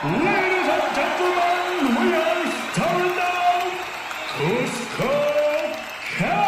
Ladies 0.00 0.14
and 0.14 0.94
gentlemen, 0.94 1.90
we 1.98 2.14
are 2.14 2.46
starting 2.70 3.16
now. 3.16 3.66
Cusco 4.38 5.10
Cast. 6.16 6.38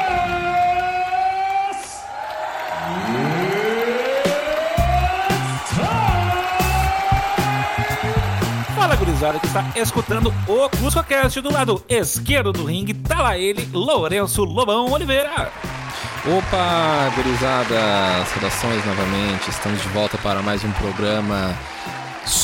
It's 5.32 5.70
time. 5.74 6.44
Fala, 8.76 8.94
gurizada, 8.94 9.40
que 9.40 9.46
está 9.48 9.64
escutando 9.74 10.32
o 10.46 10.68
CuscoCast 10.68 11.40
do 11.40 11.52
lado 11.52 11.84
esquerdo 11.88 12.52
do 12.52 12.64
ringue. 12.64 12.94
Tá 12.94 13.20
lá 13.20 13.36
ele, 13.36 13.68
Lourenço 13.72 14.44
Lobão 14.44 14.92
Oliveira. 14.92 15.50
Opa, 16.24 17.10
gurizada, 17.16 18.24
saudações 18.26 18.86
novamente. 18.86 19.50
Estamos 19.50 19.82
de 19.82 19.88
volta 19.88 20.16
para 20.18 20.40
mais 20.40 20.62
um 20.62 20.70
programa 20.72 21.52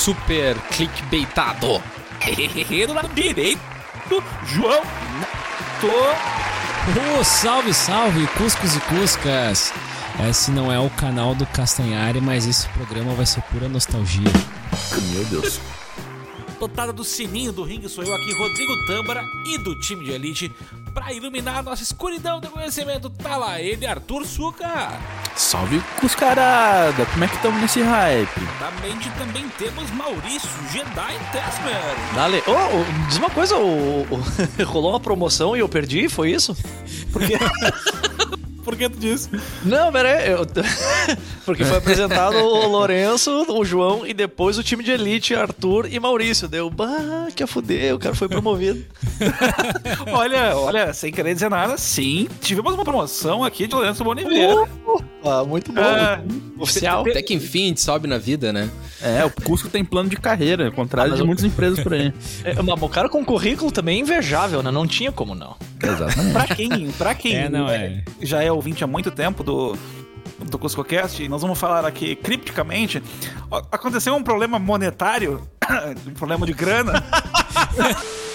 super 0.06 0.56
clickbaitado. 0.70 1.82
do 2.86 2.94
lado 2.94 3.12
direito, 3.12 3.60
João 4.46 4.80
Tô. 5.80 7.18
Ô, 7.18 7.24
salve, 7.24 7.74
salve, 7.74 8.24
Cuscos 8.38 8.76
e 8.76 8.80
Cuscas! 8.82 9.72
Esse 10.30 10.52
não 10.52 10.70
é 10.70 10.78
o 10.78 10.88
canal 10.90 11.34
do 11.34 11.44
Castanhari, 11.46 12.20
mas 12.20 12.46
esse 12.46 12.68
programa 12.68 13.14
vai 13.14 13.26
ser 13.26 13.42
pura 13.42 13.68
nostalgia. 13.68 14.30
Meu 15.12 15.24
Deus. 15.24 15.60
Totada 16.60 16.92
do 16.92 17.02
sininho 17.02 17.52
do 17.52 17.64
ringue 17.64 17.88
sou 17.88 18.04
eu 18.04 18.14
aqui, 18.14 18.32
Rodrigo 18.32 18.86
Tâmbara 18.86 19.24
e 19.44 19.58
do 19.58 19.74
time 19.80 20.04
de 20.04 20.12
elite. 20.12 20.52
Pra 20.96 21.12
iluminar 21.12 21.58
a 21.58 21.62
nossa 21.62 21.82
escuridão 21.82 22.40
do 22.40 22.48
conhecimento, 22.48 23.10
tá 23.10 23.36
lá 23.36 23.60
ele, 23.60 23.86
Arthur 23.86 24.24
Suca. 24.24 24.98
Salve 25.36 25.78
cuscarada! 26.00 27.04
Como 27.04 27.22
é 27.22 27.28
que 27.28 27.36
estamos 27.36 27.60
nesse 27.60 27.82
hype? 27.82 28.40
Da 28.58 28.70
mente 28.80 29.10
também 29.10 29.46
temos 29.58 29.90
Maurício 29.90 30.48
Jedi 30.72 31.18
Tesmer. 31.32 32.14
Dale. 32.14 32.42
Ô, 32.46 32.52
ô, 32.52 32.84
diz 33.08 33.18
uma 33.18 33.28
coisa, 33.28 33.56
o, 33.58 34.04
o- 34.10 34.22
rolou 34.64 34.92
uma 34.92 35.00
promoção 35.00 35.54
e 35.54 35.60
eu 35.60 35.68
perdi, 35.68 36.08
foi 36.08 36.30
isso? 36.30 36.56
Por 38.66 38.76
que 38.76 38.88
tu 38.88 38.98
disse? 38.98 39.30
Não, 39.64 39.92
pera 39.92 40.18
aí. 40.18 40.28
eu- 40.30 40.44
Porque 41.46 41.64
foi 41.64 41.78
apresentado 41.78 42.36
o 42.36 42.66
Lourenço, 42.66 43.46
o 43.48 43.64
João 43.64 44.04
e 44.04 44.12
depois 44.12 44.58
o 44.58 44.62
time 44.64 44.82
de 44.82 44.90
elite, 44.90 45.32
Arthur 45.36 45.86
e 45.88 46.00
Maurício. 46.00 46.48
Deu, 46.48 46.68
bah, 46.68 47.28
que 47.34 47.44
a 47.44 47.46
fuder, 47.46 47.94
o 47.94 47.98
cara 48.00 48.14
foi 48.16 48.28
promovido. 48.28 48.84
Olha, 50.12 50.56
olha, 50.56 50.92
sem 50.92 51.12
querer 51.12 51.34
dizer 51.34 51.48
nada, 51.48 51.76
sim, 51.78 52.28
tivemos 52.40 52.74
uma 52.74 52.84
promoção 52.84 53.44
aqui 53.44 53.66
de 53.68 53.74
Lourenço 53.74 54.02
Boniveira. 54.02 54.68
Ah, 55.26 55.44
muito 55.44 55.72
bom. 55.72 55.80
Ah, 55.80 56.20
Oficial. 56.58 57.02
Até 57.02 57.20
que 57.22 57.34
enfim 57.34 57.64
a 57.64 57.68
gente 57.68 57.80
sobe 57.80 58.06
na 58.08 58.18
vida, 58.18 58.52
né? 58.52 58.70
É, 59.02 59.24
o 59.24 59.30
Cusco 59.30 59.68
tem 59.68 59.84
plano 59.84 60.08
de 60.08 60.16
carreira, 60.16 60.66
ao 60.66 60.72
contrário 60.72 61.12
Ah, 61.12 61.16
de 61.16 61.20
eu- 61.22 61.26
muitas 61.26 61.44
empresas 61.44 61.80
por 61.80 61.92
aí. 61.92 62.12
É, 62.44 62.60
mas 62.62 62.82
o 62.82 62.88
cara 62.88 63.08
com 63.08 63.24
currículo 63.24 63.70
também 63.70 63.98
é 63.98 64.00
invejável, 64.00 64.62
né? 64.62 64.70
Não 64.70 64.86
tinha 64.86 65.10
como 65.12 65.34
não. 65.34 65.54
Exatamente. 65.82 66.32
pra 66.32 66.46
quem, 66.54 66.90
pra 66.92 67.14
quem 67.14 67.36
É, 67.36 67.48
não 67.48 67.68
é. 67.68 68.02
já 68.22 68.42
é 68.42 68.50
ouvinte 68.50 68.82
há 68.82 68.86
muito 68.86 69.10
tempo 69.10 69.42
do, 69.44 69.76
do 70.48 70.58
CuscoCast, 70.58 71.28
nós 71.28 71.42
vamos 71.42 71.58
falar 71.58 71.84
aqui 71.84 72.16
cripticamente. 72.16 73.02
Aconteceu 73.70 74.14
um 74.14 74.22
problema 74.22 74.58
monetário, 74.58 75.42
um 76.06 76.14
problema 76.14 76.46
de 76.46 76.52
grana. 76.54 77.04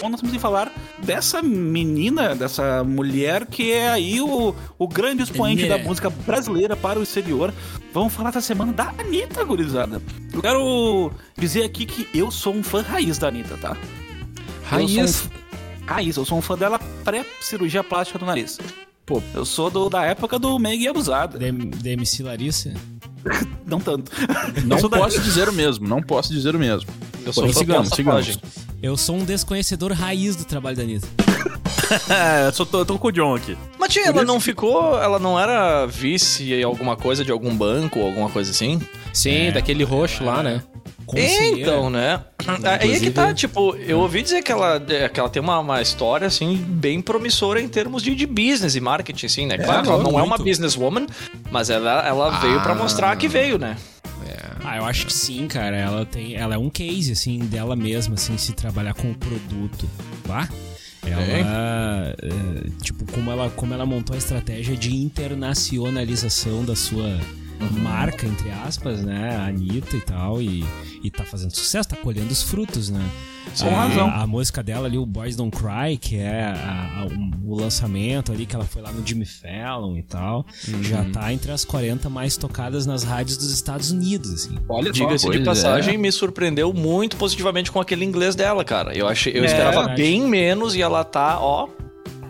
Então 0.00 0.08
nós 0.08 0.20
vamos 0.22 0.34
falar 0.40 0.72
dessa 1.04 1.42
menina, 1.42 2.34
dessa 2.34 2.82
mulher 2.82 3.44
que 3.44 3.70
é 3.70 3.90
aí 3.90 4.18
o, 4.18 4.54
o 4.78 4.88
grande 4.88 5.22
expoente 5.22 5.66
da 5.68 5.74
Mulher. 5.74 5.86
música 5.86 6.08
brasileira 6.08 6.74
para 6.74 6.98
o 6.98 7.02
exterior. 7.02 7.52
Vamos 7.92 8.14
falar 8.14 8.30
essa 8.30 8.40
semana 8.40 8.72
da 8.72 8.94
Anitta, 8.98 9.44
gurizada. 9.44 10.00
Eu 10.32 10.40
quero 10.40 11.12
dizer 11.36 11.64
aqui 11.64 11.84
que 11.84 12.08
eu 12.18 12.30
sou 12.30 12.54
um 12.54 12.62
fã 12.62 12.80
raiz 12.80 13.18
da 13.18 13.28
Anitta, 13.28 13.58
tá? 13.58 13.76
Eu 13.76 13.76
sou 14.70 14.78
um 14.78 15.00
Raiz. 15.02 15.30
raiz, 15.84 16.16
eu 16.16 16.24
sou 16.24 16.38
um 16.38 16.42
fã 16.42 16.56
dela 16.56 16.78
pré-cirurgia 17.04 17.84
plástica 17.84 18.18
do 18.18 18.24
nariz. 18.24 18.58
Pô, 19.04 19.22
Eu 19.34 19.44
sou 19.44 19.68
do, 19.68 19.90
da 19.90 20.02
época 20.04 20.38
do 20.38 20.58
Meg 20.58 20.82
e 20.82 20.88
Abusada. 20.88 21.38
Da 21.38 21.46
da 21.50 21.90
MC 21.90 22.22
Larissa? 22.22 22.72
Não 23.66 23.78
tanto. 23.80 24.10
não 24.64 24.78
sou 24.78 24.88
da- 24.88 24.96
posso 24.98 25.20
dizer 25.20 25.46
o 25.48 25.52
mesmo, 25.52 25.86
não 25.86 26.02
posso 26.02 26.32
dizer 26.32 26.56
o 26.56 26.58
mesmo. 26.58 26.90
Eu 27.24 27.32
sou 27.32 27.46
fã 27.46 27.52
sigamos, 27.52 27.88
sigamos. 27.90 28.38
Eu 28.82 28.96
sou 28.96 29.16
um 29.16 29.24
desconhecedor 29.24 29.92
raiz 29.92 30.36
do 30.36 30.44
trabalho 30.44 30.76
da 30.76 30.82
Anitta. 30.82 31.08
É, 32.08 32.46
eu 32.46 32.52
só 32.52 32.64
tô, 32.64 32.84
tô 32.84 32.96
com 33.00 33.08
o 33.08 33.10
John 33.10 33.34
aqui. 33.34 33.58
Mas 33.76 33.92
tia, 33.92 34.06
ela 34.06 34.24
não 34.24 34.38
ficou. 34.38 34.96
Ela 35.00 35.18
não 35.18 35.38
era 35.40 35.86
vice 35.86 36.52
em 36.54 36.62
alguma 36.62 36.96
coisa 36.96 37.24
de 37.24 37.32
algum 37.32 37.52
banco 37.56 37.98
ou 37.98 38.06
alguma 38.06 38.30
coisa 38.30 38.52
assim? 38.52 38.80
Sim, 39.12 39.48
É, 39.48 39.50
daquele 39.50 39.82
roxo 39.82 40.22
lá, 40.22 40.40
né? 40.40 40.62
Conselheira. 41.04 41.60
Então, 41.60 41.90
né? 41.90 42.20
Aí 42.80 42.94
é 42.94 43.00
que 43.00 43.10
tá, 43.10 43.34
tipo, 43.34 43.74
eu 43.74 43.98
ouvi 43.98 44.22
dizer 44.22 44.42
que 44.42 44.52
ela, 44.52 44.80
é, 44.88 45.08
que 45.08 45.18
ela 45.18 45.28
tem 45.28 45.42
uma, 45.42 45.58
uma 45.58 45.82
história, 45.82 46.28
assim, 46.28 46.54
bem 46.56 47.00
promissora 47.00 47.60
em 47.60 47.66
termos 47.66 48.04
de, 48.04 48.14
de 48.14 48.26
business 48.26 48.76
e 48.76 48.80
marketing, 48.80 49.26
assim, 49.26 49.46
né? 49.46 49.58
Claro, 49.58 49.82
que 49.82 49.88
ela 49.88 50.02
não 50.04 50.12
é 50.12 50.22
uma 50.22 50.36
muito. 50.36 50.44
businesswoman, 50.44 51.06
mas 51.50 51.68
ela, 51.68 52.06
ela 52.06 52.30
veio 52.38 52.60
pra 52.60 52.76
mostrar 52.76 53.16
que 53.16 53.26
veio, 53.26 53.58
né? 53.58 53.76
Ah, 54.64 54.76
eu 54.76 54.84
acho 54.84 55.06
que 55.06 55.12
sim, 55.12 55.46
cara. 55.46 55.76
Ela 55.76 56.06
tem, 56.06 56.34
ela 56.34 56.54
é 56.54 56.58
um 56.58 56.70
case 56.70 57.12
assim 57.12 57.38
dela 57.38 57.74
mesma, 57.74 58.14
assim, 58.14 58.36
se 58.36 58.52
trabalhar 58.52 58.94
com 58.94 59.10
o 59.10 59.14
produto, 59.14 59.88
tá? 60.26 60.48
Ela, 61.06 61.22
é, 61.22 62.16
tipo, 62.82 63.10
como 63.12 63.30
ela, 63.30 63.50
como 63.50 63.72
ela 63.72 63.86
montou 63.86 64.14
a 64.14 64.18
estratégia 64.18 64.76
de 64.76 64.94
internacionalização 64.94 66.64
da 66.64 66.76
sua 66.76 67.18
marca, 67.82 68.26
entre 68.26 68.50
aspas, 68.50 69.02
né? 69.02 69.36
A 69.36 69.46
Anitta 69.46 69.96
e 69.96 70.00
tal, 70.00 70.40
e, 70.42 70.64
e 71.02 71.10
tá 71.10 71.24
fazendo 71.24 71.54
sucesso, 71.56 71.88
tá 71.88 71.96
colhendo 71.96 72.30
os 72.30 72.42
frutos, 72.42 72.90
né? 72.90 73.02
Com 73.58 73.68
a, 73.68 73.84
razão. 73.86 74.08
A 74.08 74.26
música 74.26 74.62
dela 74.62 74.86
ali, 74.86 74.96
o 74.96 75.04
Boys 75.04 75.34
Don't 75.36 75.56
Cry, 75.56 75.96
que 75.98 76.16
é 76.16 76.44
a- 76.44 77.02
a- 77.02 77.06
o, 77.06 77.52
o 77.52 77.54
lançamento 77.60 78.30
ali, 78.32 78.46
que 78.46 78.54
ela 78.54 78.64
foi 78.64 78.80
lá 78.80 78.92
no 78.92 79.04
Jimmy 79.06 79.24
Fallon 79.26 79.96
e 79.96 80.02
tal, 80.02 80.46
já 80.82 81.04
tá 81.06 81.32
entre 81.32 81.50
as 81.50 81.64
40 81.64 82.08
mais 82.08 82.36
tocadas 82.36 82.86
nas 82.86 83.02
rádios 83.02 83.36
dos 83.36 83.52
Estados 83.52 83.90
Unidos, 83.90 84.32
assim. 84.32 84.56
Olha 84.68 84.92
Diga-se 84.92 85.28
de 85.28 85.40
passagem, 85.40 85.94
é. 85.94 85.98
me 85.98 86.12
surpreendeu 86.12 86.72
muito 86.72 87.16
positivamente 87.16 87.72
com 87.72 87.80
aquele 87.80 88.04
inglês 88.04 88.34
dela, 88.36 88.64
cara. 88.64 88.96
Eu 88.96 89.08
achei, 89.08 89.32
eu 89.36 89.42
É, 89.42 89.46
esperava 89.46 89.78
verdade. 89.78 90.02
bem 90.02 90.22
menos 90.22 90.74
e 90.76 90.82
ela 90.82 91.02
tá, 91.02 91.38
ó. 91.40 91.68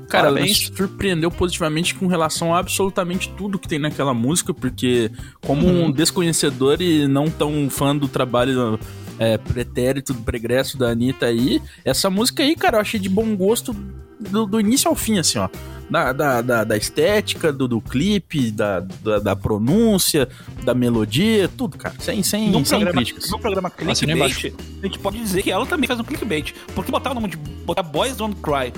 Cara, 0.09 0.27
ela 0.28 0.41
me 0.41 0.53
surpreendeu 0.53 1.31
positivamente 1.31 1.94
com 1.94 2.09
relação 2.09 2.53
a 2.53 2.59
absolutamente 2.59 3.28
tudo 3.37 3.59
que 3.60 3.69
tem 3.69 3.78
naquela 3.78 4.12
música, 4.12 4.53
porque 4.53 5.09
como 5.41 5.66
Uhum. 5.69 5.84
um 5.84 5.91
desconhecedor 5.92 6.81
e 6.82 7.06
não 7.06 7.31
tão 7.31 7.71
fã 7.71 7.94
do 7.97 8.09
trabalho 8.09 8.77
é, 9.20 9.36
pretérito, 9.36 10.14
do 10.14 10.22
pregresso 10.22 10.78
da 10.78 10.88
Anitta 10.88 11.26
aí, 11.26 11.60
essa 11.84 12.08
música 12.08 12.42
aí, 12.42 12.56
cara, 12.56 12.78
eu 12.78 12.81
achei 12.81 12.98
de 12.98 13.10
bom 13.10 13.36
gosto 13.36 13.76
do, 14.19 14.47
do 14.47 14.58
início 14.58 14.88
ao 14.88 14.97
fim, 14.97 15.19
assim, 15.19 15.38
ó. 15.38 15.48
Da, 15.91 16.12
da, 16.12 16.41
da, 16.41 16.64
da 16.64 16.76
estética, 16.76 17.53
do, 17.53 17.69
do 17.69 17.80
clipe, 17.80 18.50
da, 18.50 18.80
da, 18.80 19.19
da 19.19 19.36
pronúncia, 19.36 20.26
da 20.64 20.72
melodia, 20.72 21.48
tudo, 21.48 21.76
cara. 21.76 21.94
Sem, 21.98 22.22
sem, 22.22 22.48
No 22.48 22.64
sem 22.64 22.78
programa, 22.78 22.92
críticas. 22.92 23.30
no 23.30 23.38
programa 23.38 23.70
Clickbait, 23.70 24.54
a 24.82 24.86
gente 24.86 24.98
pode 25.00 25.19
dizer 25.19 25.42
que 25.42 25.50
ela 25.50 25.66
também 25.66 25.88
faz 25.88 25.98
um 25.98 26.04
clickbait. 26.04 26.54
Porque 26.75 26.91
botar 26.92 27.10
o 27.10 27.14
nome 27.14 27.28
de 27.28 27.36
botar 27.36 27.82
Boys 27.82 28.16
Don't 28.16 28.36
Cry 28.36 28.72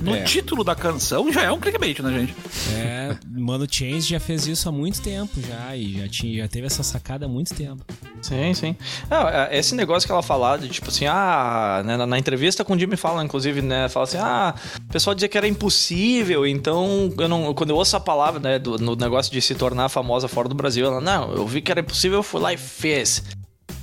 no 0.00 0.14
É. 0.14 0.22
título 0.22 0.62
da 0.64 0.74
canção 0.74 1.32
já 1.32 1.42
é 1.42 1.50
um 1.50 1.58
clickbait, 1.58 1.98
né, 2.00 2.12
gente? 2.20 2.34
É, 2.76 3.16
Mano 3.28 3.66
Chains 3.70 4.06
já 4.06 4.20
fez 4.20 4.46
isso 4.46 4.68
há 4.68 4.72
muito 4.72 5.00
tempo 5.02 5.40
já, 5.40 5.74
e 5.76 5.98
já, 5.98 6.08
tinha, 6.08 6.42
já 6.42 6.48
teve 6.48 6.66
essa 6.66 6.82
sacada 6.82 7.26
há 7.26 7.28
muito 7.28 7.54
tempo. 7.54 7.84
Sim, 8.22 8.52
sim. 8.54 8.76
É, 9.10 9.56
esse 9.58 9.74
negócio 9.74 10.06
que 10.06 10.12
ela 10.12 10.22
falava 10.22 10.62
de 10.62 10.68
tipo 10.68 10.88
assim, 10.88 11.06
ah, 11.06 11.82
né, 11.84 11.96
na, 11.96 12.06
na 12.06 12.18
entrevista 12.18 12.64
com 12.64 12.74
o 12.74 12.78
Jimmy 12.78 12.96
Fallon, 12.96 13.22
inclusive, 13.22 13.62
né, 13.62 13.88
fala 13.88 14.04
assim, 14.04 14.18
ah, 14.18 14.54
o 14.88 14.92
pessoal 14.92 15.14
dizia 15.14 15.28
que 15.28 15.38
era 15.38 15.46
impossível, 15.48 16.46
então 16.46 17.12
eu 17.18 17.28
não, 17.28 17.54
quando 17.54 17.70
eu 17.70 17.76
ouço 17.76 17.96
a 17.96 18.00
palavra, 18.00 18.40
né, 18.40 18.58
do, 18.58 18.78
no 18.78 18.96
negócio 18.96 19.32
de 19.32 19.40
se 19.40 19.54
tornar 19.54 19.88
famosa 19.88 20.26
fora 20.28 20.48
do 20.48 20.54
Brasil, 20.54 20.86
ela, 20.86 21.00
não, 21.00 21.32
eu 21.32 21.46
vi 21.46 21.60
que 21.60 21.70
era 21.70 21.80
impossível, 21.80 22.18
eu 22.18 22.22
fui 22.22 22.40
lá 22.40 22.52
e 22.52 22.56
fiz. 22.56 23.22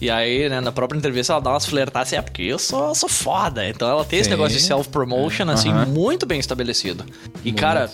E 0.01 0.09
aí, 0.09 0.49
né, 0.49 0.59
na 0.59 0.71
própria 0.71 0.97
entrevista 0.97 1.33
ela 1.33 1.41
dá 1.41 1.51
umas 1.51 1.65
flertadas 1.65 2.09
assim, 2.09 2.17
é 2.17 2.21
porque 2.21 2.43
eu 2.43 2.59
sou, 2.59 2.93
sou 2.93 3.09
foda. 3.09 3.67
Então 3.67 3.89
ela 3.89 4.03
tem 4.03 4.19
esse 4.19 4.25
Sim. 4.25 4.31
negócio 4.31 4.57
de 4.57 4.63
self-promotion, 4.63 5.49
assim, 5.49 5.71
muito 5.73 6.25
bem 6.25 6.39
estabelecido. 6.39 7.05
E, 7.43 7.51
cara, 7.53 7.89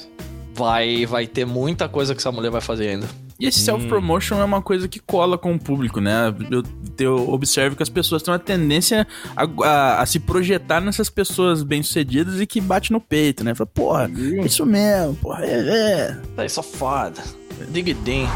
vai, 0.54 1.06
vai 1.06 1.28
ter 1.28 1.46
muita 1.46 1.88
coisa 1.88 2.14
que 2.16 2.20
essa 2.20 2.32
mulher 2.32 2.50
vai 2.50 2.62
fazer 2.62 2.90
ainda. 2.90 3.08
E 3.42 3.48
esse 3.48 3.60
self-promotion 3.60 4.40
é 4.40 4.44
uma 4.44 4.62
coisa 4.62 4.88
que 4.88 5.00
cola 5.00 5.38
com 5.38 5.54
o 5.54 5.60
público, 5.60 6.00
né? 6.00 6.34
Eu, 6.52 6.64
eu 7.00 7.30
observo 7.32 7.76
que 7.76 7.84
as 7.84 7.90
pessoas 7.90 8.22
têm 8.22 8.32
uma 8.32 8.40
tendência 8.40 9.08
a, 9.36 9.44
a- 9.68 10.02
a 10.02 10.06
se 10.06 10.20
projetar 10.20 10.80
nessas 10.80 11.10
pessoas 11.10 11.64
bem-sucedidas 11.64 12.40
e 12.40 12.46
que 12.46 12.62
bate 12.62 12.92
no 12.92 13.02
peito, 13.02 13.44
né? 13.44 13.56
Fala, 13.56 13.68
porra, 13.74 14.12
isso 14.46 14.66
mesmo, 14.66 15.16
porra, 15.16 15.44
é, 15.46 15.54
é. 15.70 16.18
Daí 16.36 16.48
só 16.50 16.62
foda. 16.62 17.22
Digidinho. 17.70 18.30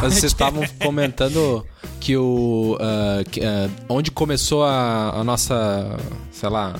Mas 0.00 0.14
vocês 0.14 0.24
estavam 0.32 0.64
comentando 0.80 1.64
que 2.00 2.16
o. 2.16 2.76
ah, 2.80 3.22
que, 3.30 3.40
ah, 3.44 3.68
onde 3.88 4.10
começou 4.10 4.64
a, 4.64 5.10
a 5.20 5.24
nossa. 5.24 5.96
sei 6.32 6.48
lá. 6.48 6.74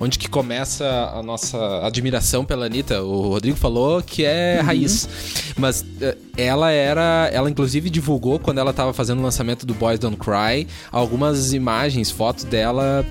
Onde 0.00 0.18
que 0.18 0.28
começa 0.28 0.84
a 1.14 1.22
nossa 1.22 1.86
admiração 1.86 2.44
pela 2.44 2.66
Anitta. 2.66 3.02
O 3.02 3.28
Rodrigo 3.28 3.56
falou 3.56 4.02
que 4.02 4.24
é 4.24 4.60
raiz. 4.60 5.08
Mas 5.56 5.84
eh, 6.00 6.16
ela 6.36 6.70
era. 6.70 7.28
Ela 7.32 7.50
inclusive 7.50 7.90
divulgou 7.90 8.38
quando 8.38 8.58
ela 8.58 8.72
tava 8.72 8.92
fazendo 8.92 9.18
o 9.18 9.22
lançamento 9.22 9.66
do 9.66 9.74
Boys 9.74 9.98
Don't 9.98 10.16
Cry 10.16 10.66
algumas 10.90 11.52
imagens, 11.52 12.10
fotos 12.10 12.44
dela. 12.44 13.04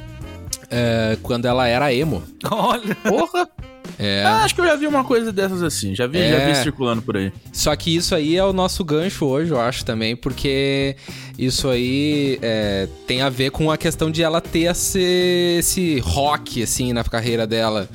Eh, 0.69 1.17
quando 1.23 1.45
ela 1.45 1.67
era 1.67 1.93
emo. 1.93 2.23
Olha. 2.49 2.95
Porra! 2.95 3.47
É. 3.99 4.23
Ah, 4.25 4.43
acho 4.43 4.53
que 4.53 4.61
eu 4.61 4.65
já 4.65 4.75
vi 4.75 4.85
uma 4.85 5.03
coisa 5.03 5.31
dessas 5.31 5.63
assim. 5.63 5.95
Já 5.95 6.05
vi, 6.05 6.19
já 6.19 6.35
É. 6.37 6.47
vi 6.53 6.55
circulando 6.61 7.01
por 7.01 7.17
aí. 7.17 7.31
Só 7.51 7.75
que 7.75 7.95
isso 7.95 8.13
aí 8.13 8.35
é 8.35 8.43
o 8.43 8.53
nosso 8.53 8.83
gancho 8.83 9.25
hoje, 9.25 9.51
eu 9.51 9.59
acho 9.59 9.83
também, 9.85 10.15
porque 10.15 10.95
isso 11.37 11.67
aí 11.69 12.37
é, 12.41 12.87
tem 13.07 13.21
a 13.21 13.29
ver 13.29 13.49
com 13.49 13.71
a 13.71 13.77
questão 13.77 14.11
de 14.11 14.21
ela 14.21 14.39
ter 14.41 14.69
esse, 14.71 14.99
esse 15.57 15.99
rock, 15.99 16.61
assim, 16.61 16.93
na 16.93 17.03
carreira 17.03 17.47
dela. 17.47 17.89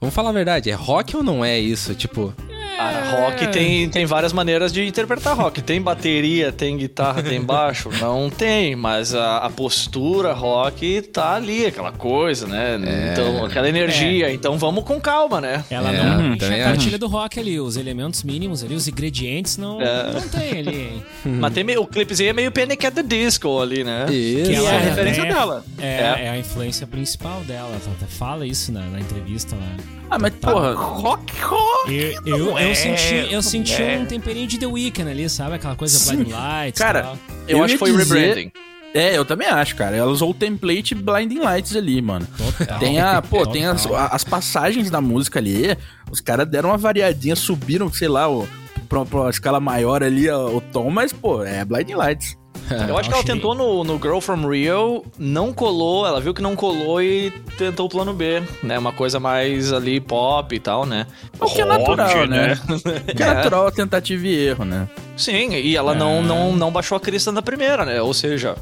Vamos 0.00 0.14
falar 0.14 0.30
a 0.30 0.32
verdade, 0.32 0.70
é 0.70 0.74
rock 0.74 1.16
ou 1.16 1.22
não 1.22 1.44
é 1.44 1.58
isso? 1.58 1.94
Tipo, 1.94 2.32
Cara, 2.76 3.10
rock 3.10 3.46
tem, 3.48 3.88
tem 3.88 4.04
várias 4.06 4.32
maneiras 4.32 4.72
de 4.72 4.84
interpretar 4.86 5.36
rock. 5.36 5.62
Tem 5.62 5.80
bateria, 5.80 6.50
tem 6.52 6.76
guitarra, 6.76 7.22
tem 7.22 7.40
baixo? 7.40 7.88
Não 8.00 8.28
tem, 8.30 8.74
mas 8.76 9.14
a, 9.14 9.38
a 9.38 9.50
postura 9.50 10.32
rock 10.32 11.02
tá 11.02 11.34
ali, 11.34 11.66
aquela 11.66 11.92
coisa, 11.92 12.46
né? 12.46 12.78
Então, 13.12 13.44
aquela 13.44 13.68
energia. 13.68 14.32
Então 14.32 14.58
vamos 14.58 14.84
com 14.84 15.00
calma, 15.00 15.40
né? 15.40 15.64
Ela 15.70 15.90
É, 15.92 16.02
não 16.02 16.36
puxa 16.36 16.54
a 16.54 16.58
cartilha 16.64 16.98
do 16.98 17.06
rock 17.06 17.38
ali, 17.38 17.58
os 17.60 17.76
elementos 17.76 18.22
mínimos 18.22 18.62
ali, 18.64 18.74
os 18.74 18.88
ingredientes 18.88 19.56
não, 19.56 19.80
É. 19.80 20.12
não 20.12 20.28
tem 20.28 20.58
ali, 20.58 20.76
hein? 20.80 21.02
Mas 21.40 21.52
tem 21.52 21.64
meio, 21.64 21.82
o 21.82 21.86
clipezinho 21.86 22.30
é 22.30 22.32
meio 22.32 22.50
Panic! 22.52 22.84
at 22.86 22.94
the 22.94 23.02
Disco 23.02 23.60
ali, 23.60 23.84
né? 23.84 24.06
isso. 24.10 24.50
Que 24.50 24.56
é 24.56 24.70
a 24.76 24.78
referência 24.80 25.22
é- 25.22 25.26
dela. 25.32 25.64
É, 25.80 26.24
é 26.24 26.28
a 26.30 26.38
influência 26.38 26.86
principal 26.86 27.40
dela. 27.42 27.68
Ela 27.68 27.94
até 28.00 28.06
fala 28.06 28.46
isso 28.46 28.72
na, 28.72 28.80
na 28.80 29.00
entrevista 29.00 29.54
lá. 29.56 29.84
Ah, 30.10 30.18
mas 30.18 30.34
porra. 30.34 30.74
Rock, 30.74 31.32
rock. 31.42 32.20
Eu, 32.26 32.38
eu, 32.38 32.58
não 32.64 32.70
é, 32.70 32.72
eu 32.72 32.74
senti, 32.76 33.14
eu 33.14 33.32
não 33.32 33.42
senti 33.42 33.82
é. 33.82 33.98
um 33.98 34.06
temperinho 34.06 34.46
de 34.46 34.58
The 34.58 34.66
Weeknd 34.66 35.10
ali, 35.10 35.28
sabe? 35.28 35.54
Aquela 35.56 35.76
coisa 35.76 35.98
Sim. 35.98 36.16
Blind 36.16 36.32
Lights. 36.32 36.78
Cara, 36.80 37.02
tal. 37.02 37.18
Eu, 37.46 37.58
Eu 37.58 37.64
acho 37.64 37.74
que 37.74 37.78
foi 37.78 37.92
dizer- 37.92 38.14
rebranding. 38.18 38.52
É, 38.94 39.18
eu 39.18 39.24
também 39.24 39.48
acho, 39.48 39.74
cara. 39.74 39.96
Ela 39.96 40.08
usou 40.10 40.30
o 40.30 40.34
template 40.34 40.94
Blinding 40.94 41.40
Lights 41.40 41.74
ali, 41.74 42.00
mano. 42.00 42.26
Total. 42.36 42.78
Tem 42.78 43.00
a, 43.00 43.20
pô, 43.20 43.44
tem 43.44 43.66
as, 43.66 43.82
Total. 43.82 44.08
as 44.12 44.22
passagens 44.22 44.88
da 44.88 45.00
música 45.00 45.40
ali. 45.40 45.76
Os 46.12 46.20
caras 46.20 46.46
deram 46.48 46.68
uma 46.70 46.78
variadinha, 46.78 47.34
subiram, 47.34 47.92
sei 47.92 48.06
lá, 48.06 48.30
o, 48.30 48.46
pra, 48.88 49.04
pra 49.04 49.20
uma 49.22 49.30
escala 49.30 49.58
maior 49.58 50.00
ali 50.04 50.30
o, 50.30 50.58
o 50.58 50.60
tom, 50.60 50.90
mas, 50.90 51.12
pô, 51.12 51.42
é 51.42 51.64
Blinding 51.64 51.94
Lights. 51.94 52.36
Eu 52.88 52.96
acho 52.96 53.08
que 53.08 53.14
ela 53.14 53.24
tentou 53.24 53.54
no, 53.54 53.84
no 53.84 53.98
Girl 53.98 54.20
From 54.20 54.48
Rio, 54.48 55.04
não 55.18 55.52
colou, 55.52 56.06
ela 56.06 56.20
viu 56.20 56.32
que 56.32 56.40
não 56.40 56.56
colou 56.56 57.02
e 57.02 57.30
tentou 57.58 57.86
o 57.86 57.88
plano 57.88 58.12
B, 58.14 58.42
né? 58.62 58.78
Uma 58.78 58.92
coisa 58.92 59.20
mais 59.20 59.72
ali 59.72 60.00
pop 60.00 60.54
e 60.54 60.58
tal, 60.58 60.86
né? 60.86 61.06
O 61.38 61.46
que 61.46 61.60
é 61.60 61.64
Rock, 61.64 61.78
natural, 61.78 62.26
né? 62.26 62.58
O 62.68 63.14
que 63.14 63.22
é 63.22 63.26
É. 63.26 63.34
natural 63.34 63.66
a 63.66 63.70
tentativa 63.70 64.26
e 64.26 64.34
erro, 64.34 64.64
né? 64.64 64.88
Sim, 65.16 65.52
e 65.52 65.76
ela 65.76 65.94
não, 65.94 66.22
não, 66.22 66.56
não 66.56 66.70
baixou 66.70 66.96
a 66.96 67.00
crista 67.00 67.30
na 67.30 67.42
primeira, 67.42 67.84
né? 67.84 68.00
Ou 68.00 68.14
seja, 68.14 68.56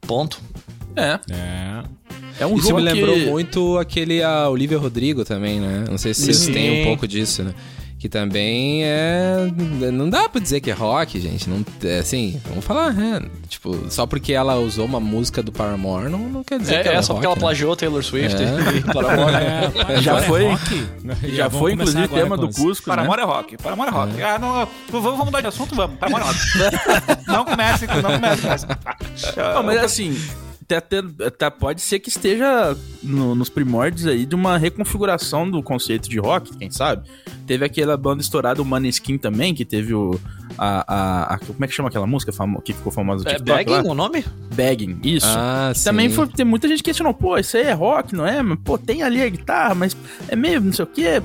ponto. 0.00 0.40
É. 0.96 1.18
É. 1.30 1.82
É 2.40 2.46
um 2.46 2.56
Isso 2.56 2.68
jogo 2.68 2.80
me 2.80 2.92
lembrou 2.92 3.14
que... 3.16 3.26
muito 3.26 3.78
aquele 3.78 4.22
a 4.22 4.48
Olivia 4.48 4.78
Rodrigo 4.78 5.24
também, 5.24 5.58
né? 5.60 5.84
Não 5.90 5.98
sei 5.98 6.14
se 6.14 6.22
vocês 6.22 6.36
Sim. 6.36 6.52
têm 6.52 6.82
um 6.82 6.84
pouco 6.86 7.06
disso, 7.08 7.42
né? 7.42 7.52
Que 7.98 8.08
também 8.08 8.84
é. 8.84 9.50
Não 9.92 10.08
dá 10.08 10.28
pra 10.28 10.40
dizer 10.40 10.60
que 10.60 10.70
é 10.70 10.72
rock, 10.72 11.18
gente. 11.20 11.50
Não, 11.50 11.64
é 11.82 11.98
assim, 11.98 12.40
vamos 12.48 12.64
falar, 12.64 12.92
né? 12.92 13.20
Tipo, 13.48 13.90
só 13.90 14.06
porque 14.06 14.32
ela 14.32 14.54
usou 14.56 14.84
uma 14.86 15.00
música 15.00 15.42
do 15.42 15.50
Paramore, 15.50 16.08
não, 16.08 16.20
não 16.20 16.44
quer 16.44 16.60
dizer 16.60 16.76
É, 16.76 16.82
que 16.82 16.88
ela 16.88 16.96
é 16.98 17.00
é 17.00 17.02
só 17.02 17.14
rock, 17.14 17.16
porque 17.16 17.26
ela 17.26 17.34
né? 17.34 17.40
plagiou 17.40 17.74
Taylor 17.74 18.04
Swift 18.04 18.36
É. 18.40 18.46
e 18.78 18.80
Paramore. 18.82 19.34
É, 19.34 19.98
Já 20.00 20.18
é 20.18 20.22
foi- 20.22 20.46
rock? 20.46 20.86
Já 21.34 21.48
vamos 21.48 21.58
foi, 21.58 21.72
inclusive, 21.72 22.04
agora 22.04 22.22
tema 22.22 22.36
do 22.36 22.48
Cusco, 22.50 22.88
né? 22.88 22.96
Paramore 22.96 23.20
é 23.20 23.24
rock. 23.24 23.56
Paramore 23.56 23.88
é 23.88 23.92
rock. 23.92 24.22
Ah, 24.22 24.38
não, 24.38 24.52
vamos, 24.90 25.04
vamos 25.10 25.24
mudar 25.24 25.40
de 25.40 25.46
assunto? 25.48 25.74
Vamos. 25.74 25.98
Paramore 25.98 26.22
é 26.22 26.26
rock. 26.28 26.38
não 27.26 27.44
comece, 27.44 27.86
não 27.88 28.02
comece. 28.12 28.66
Não, 29.54 29.62
mas 29.64 29.82
assim, 29.82 30.16
até, 30.76 30.98
até- 31.26 31.50
pode 31.50 31.80
ser 31.80 31.98
que 31.98 32.08
esteja 32.08 32.76
no- 33.02 33.34
nos 33.34 33.48
primórdios 33.48 34.06
aí 34.06 34.24
de 34.26 34.34
uma 34.34 34.56
reconfiguração 34.58 35.50
do 35.50 35.62
conceito 35.62 36.08
de 36.08 36.18
rock, 36.18 36.56
quem 36.56 36.70
sabe? 36.70 37.08
Teve 37.46 37.64
aquela 37.64 37.96
banda 37.96 38.20
estourada, 38.22 38.60
o 38.60 38.64
Maneskin 38.64 39.16
também, 39.18 39.54
que 39.54 39.64
teve 39.64 39.94
o... 39.94 40.18
A, 40.60 40.84
a- 40.92 41.34
a- 41.34 41.38
como 41.38 41.64
é 41.64 41.68
que 41.68 41.74
chama 41.74 41.88
aquela 41.88 42.06
música 42.06 42.32
famo- 42.32 42.60
que 42.60 42.72
ficou 42.72 42.90
famosa 42.90 43.22
no 43.24 43.30
É 43.30 43.34
TikTok 43.34 43.64
Bagging 43.64 43.86
lá? 43.86 43.92
o 43.92 43.94
nome? 43.94 44.24
Bagging, 44.54 44.98
isso. 45.04 45.26
Ah, 45.28 45.72
Também 45.84 46.10
foi, 46.10 46.26
tem 46.26 46.44
muita 46.44 46.66
gente 46.66 46.78
que 46.78 46.84
questionou, 46.86 47.14
pô, 47.14 47.38
isso 47.38 47.56
aí 47.56 47.62
é 47.64 47.72
rock, 47.72 48.14
não 48.14 48.26
é? 48.26 48.42
Mas, 48.42 48.58
pô, 48.64 48.76
tem 48.76 49.02
ali 49.02 49.22
a 49.22 49.28
guitarra, 49.28 49.74
mas 49.76 49.96
é 50.28 50.34
meio 50.34 50.60
não 50.60 50.72
sei 50.72 50.84
o 50.84 50.88
quê. 50.88 51.22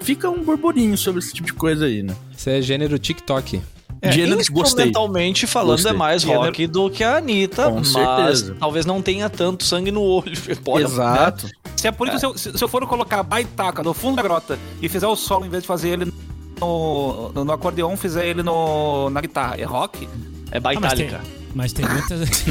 Fica 0.00 0.28
um 0.28 0.42
burburinho 0.44 0.98
sobre 0.98 1.20
esse 1.20 1.32
tipo 1.32 1.46
de 1.46 1.54
coisa 1.54 1.86
aí, 1.86 2.02
né? 2.02 2.14
Isso 2.36 2.50
é 2.50 2.60
gênero 2.60 2.98
TikTok. 2.98 3.62
É, 4.08 4.12
Gênero 4.12 4.38
que 4.38 4.50
gostei. 4.52 4.86
instrumentalmente 4.86 5.46
falando, 5.46 5.70
Gostei. 5.76 5.92
é 5.92 5.94
mais 5.94 6.22
Gênero- 6.22 6.40
rock 6.42 6.66
do 6.66 6.90
que 6.90 7.02
a 7.04 7.16
Anitta, 7.16 7.64
Com 7.64 7.76
mas 7.78 7.88
certeza. 7.88 8.56
talvez 8.58 8.84
não 8.86 9.00
tenha 9.02 9.28
tanto 9.30 9.64
sangue 9.64 9.90
no 9.90 10.02
olho. 10.02 10.32
Pode, 10.64 10.84
Exato. 10.84 11.48
Se 11.76 11.88
é 11.88 11.92
por 11.92 12.08
isso, 12.08 12.18
se 12.18 12.26
eu, 12.26 12.56
se 12.58 12.62
eu 12.64 12.68
for 12.68 12.86
colocar 12.86 13.20
a 13.20 13.22
baitaca 13.22 13.82
no 13.82 13.92
fundo 13.92 14.16
da 14.16 14.22
grota 14.22 14.58
e 14.80 14.88
fizer 14.88 15.06
o 15.06 15.16
solo, 15.16 15.44
em 15.44 15.48
vez 15.50 15.62
de 15.62 15.66
fazer 15.66 15.88
ele 15.90 16.12
no, 16.60 17.30
no, 17.34 17.44
no 17.44 17.52
acordeon, 17.52 17.96
fizer 17.96 18.26
ele 18.26 18.42
no, 18.42 19.10
na 19.10 19.20
guitarra, 19.20 19.56
é 19.58 19.64
rock? 19.64 20.08
É 20.50 20.58
Ah, 20.58 21.20
mas, 21.54 21.72
tem, 21.72 21.86
muitas. 21.86 22.20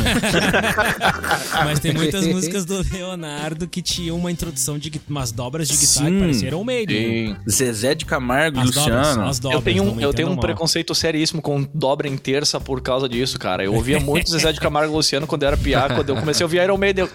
mas 1.63 1.79
tem 1.79 1.93
muitas 1.93 2.25
músicas 2.25 2.65
do 2.65 2.83
Leonardo 2.91 3.67
que 3.67 3.81
tinham 3.81 4.17
uma 4.17 4.31
introdução 4.31 4.77
de 4.77 4.91
umas 5.09 5.31
dobras 5.31 5.67
de 5.67 5.77
guitarra 5.77 6.07
Sim. 6.07 6.13
que 6.13 6.19
pareceram 6.19 6.63
Maiden. 6.63 7.35
Zezé 7.49 7.93
de 7.93 8.05
Camargo 8.05 8.59
e 8.59 8.63
dobras, 8.63 8.75
Luciano. 8.75 9.29
as 9.29 9.39
dobras. 9.39 9.59
Eu 9.59 9.63
tenho, 9.63 9.83
um, 9.83 9.87
eu 9.87 9.93
tenho 9.93 10.07
um 10.07 10.09
entendam 10.09 10.35
mal. 10.35 10.41
preconceito 10.41 10.95
seríssimo 10.95 11.41
com 11.41 11.67
dobra 11.73 12.07
em 12.07 12.17
terça 12.17 12.59
por 12.59 12.81
causa 12.81 13.07
disso, 13.09 13.37
cara. 13.37 13.63
Eu 13.63 13.73
ouvia 13.73 13.99
muito 13.99 14.29
Zezé 14.31 14.51
de 14.51 14.59
Camargo 14.59 14.93
e 14.93 14.95
Luciano 14.95 15.27
quando 15.27 15.43
eu 15.43 15.47
era 15.47 15.57
piá, 15.57 15.89
quando 15.89 16.09
eu 16.09 16.15
comecei 16.15 16.43
a 16.43 16.45
ouvir 16.45 16.63
Iron 16.63 16.77
Maiden. 16.77 17.05
Eu 17.05 17.11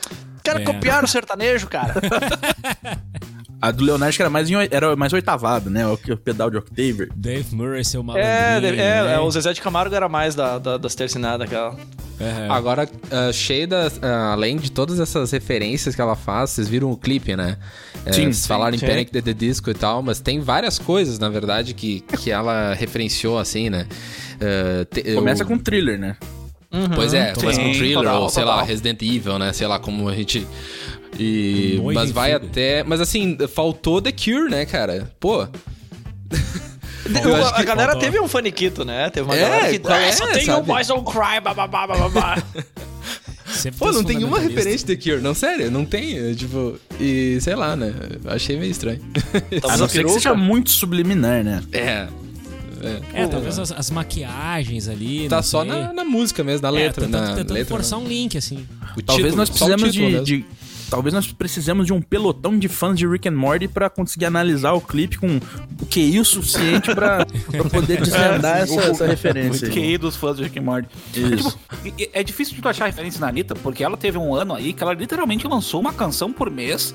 quero 0.53 0.61
É. 0.63 0.65
copiar 0.65 1.05
o 1.05 1.09
sertanejo, 1.09 1.67
cara. 1.67 1.95
A 3.61 3.73
do 3.73 3.83
Leonardo 3.83 4.15
que 4.15 4.23
era 4.23 4.31
mais, 4.31 4.49
em, 4.49 4.55
era 4.71 4.95
mais 4.95 5.13
oitavado, 5.13 5.69
né? 5.69 5.85
O, 5.85 5.95
o 5.95 6.17
pedal 6.17 6.49
de 6.49 6.57
octave. 6.59 7.09
Dave 7.17 7.53
Murray, 7.57 7.85
seu 7.85 8.05
malandrinho. 8.05 8.31
É, 8.33 8.57
é, 8.69 9.03
né? 9.03 9.15
é, 9.15 9.19
o 9.19 9.29
Zezé 9.33 9.53
de 9.53 9.61
Camargo 9.61 9.93
era 9.93 10.09
mais 10.09 10.37
da, 10.37 10.59
da- 10.61 10.77
das 10.79 10.95
tercinadas, 10.95 11.45
aquela. 11.49 11.75
É. 12.21 12.47
Agora, 12.49 12.89
cheio 13.33 13.67
das. 13.67 13.99
ah, 14.01 14.33
além 14.33 14.59
de 14.59 14.71
todas 14.71 15.01
essas 15.01 15.33
referências 15.33 15.97
que 15.97 16.01
ela 16.01 16.15
faz, 16.15 16.51
vocês 16.51 16.69
viram 16.69 16.89
o 16.93 16.97
clipe, 16.97 17.35
né? 17.35 17.57
É, 18.07 18.13
Sim, 18.13 18.23
vocês 18.27 18.37
sim, 18.39 18.49
falaram 18.49 18.77
em 18.77 18.79
sim. 18.79 18.87
Panic! 18.87 19.11
The, 19.11 19.23
The 19.23 19.33
Disco 19.35 19.71
e 19.71 19.75
tal, 19.75 20.03
mas 20.03 20.21
tem 20.21 20.39
várias 20.39 20.79
coisas, 20.79 21.19
na 21.19 21.29
verdade, 21.29 21.75
que, 21.75 22.01
que 22.01 22.31
ela 22.31 22.75
referenciou, 22.75 23.39
assim, 23.41 23.69
né? 23.71 23.89
Ah, 24.41 24.85
te- 24.89 25.03
Começa 25.17 25.43
eu- 25.43 25.47
com 25.49 25.59
thriller, 25.59 25.99
né? 25.99 26.17
Pois 26.95 27.15
é, 27.15 27.33
começa 27.33 27.61
com 27.61 27.67
Sim, 27.73 27.79
Thriller, 27.79 27.99
total, 27.99 28.23
ou 28.23 28.29
sei 28.29 28.45
lá, 28.45 28.53
total. 28.53 28.67
Resident 28.67 29.03
Evil, 29.03 29.39
né? 29.39 29.53
Sei 29.53 29.67
lá 29.67 29.79
como 29.79 30.09
a 30.09 30.15
gente. 30.15 30.47
E, 31.19 31.81
mas 31.95 32.11
vai 32.11 32.33
fuga. 32.35 32.47
até. 32.47 32.83
Mas 32.85 33.01
assim, 33.01 33.37
faltou 33.49 34.01
The 34.03 34.13
Cure, 34.13 34.51
né, 34.51 34.67
cara? 34.67 35.11
Pô. 35.19 35.47
A 37.55 37.63
galera 37.63 37.93
faltou. 37.93 38.01
teve 38.01 38.21
um 38.21 38.29
faniquito, 38.29 38.85
né? 38.85 39.09
Teve 39.09 39.25
uma 39.27 39.35
É, 39.35 39.41
galera 39.41 39.79
que 39.79 39.89
é, 39.89 40.09
"Ah, 40.09 40.13
só 40.13 40.27
tem 40.27 40.45
sabe? 40.45 40.61
o 40.61 40.65
Boys 40.65 40.89
Don't 40.89 41.11
Cry, 41.11 41.41
bababá, 41.43 41.87
bababá. 41.87 42.37
Sempre 43.47 43.79
Pô, 43.79 43.91
não 43.91 44.05
tem 44.05 44.23
uma 44.23 44.39
referência 44.39 44.87
de 44.87 44.95
The 44.97 45.03
Cure. 45.11 45.23
Não, 45.23 45.33
sério, 45.35 45.71
não 45.71 45.87
tem. 45.87 46.19
é, 46.19 46.35
Tipo, 46.35 46.79
e 47.01 47.39
sei 47.41 47.55
lá, 47.55 47.75
né? 47.75 47.95
Eu 48.23 48.31
Achei 48.31 48.59
meio 48.59 48.71
estranho. 48.71 49.01
A 49.57 49.61
Talvez 49.61 49.79
não 49.81 49.87
a 49.87 49.89
ser 49.89 50.05
que 50.05 50.11
seja 50.13 50.35
muito 50.35 50.69
subliminar, 50.71 51.43
né? 51.43 51.63
é. 51.73 52.07
É, 53.13 53.27
talvez 53.27 53.59
as, 53.59 53.73
as 53.73 53.91
maquiagens 53.91 54.89
ali. 54.89 55.29
Tá 55.29 55.37
não 55.37 55.43
só 55.43 55.65
na, 55.65 55.93
na 55.93 56.05
música 56.05 56.43
mesmo, 56.45 56.63
na 56.63 56.69
É, 56.79 56.85
letra. 56.85 57.05
tentando, 57.07 57.21
na 57.23 57.35
tentando 57.35 57.55
letra, 57.55 57.75
forçar 57.75 57.99
um 57.99 58.07
link, 58.07 58.37
assim. 58.39 58.67
o 58.97 59.03
Talvez 59.03 59.27
título, 59.35 59.37
nós 59.37 59.49
o 59.49 59.53
título 59.91 60.25
de, 60.25 60.39
de- 60.39 60.45
Talvez 60.91 61.13
nós 61.13 61.31
precisemos 61.31 61.85
de 61.87 61.93
um 61.93 62.01
pelotão 62.01 62.59
de 62.59 62.67
fãs 62.67 62.97
de 62.99 63.07
Rick 63.07 63.29
and 63.29 63.33
Morty 63.37 63.69
pra 63.69 63.91
conseguir 63.91 64.25
analisar 64.25 64.73
o 64.73 64.81
clipe 64.81 65.19
com 65.19 65.37
o 65.37 65.85
QI 65.87 66.19
o 66.19 66.25
suficiente 66.25 66.95
pra, 66.95 67.27
pra 67.53 67.65
poder 67.65 68.01
desvendar 68.01 68.57
essa, 68.63 68.81
essa 68.81 69.07
referência. 69.07 69.67
Muito 69.69 69.79
aí. 69.79 69.87
QI 69.91 69.99
dos 69.99 70.17
fãs 70.17 70.39
de 70.39 70.45
Rick 70.45 70.59
and 70.59 70.63
Morty. 70.63 70.89
Isso. 71.15 71.59
E- 71.85 71.93
e- 72.05 72.11
É 72.15 72.23
difícil 72.25 72.55
de 72.55 72.63
tu 72.63 72.69
achar 72.71 72.87
referência 72.87 73.21
na 73.21 73.29
Anitta, 73.29 73.55
porque 73.55 73.85
ela 73.85 73.99
teve 73.99 74.17
um 74.17 74.35
ano 74.35 74.55
aí 74.55 74.73
que 74.73 74.83
ela 74.83 74.95
literalmente 74.95 75.47
lançou 75.47 75.79
uma 75.79 75.93
canção 75.93 76.33
por 76.33 76.51
mês 76.51 76.95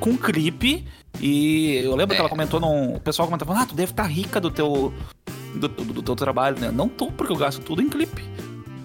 com 0.00 0.16
clipe. 0.16 0.84
E 1.18 1.76
eu 1.76 1.96
lembro 1.96 2.14
que 2.14 2.20
ela 2.20 2.28
comentou 2.28 2.60
num. 2.60 2.94
O 2.96 3.00
pessoal 3.00 3.26
comentava, 3.26 3.54
ah, 3.60 3.66
tu 3.66 3.74
deve 3.74 3.92
estar 3.92 4.04
rica 4.04 4.40
do 4.40 4.50
teu. 4.50 4.92
Do, 5.54 5.66
do- 5.68 5.84
do 5.94 6.02
teu 6.02 6.14
trabalho, 6.14 6.58
né? 6.60 6.70
Não 6.70 6.88
tô, 6.88 7.10
porque 7.10 7.32
eu 7.32 7.36
gasto 7.36 7.60
tudo 7.62 7.82
em 7.82 7.88
clipe. 7.88 8.22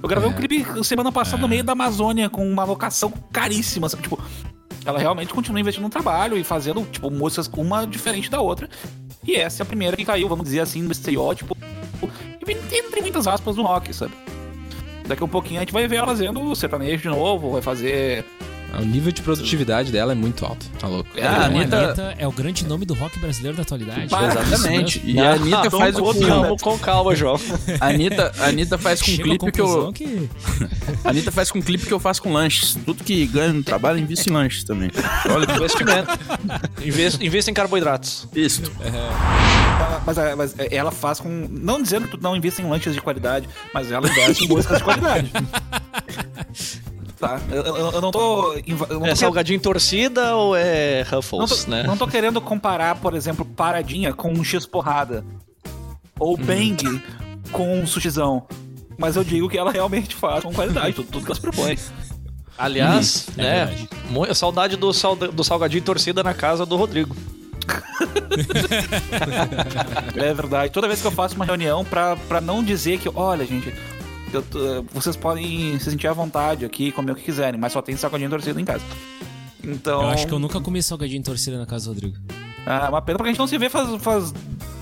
Eu 0.01 0.09
gravei 0.09 0.29
um 0.29 0.33
clipe 0.33 0.65
semana 0.83 1.11
passada 1.11 1.41
no 1.41 1.47
meio 1.47 1.63
da 1.63 1.73
Amazônia 1.73 2.29
com 2.29 2.47
uma 2.47 2.63
locação 2.63 3.11
caríssima. 3.31 3.87
Sabe? 3.89 4.03
Tipo, 4.03 4.19
ela 4.83 4.99
realmente 4.99 5.33
continua 5.33 5.59
investindo 5.59 5.83
no 5.83 5.89
trabalho 5.89 6.37
e 6.37 6.43
fazendo, 6.43 6.83
tipo, 6.91 7.09
músicas 7.09 7.49
uma 7.55 7.85
diferente 7.85 8.29
da 8.29 8.41
outra. 8.41 8.69
E 9.23 9.35
essa 9.35 9.61
é 9.61 9.63
a 9.63 9.65
primeira 9.65 9.95
que 9.97 10.05
caiu, 10.05 10.27
vamos 10.27 10.45
dizer 10.45 10.59
assim, 10.59 10.81
no 10.81 10.91
estereótipo. 10.91 11.55
Entre 12.47 13.01
muitas 13.01 13.25
aspas 13.27 13.55
do 13.55 13.63
rock, 13.63 13.93
sabe? 13.93 14.13
Daqui 15.07 15.21
a 15.23 15.25
um 15.25 15.29
pouquinho 15.29 15.59
a 15.59 15.63
gente 15.63 15.73
vai 15.73 15.87
ver 15.87 15.97
ela 15.97 16.07
fazendo 16.07 16.41
o 16.41 16.55
sertanejo 16.55 17.01
de 17.03 17.09
novo, 17.09 17.51
vai 17.51 17.61
fazer 17.61 18.25
O 18.79 18.85
nível 18.85 19.11
de 19.11 19.21
produtividade 19.21 19.91
dela 19.91 20.11
é 20.11 20.15
muito 20.15 20.45
alto. 20.45 20.65
Tá 20.79 20.87
louco. 20.87 21.09
É, 21.15 21.25
a 21.25 21.45
Anitta- 21.45 21.77
Anitta 21.85 22.15
é 22.17 22.27
o 22.27 22.31
grande 22.31 22.65
nome 22.65 22.85
do 22.85 22.93
rock 22.93 23.19
brasileiro 23.19 23.55
da 23.57 23.63
atualidade. 23.63 24.03
Exatamente. 24.05 25.01
E 25.05 25.19
a 25.19 25.33
Anitta 25.33 25.63
Não, 25.69 25.71
faz 25.71 25.95
o 25.97 26.01
com, 26.03 26.13
que 26.13 26.25
calma, 26.25 26.57
com 26.57 26.79
calma, 26.79 27.15
João. 27.15 27.39
a 27.79 27.87
Anitta, 27.87 28.31
a 28.39 28.45
Anitta 28.47 28.77
faz 28.77 29.01
com 29.01 29.11
um 29.11 29.17
clipe 29.17 29.51
que 29.51 29.61
eu 29.61 29.93
que... 29.93 30.29
a 31.03 31.09
Anitta 31.09 31.31
faz 31.31 31.51
com 31.51 31.59
um 31.59 31.61
clipe 31.61 31.85
que 31.85 31.93
eu 31.93 31.99
faço 31.99 32.21
com 32.21 32.33
lanches. 32.33 32.77
Tudo 32.85 33.03
que 33.03 33.25
ganha 33.27 33.53
no 33.53 33.63
trabalho 33.63 33.99
investe 33.99 34.29
em 34.29 34.33
lanches 34.33 34.63
também. 34.63 34.89
Olha, 35.29 35.51
investimento. 35.55 36.07
Investa, 36.83 37.23
investa 37.25 37.51
em 37.51 37.53
carboidratos. 37.53 38.27
Isso. 38.35 38.61
Mas, 40.05 40.17
é, 40.17 40.35
mas 40.35 40.55
ela 40.71 40.91
faz 40.91 41.19
com. 41.19 41.47
Não 41.49 41.81
dizendo 41.81 42.07
que 42.07 42.17
tu 42.17 42.23
não 42.23 42.35
investe 42.35 42.61
em 42.61 42.69
lanches 42.69 42.93
de 42.93 43.01
qualidade, 43.01 43.47
mas 43.73 43.91
ela 43.91 44.07
investe 44.09 44.45
em 44.45 44.47
músicas 44.47 44.77
de 44.77 44.83
qualidade. 44.83 45.31
Tá? 47.27 47.39
Eu, 47.51 47.63
eu- 47.63 47.91
eu 47.91 48.01
não 48.01 48.11
tô. 48.11 48.53
eu 48.53 48.99
não 48.99 49.05
É 49.07 49.15
salgadinho 49.15 49.59
torcida 49.59 50.35
ou 50.35 50.55
é 50.55 51.03
não 51.03 51.11
Ruffles, 51.17 51.65
tô, 51.65 51.71
né? 51.71 51.83
não 51.83 51.97
tô 51.97 52.07
querendo 52.07 52.39
comparar, 52.41 52.95
por 52.95 53.13
exemplo, 53.15 53.45
paradinha 53.45 54.13
com 54.13 54.31
um 54.31 54.43
X 54.43 54.65
porrada. 54.65 55.23
Ou 56.19 56.37
bang 56.37 57.01
com 57.51 57.79
um 57.79 57.85
sushizão. 57.87 58.43
Mas 58.97 59.15
eu 59.17 59.23
digo 59.23 59.49
que 59.49 59.57
ela 59.57 59.71
realmente 59.71 60.15
faz 60.15 60.43
com 60.43 60.53
qualidade, 60.53 60.93
tudo, 60.93 61.07
tudo 61.11 61.25
que 61.25 61.31
ela 61.31 61.35
se 61.35 61.41
propõe. 61.41 61.77
Aliás, 62.57 63.27
É 63.37 63.65
né? 63.65 63.87
mu- 64.09 64.33
saudade 64.33 64.77
do, 64.77 64.89
do 65.33 65.43
salgadinho 65.43 65.83
torcida 65.83 66.23
na 66.23 66.33
casa 66.33 66.65
do 66.65 66.77
Rodrigo. 66.77 67.13
É 70.15 70.33
verdade. 70.33 70.71
Toda 70.71 70.87
vez 70.87 71.01
que 71.01 71.07
eu 71.07 71.11
faço 71.11 71.35
uma 71.35 71.45
reunião 71.45 71.83
pra, 71.83 72.15
pra 72.15 72.39
não 72.41 72.63
dizer 72.63 72.99
que, 72.99 73.09
olha, 73.13 73.45
gente, 73.45 73.73
tô- 74.41 74.83
vocês 74.93 75.15
podem 75.15 75.77
se 75.79 75.91
sentir 75.91 76.07
à 76.07 76.13
vontade 76.13 76.65
aqui, 76.65 76.91
comer 76.91 77.11
o 77.11 77.15
que 77.15 77.23
quiserem, 77.23 77.59
mas 77.59 77.73
só 77.73 77.81
tem 77.81 77.95
sacadinho 77.97 78.29
torcido 78.29 78.59
em 78.59 78.65
casa. 78.65 78.83
Então. 79.63 80.03
Eu 80.03 80.09
acho 80.09 80.27
que 80.27 80.33
eu 80.33 80.39
nunca 80.39 80.59
comi 80.61 80.81
salgadinho 80.81 81.23
torcida 81.23 81.57
na 81.57 81.65
casa 81.65 81.85
do 81.85 81.93
Rodrigo. 81.93 82.17
Ah, 82.65 82.89
uma 82.89 83.01
pena 83.01 83.17
porque 83.17 83.29
a 83.29 83.31
gente 83.31 83.39
não 83.39 83.47
se 83.47 83.57
vê 83.57 83.69
faz, 83.69 84.01
faz 84.01 84.33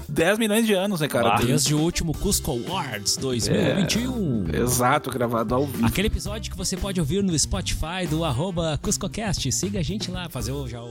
10 0.07 0.37
milhões 0.37 0.65
de 0.65 0.73
anos, 0.73 0.99
né, 1.01 1.07
cara? 1.07 1.33
Ah. 1.35 1.41
Desde 1.41 1.73
o 1.73 1.79
último 1.79 2.13
Cusco 2.13 2.51
Awards 2.51 3.17
2021. 3.17 4.45
Exato, 4.53 5.09
gravado 5.09 5.55
ao 5.55 5.65
vivo. 5.65 5.85
Aquele 5.85 6.07
episódio 6.07 6.51
que 6.51 6.57
você 6.57 6.77
pode 6.77 6.99
ouvir 6.99 7.23
no 7.23 7.37
Spotify 7.37 8.05
do 8.09 8.23
arroba 8.23 8.79
CuscoCast. 8.81 9.51
Siga 9.51 9.79
a 9.79 9.83
gente 9.83 10.11
lá, 10.11 10.29
fazer 10.29 10.51
o, 10.51 10.67
já 10.67 10.81
o... 10.81 10.89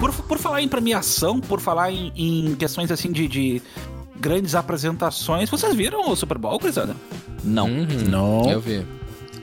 Por, 0.00 0.12
por 0.12 0.38
falar 0.38 0.60
em 0.62 0.68
premiação, 0.68 1.40
por 1.40 1.60
falar 1.60 1.90
em, 1.92 2.12
em 2.16 2.54
questões 2.56 2.90
assim 2.90 3.12
de, 3.12 3.28
de 3.28 3.62
grandes 4.20 4.54
apresentações, 4.54 5.50
vocês 5.50 5.74
viram 5.74 6.08
o 6.10 6.16
Super 6.16 6.38
Bowl, 6.38 6.58
Crisana? 6.58 6.96
Não. 7.42 7.66
Uhum. 7.68 7.86
Não. 8.08 8.50
Eu 8.50 8.60
vi. 8.60 8.86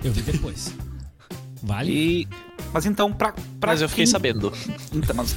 Eu 0.03 0.11
vi 0.11 0.21
depois. 0.21 0.73
Vale? 1.63 1.91
E. 1.91 2.27
Mas 2.73 2.85
então, 2.85 3.11
pra. 3.11 3.33
pra 3.59 3.71
Mas 3.73 3.81
eu 3.81 3.89
fiquei 3.89 4.05
quem- 4.05 4.11
sabendo. 4.11 4.51
Então, 4.93 5.15
mas- 5.15 5.33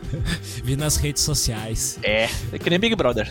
Vi 0.64 0.76
nas 0.76 0.96
redes 0.96 1.22
sociais. 1.22 1.98
É, 2.02 2.28
é 2.52 2.58
que 2.58 2.70
nem 2.70 2.78
Big 2.78 2.94
Brother. 2.94 3.30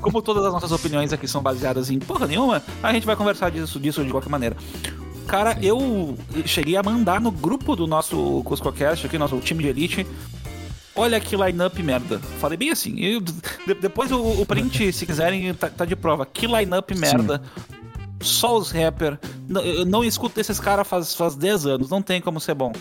como 0.00 0.22
todas 0.22 0.44
as 0.44 0.52
nossas 0.52 0.72
opiniões 0.72 1.12
aqui 1.12 1.28
são 1.28 1.42
baseadas 1.42 1.90
em 1.90 1.98
porra 1.98 2.26
nenhuma, 2.26 2.62
a 2.82 2.92
gente 2.92 3.06
vai 3.06 3.14
conversar 3.16 3.50
disso, 3.50 3.78
disso 3.78 4.04
de 4.04 4.10
qualquer 4.10 4.28
maneira. 4.28 4.56
Cara, 5.26 5.58
eu 5.60 6.16
cheguei 6.44 6.76
a 6.76 6.82
mandar 6.82 7.20
no 7.20 7.30
grupo 7.32 7.74
do 7.74 7.86
nosso 7.86 8.42
CuscoCast, 8.44 9.06
aqui, 9.06 9.18
nosso 9.18 9.36
time 9.40 9.62
de 9.62 9.68
elite. 9.68 10.06
Olha 10.96 11.20
que 11.20 11.36
line-up 11.36 11.82
merda. 11.82 12.18
Falei 12.40 12.56
bem 12.56 12.70
assim. 12.70 12.98
Eu- 13.00 13.20
de- 13.20 13.74
depois 13.80 14.10
o, 14.10 14.18
o 14.40 14.46
print, 14.46 14.92
se 14.92 15.04
quiserem, 15.06 15.52
tá, 15.54 15.68
tá 15.68 15.84
de 15.84 15.94
prova. 15.94 16.24
Que 16.26 16.46
line-up 16.46 16.94
merda. 16.94 17.42
Só 18.20 18.56
os 18.56 18.70
rapper. 18.70 19.18
Não, 19.46 19.60
eu 19.60 19.84
não 19.84 20.02
escuto 20.02 20.40
esses 20.40 20.58
caras 20.58 20.88
faz, 20.88 21.14
faz 21.14 21.36
10 21.36 21.66
anos. 21.66 21.90
Não 21.90 22.00
tem 22.00 22.20
como 22.20 22.40
ser 22.40 22.54
bom. 22.54 22.72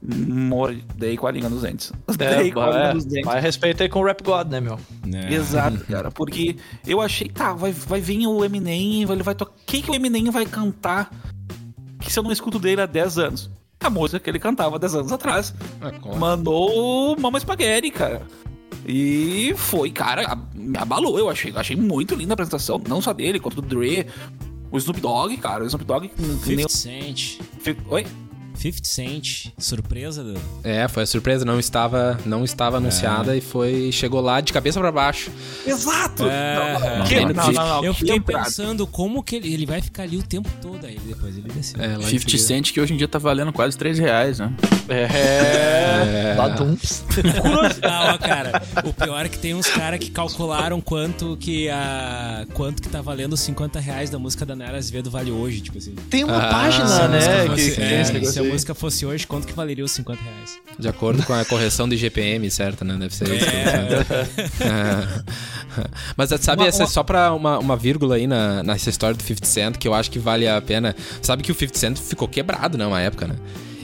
Mordei 0.00 1.16
com 1.16 1.26
a 1.26 1.30
língua 1.30 1.50
nos 1.50 1.62
dentes. 1.62 1.92
É, 2.18 2.36
Dei 2.38 2.52
com 2.52 2.60
a 2.60 2.66
língua 2.66 2.80
é, 2.90 2.94
nos 2.94 3.04
dentes. 3.04 3.26
mas 3.26 3.42
respeita 3.42 3.82
aí 3.82 3.88
com 3.88 4.00
o 4.00 4.04
Rap 4.04 4.22
God, 4.22 4.48
né, 4.48 4.60
meu? 4.60 4.78
Né? 5.04 5.32
Exato, 5.32 5.84
cara. 5.90 6.10
Porque 6.10 6.56
eu 6.86 7.00
achei, 7.00 7.28
tá, 7.28 7.52
vai, 7.52 7.72
vai 7.72 8.00
vir 8.00 8.26
o 8.26 8.44
Eminem, 8.44 9.02
ele 9.02 9.22
vai 9.22 9.34
tocar. 9.34 9.52
O 9.52 9.56
que, 9.66 9.82
que 9.82 9.90
o 9.90 9.94
Eminem 9.94 10.30
vai 10.30 10.46
cantar 10.46 11.10
que 12.00 12.12
se 12.12 12.18
eu 12.18 12.22
não 12.22 12.30
escuto 12.32 12.58
dele 12.58 12.80
há 12.80 12.86
10 12.86 13.18
anos? 13.18 13.50
A 13.80 13.90
música 13.90 14.18
que 14.18 14.28
ele 14.28 14.38
cantava 14.38 14.78
10 14.78 14.94
anos 14.96 15.12
atrás. 15.12 15.54
Mandou 16.18 17.14
o 17.14 17.20
Mama 17.20 17.38
Spaghetti, 17.38 17.90
cara. 17.90 18.22
E 18.86 19.54
foi, 19.56 19.90
cara, 19.90 20.36
me 20.54 20.76
abalou, 20.78 21.18
eu 21.18 21.28
achei. 21.28 21.52
Achei 21.54 21.76
muito 21.76 22.14
linda 22.14 22.32
a 22.32 22.34
apresentação, 22.34 22.80
não 22.88 23.00
só 23.00 23.12
dele, 23.12 23.38
quanto 23.38 23.60
do 23.60 23.62
Dre. 23.62 24.06
O 24.70 24.76
Snoop 24.78 25.00
Dogg, 25.00 25.36
cara, 25.38 25.62
o 25.64 25.66
Snoop 25.66 25.84
Dogg. 25.84 26.08
que 26.08 26.20
nem- 26.22 26.38
50 26.38 26.68
Cent. 26.68 27.38
Oi? 27.88 28.06
50 28.58 28.84
Cent. 28.84 29.46
Surpresa 29.56 30.22
do... 30.24 30.34
É, 30.64 30.88
foi 30.88 31.02
a 31.02 31.06
surpresa, 31.06 31.44
não 31.44 31.58
estava, 31.60 32.18
não 32.26 32.44
estava 32.44 32.78
anunciada 32.78 33.36
e 33.36 33.40
foi 33.40 33.90
chegou 33.92 34.20
lá 34.20 34.40
de 34.40 34.52
cabeça 34.52 34.80
pra 34.80 34.90
baixo. 34.92 35.30
Exato! 35.66 36.24
É, 36.28 36.72
não, 36.80 36.98
não, 36.98 37.04
que- 37.06 37.20
não, 37.20 37.32
não, 37.34 37.52
não, 37.52 37.84
Eu 37.84 37.92
que 37.94 38.00
fiquei 38.00 38.14
lembrado. 38.14 38.44
pensando 38.44 38.86
como 38.86 39.22
que 39.22 39.36
ele, 39.36 39.52
ele 39.54 39.66
vai 39.66 39.80
ficar 39.80 40.02
ali 40.04 40.16
o 40.16 40.22
tempo 40.22 40.48
todo. 40.60 40.84
Aí 40.84 40.98
depois 41.06 41.36
ele 41.36 41.48
desceu. 41.54 41.80
É, 41.80 41.88
lá 41.88 41.94
em 41.94 42.06
50 42.06 42.18
seguida. 42.18 42.38
Cent 42.42 42.72
que 42.72 42.80
hoje 42.80 42.94
em 42.94 42.96
dia 42.96 43.08
tá 43.08 43.18
valendo 43.18 43.52
quase 43.52 43.76
3 43.78 43.98
reais, 43.98 44.38
né? 44.38 44.52
É. 44.88 46.34
Badums. 46.36 47.04
Não, 47.82 48.14
ó, 48.14 48.18
cara. 48.18 48.62
O 48.84 48.92
pior 48.92 49.24
é 49.24 49.28
que 49.28 49.38
tem 49.38 49.54
uns 49.54 49.66
caras 49.66 49.98
que 49.98 50.10
calcularam 50.10 50.80
quanto 50.80 51.36
que 51.36 51.68
a. 51.68 52.46
quanto 52.54 52.82
que 52.82 52.88
tá 52.88 53.00
valendo 53.00 53.34
os 53.34 53.40
50 53.40 53.78
reais 53.80 54.10
da 54.10 54.18
música 54.18 54.44
da 54.46 54.56
Nara 54.56 54.78
Azevedo 54.78 55.10
vale 55.10 55.30
hoje, 55.30 55.60
tipo 55.60 55.78
assim. 55.78 55.94
Tem 56.10 56.24
uma 56.24 56.38
Ah, 56.38 56.50
página, 56.50 57.08
né? 57.08 57.48
Que, 57.54 57.70
que 57.74 57.80
é, 57.82 57.88
tem 57.88 58.00
esse 58.00 58.06
se 58.08 58.12
negócio 58.14 58.42
a 58.42 58.44
aí. 58.44 58.47
Música 58.52 58.74
fosse 58.74 59.04
hoje, 59.06 59.26
quanto 59.26 59.46
que 59.46 59.52
valeria 59.52 59.84
os 59.84 59.90
50 59.92 60.22
reais? 60.22 60.58
De 60.78 60.88
acordo 60.88 61.22
com 61.24 61.32
a 61.32 61.44
correção 61.44 61.88
do 61.88 61.94
IGPM, 61.94 62.50
certo, 62.50 62.84
né? 62.84 62.96
Deve 62.98 63.14
ser 63.14 63.28
isso. 63.34 63.46
É. 64.60 65.22
Mas 66.16 66.30
sabe, 66.40 66.62
Uma- 66.62 66.68
essa 66.68 66.82
é 66.82 66.86
uma- 66.86 66.90
só 66.90 67.02
pra 67.02 67.32
uma, 67.32 67.58
uma 67.58 67.76
vírgula 67.76 68.16
aí 68.16 68.26
na, 68.26 68.62
nessa 68.62 68.90
história 68.90 69.16
do 69.16 69.22
50 69.22 69.46
Cent, 69.46 69.76
que 69.76 69.86
eu 69.86 69.94
acho 69.94 70.10
que 70.10 70.18
vale 70.18 70.48
a 70.48 70.60
pena. 70.60 70.94
Sabe 71.22 71.42
que 71.42 71.52
o 71.52 71.54
50 71.54 71.78
Cent 71.78 71.98
ficou 71.98 72.26
quebrado, 72.28 72.76
né? 72.78 72.86
Uma 72.86 73.00
época, 73.00 73.26
né? 73.26 73.34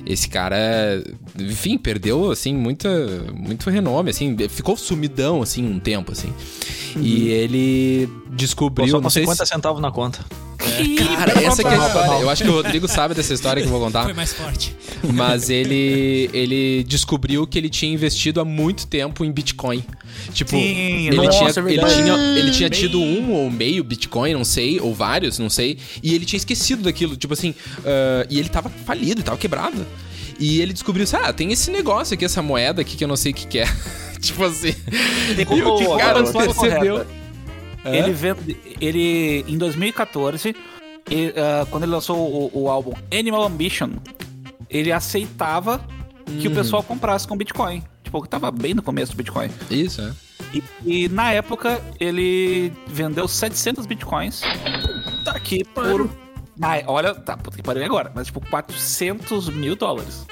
Esse 0.07 0.29
cara, 0.29 1.03
enfim, 1.39 1.79
perdeu, 1.79 2.31
assim, 2.31 2.53
muita, 2.55 2.89
muito 3.33 3.71
renome, 3.71 4.11
assim, 4.11 4.37
ficou 4.51 4.77
sumidão, 4.77 5.41
assim, 5.41 5.65
um 5.67 5.79
tempo, 5.81 6.13
assim. 6.13 6.31
E 6.97 7.29
ele 7.29 8.09
descobriu, 8.31 8.89
Só 8.89 9.01
com 9.01 9.09
sei 9.09 9.23
50 9.23 9.47
se... 9.47 9.53
centavos 9.53 9.81
na 9.81 9.91
conta. 9.91 10.21
Cara, 11.17 11.43
essa 11.43 11.63
que 11.63 11.69
é 11.69 11.75
a 11.75 11.87
história. 11.87 12.23
Eu 12.23 12.31
acho 12.31 12.43
que 12.43 12.49
o 12.49 12.53
Rodrigo 12.53 12.89
sabe 12.89 13.15
dessa 13.15 13.35
história 13.35 13.63
que 13.63 13.69
eu 13.69 13.73
vou 13.73 13.81
contar. 13.81 14.05
Foi 14.05 14.13
mais 14.13 14.33
forte. 14.33 14.75
Mas 15.13 15.51
ele, 15.51 16.31
ele 16.33 16.85
descobriu 16.85 17.47
que 17.47 17.59
ele 17.59 17.69
tinha 17.69 17.93
investido 17.93 18.41
há 18.41 18.45
muito 18.45 18.87
tempo 18.87 19.25
em 19.25 19.33
Bitcoin. 19.33 19.85
Tipo, 20.33 20.51
Sim, 20.51 21.09
ele, 21.09 21.17
nossa, 21.17 21.31
tinha, 21.31 21.69
é 21.69 21.73
ele, 21.73 21.87
tinha, 21.87 22.15
ele 22.39 22.51
tinha 22.51 22.71
tido 22.71 23.01
um 23.01 23.33
ou 23.33 23.51
meio 23.51 23.83
Bitcoin, 23.85 24.33
não 24.33 24.45
sei, 24.45 24.81
ou 24.81 24.95
vários, 24.95 25.39
não 25.39 25.51
sei. 25.51 25.79
E 26.03 26.15
ele 26.15 26.25
tinha 26.25 26.39
esquecido 26.39 26.83
daquilo. 26.83 27.17
Tipo 27.17 27.35
assim, 27.35 27.55
ah, 27.85 28.27
e 28.31 28.39
ele 28.39 28.49
tava 28.49 28.69
falido, 28.69 29.23
tava 29.23 29.37
quebrado. 29.37 29.87
E 30.39 30.61
ele 30.61 30.73
descobriu 30.73 31.05
assim: 31.05 31.17
ah, 31.17 31.33
tem 31.33 31.53
esse 31.53 31.71
negócio 31.71 32.15
aqui, 32.15 32.25
essa 32.25 32.43
moeda 32.43 32.83
aqui 32.83 32.97
que 32.97 33.05
eu 33.05 33.09
não 33.09 33.17
sei 33.17 33.33
o 33.33 33.35
que, 33.35 33.47
que 33.47 33.59
é. 33.61 33.67
tipo 34.21 34.45
assim. 34.45 34.75
e 35.39 35.43
o 35.43 35.47
que 35.47 35.63
Boa, 35.63 35.99
cara 35.99 36.23
garoto. 36.23 37.24
Percebeu. 37.85 38.05
Ele, 38.05 38.13
vende, 38.13 38.57
ele 38.81 39.45
em 39.47 39.59
2014, 39.59 40.57
e, 41.11 41.35
ah, 41.37 41.67
quando 41.71 41.85
ele 41.85 41.93
lançou 41.93 42.17
o, 42.17 42.51
o 42.53 42.71
álbum 42.71 42.93
Animal 43.13 43.45
Ambition, 43.45 43.91
ele 44.71 44.91
aceitava 44.91 45.81
que 46.41 46.49
o 46.49 46.55
pessoal 46.55 46.83
comprasse 46.83 47.29
com 47.29 47.37
Bitcoin. 47.37 47.83
Tipo, 48.03 48.23
que 48.23 48.29
tava 48.29 48.51
bem 48.51 48.75
no 48.75 48.83
começo 48.83 49.13
do 49.13 49.17
Bitcoin. 49.17 49.51
Isso, 49.71 50.01
é. 50.01 50.13
E, 50.53 50.63
e 51.05 51.09
na 51.09 51.33
época 51.33 51.81
ele 51.99 52.73
vendeu 52.87 53.27
700 53.27 53.87
Bitcoins. 53.87 54.43
Tá 55.25 55.33
aqui 55.33 55.65
por. 55.65 56.09
Na, 56.57 56.81
olha, 56.87 57.15
tá, 57.15 57.37
puta 57.37 57.57
que 57.57 57.63
pariu 57.63 57.85
agora, 57.85 58.13
mas 58.15 58.29
tipo 58.29 58.41
400 58.49 59.49
mil 59.49 59.75
dólares. 59.75 60.27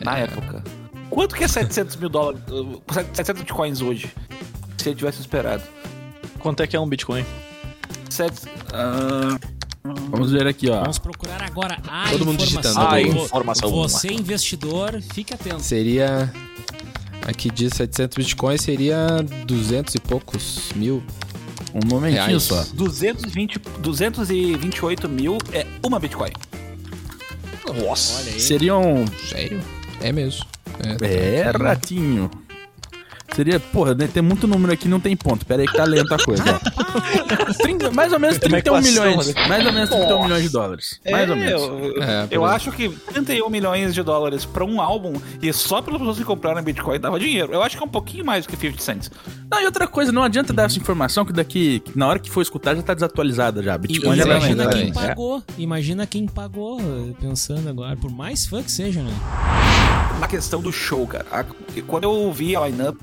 Na 0.00 0.18
época. 0.18 0.62
Quanto 1.10 1.34
que 1.34 1.44
é 1.44 1.48
700 1.48 1.96
mil 1.96 2.08
dólares? 2.08 2.40
uh, 2.50 2.82
700 3.12 3.42
Bitcoins 3.42 3.80
hoje? 3.82 4.12
Se 4.78 4.88
ele 4.88 4.96
tivesse 4.96 5.20
esperado. 5.20 5.62
Quanto 6.42 6.62
é 6.62 6.66
que 6.66 6.76
é 6.76 6.80
um 6.80 6.88
Bitcoin? 6.88 7.24
Sete, 8.10 8.42
ah, 8.74 9.38
Vamos 10.10 10.30
ver 10.30 10.46
aqui, 10.46 10.70
ó. 10.70 10.80
Vamos 10.80 10.98
procurar 10.98 11.42
agora 11.42 11.78
a 11.88 12.10
Todo 12.10 12.26
mundo 12.26 12.38
digitando. 12.38 12.78
Ah, 12.78 13.00
informação. 13.00 13.70
Você, 13.70 14.12
investidor, 14.12 15.00
fique 15.12 15.34
atento. 15.34 15.60
Seria. 15.60 16.32
Aqui 17.22 17.50
diz 17.50 17.72
700 17.74 18.16
bitcoins, 18.16 18.62
seria 18.62 19.22
200 19.46 19.94
e 19.94 20.00
poucos 20.00 20.72
mil. 20.74 21.02
Um 21.72 21.86
momentinho 21.88 22.26
Reais. 22.26 22.42
só. 22.42 22.64
220, 22.74 23.58
228 23.78 25.08
mil 25.08 25.38
é 25.52 25.64
uma 25.84 25.98
Bitcoin. 25.98 26.32
Nossa. 27.82 28.20
Olha 28.20 28.32
aí. 28.32 28.40
Seriam. 28.40 29.04
Sério? 29.28 29.62
É 30.00 30.12
mesmo. 30.12 30.44
É, 31.00 31.50
ratinho. 31.50 32.30
Seria, 33.34 33.58
porra, 33.58 33.94
né, 33.94 34.06
tem 34.12 34.22
muito 34.22 34.46
número 34.46 34.72
aqui 34.72 34.86
não 34.88 35.00
tem 35.00 35.16
ponto. 35.16 35.44
Pera 35.46 35.62
aí 35.62 35.68
que 35.68 35.76
tá 35.76 35.84
lento 35.84 36.12
a 36.14 36.18
coisa, 36.22 36.42
ó. 36.46 37.52
30 37.62 37.90
mais 37.90 38.12
ou 38.12 38.18
menos 38.20 38.38
Tem 38.38 38.48
uma 38.48 38.60
31 38.60 38.76
equação, 38.78 39.04
milhões. 39.06 39.34
né? 39.34 39.48
Mais 39.48 39.66
ou 39.66 39.72
menos 39.72 39.90
31 39.90 40.22
milhões 40.22 40.42
de 40.42 40.48
dólares. 40.50 41.00
Mais 41.10 41.30
ou 41.30 41.36
menos. 41.36 41.62
Eu, 41.62 42.02
É, 42.02 42.28
eu 42.30 42.44
acho 42.44 42.70
que 42.72 42.88
31 42.88 43.48
milhões 43.48 43.94
de 43.94 44.02
dólares 44.02 44.44
pra 44.44 44.64
um 44.64 44.80
álbum 44.80 45.14
e 45.40 45.52
só 45.52 45.80
pelas 45.80 45.98
pessoas 45.98 46.18
que 46.18 46.24
compraram 46.24 46.60
em 46.60 46.64
Bitcoin 46.64 47.00
dava 47.00 47.18
dinheiro. 47.18 47.52
Eu 47.52 47.62
acho 47.62 47.76
que 47.76 47.82
é 47.82 47.86
um 47.86 47.90
pouquinho 47.90 48.24
mais 48.24 48.44
do 48.46 48.50
que 48.50 48.56
50 48.56 48.82
cents. 48.82 49.10
Não, 49.50 49.60
e 49.60 49.64
outra 49.64 49.86
coisa, 49.86 50.12
não 50.12 50.22
adianta 50.22 50.52
dar 50.52 50.64
essa 50.64 50.78
informação 50.78 51.24
que 51.24 51.32
daqui, 51.32 51.80
que 51.80 51.96
na 51.98 52.06
hora 52.08 52.18
que 52.18 52.30
for 52.30 52.42
escutar, 52.42 52.74
já 52.76 52.82
tá 52.82 52.94
desatualizada 52.94 53.62
já. 53.62 53.76
Bitcoin 53.78 54.12
e 54.12 54.16
já 54.16 54.24
exatamente, 54.24 54.44
imagina 54.52 54.70
quem 54.70 54.82
exatamente. 54.88 55.08
pagou. 55.08 55.42
Imagina 55.58 56.06
quem 56.06 56.26
pagou, 56.26 56.80
pensando 57.20 57.68
agora. 57.68 57.96
Por 57.96 58.10
mais 58.10 58.46
fã 58.46 58.62
que 58.62 58.70
seja, 58.70 59.02
né? 59.02 59.12
Na 60.22 60.28
questão 60.28 60.62
do 60.62 60.70
show, 60.70 61.04
cara. 61.04 61.26
quando 61.84 62.04
eu 62.04 62.32
vi 62.32 62.54
a 62.54 62.68
line-up, 62.68 62.96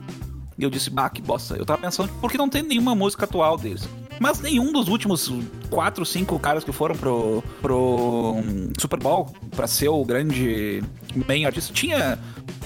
eu 0.57 0.69
disse, 0.69 0.89
bah, 0.89 1.09
que 1.09 1.21
bosta. 1.21 1.57
Eu 1.57 1.65
tava 1.65 1.81
pensando, 1.81 2.09
por 2.21 2.31
que 2.31 2.37
não 2.37 2.47
tem 2.47 2.63
nenhuma 2.63 2.95
música 2.95 3.25
atual 3.25 3.57
deles? 3.57 3.89
Mas 4.21 4.39
nenhum 4.39 4.71
dos 4.71 4.87
últimos 4.87 5.29
4, 5.69 6.05
5 6.05 6.39
caras 6.39 6.63
que 6.63 6.71
foram 6.71 6.95
pro, 6.95 7.43
pro 7.61 8.35
hum, 8.37 8.71
Super 8.79 8.97
Bowl 8.99 9.35
pra 9.53 9.67
ser 9.67 9.89
o 9.89 10.05
grande 10.05 10.81
main 11.27 11.43
artista 11.43 11.73
tinha 11.73 12.17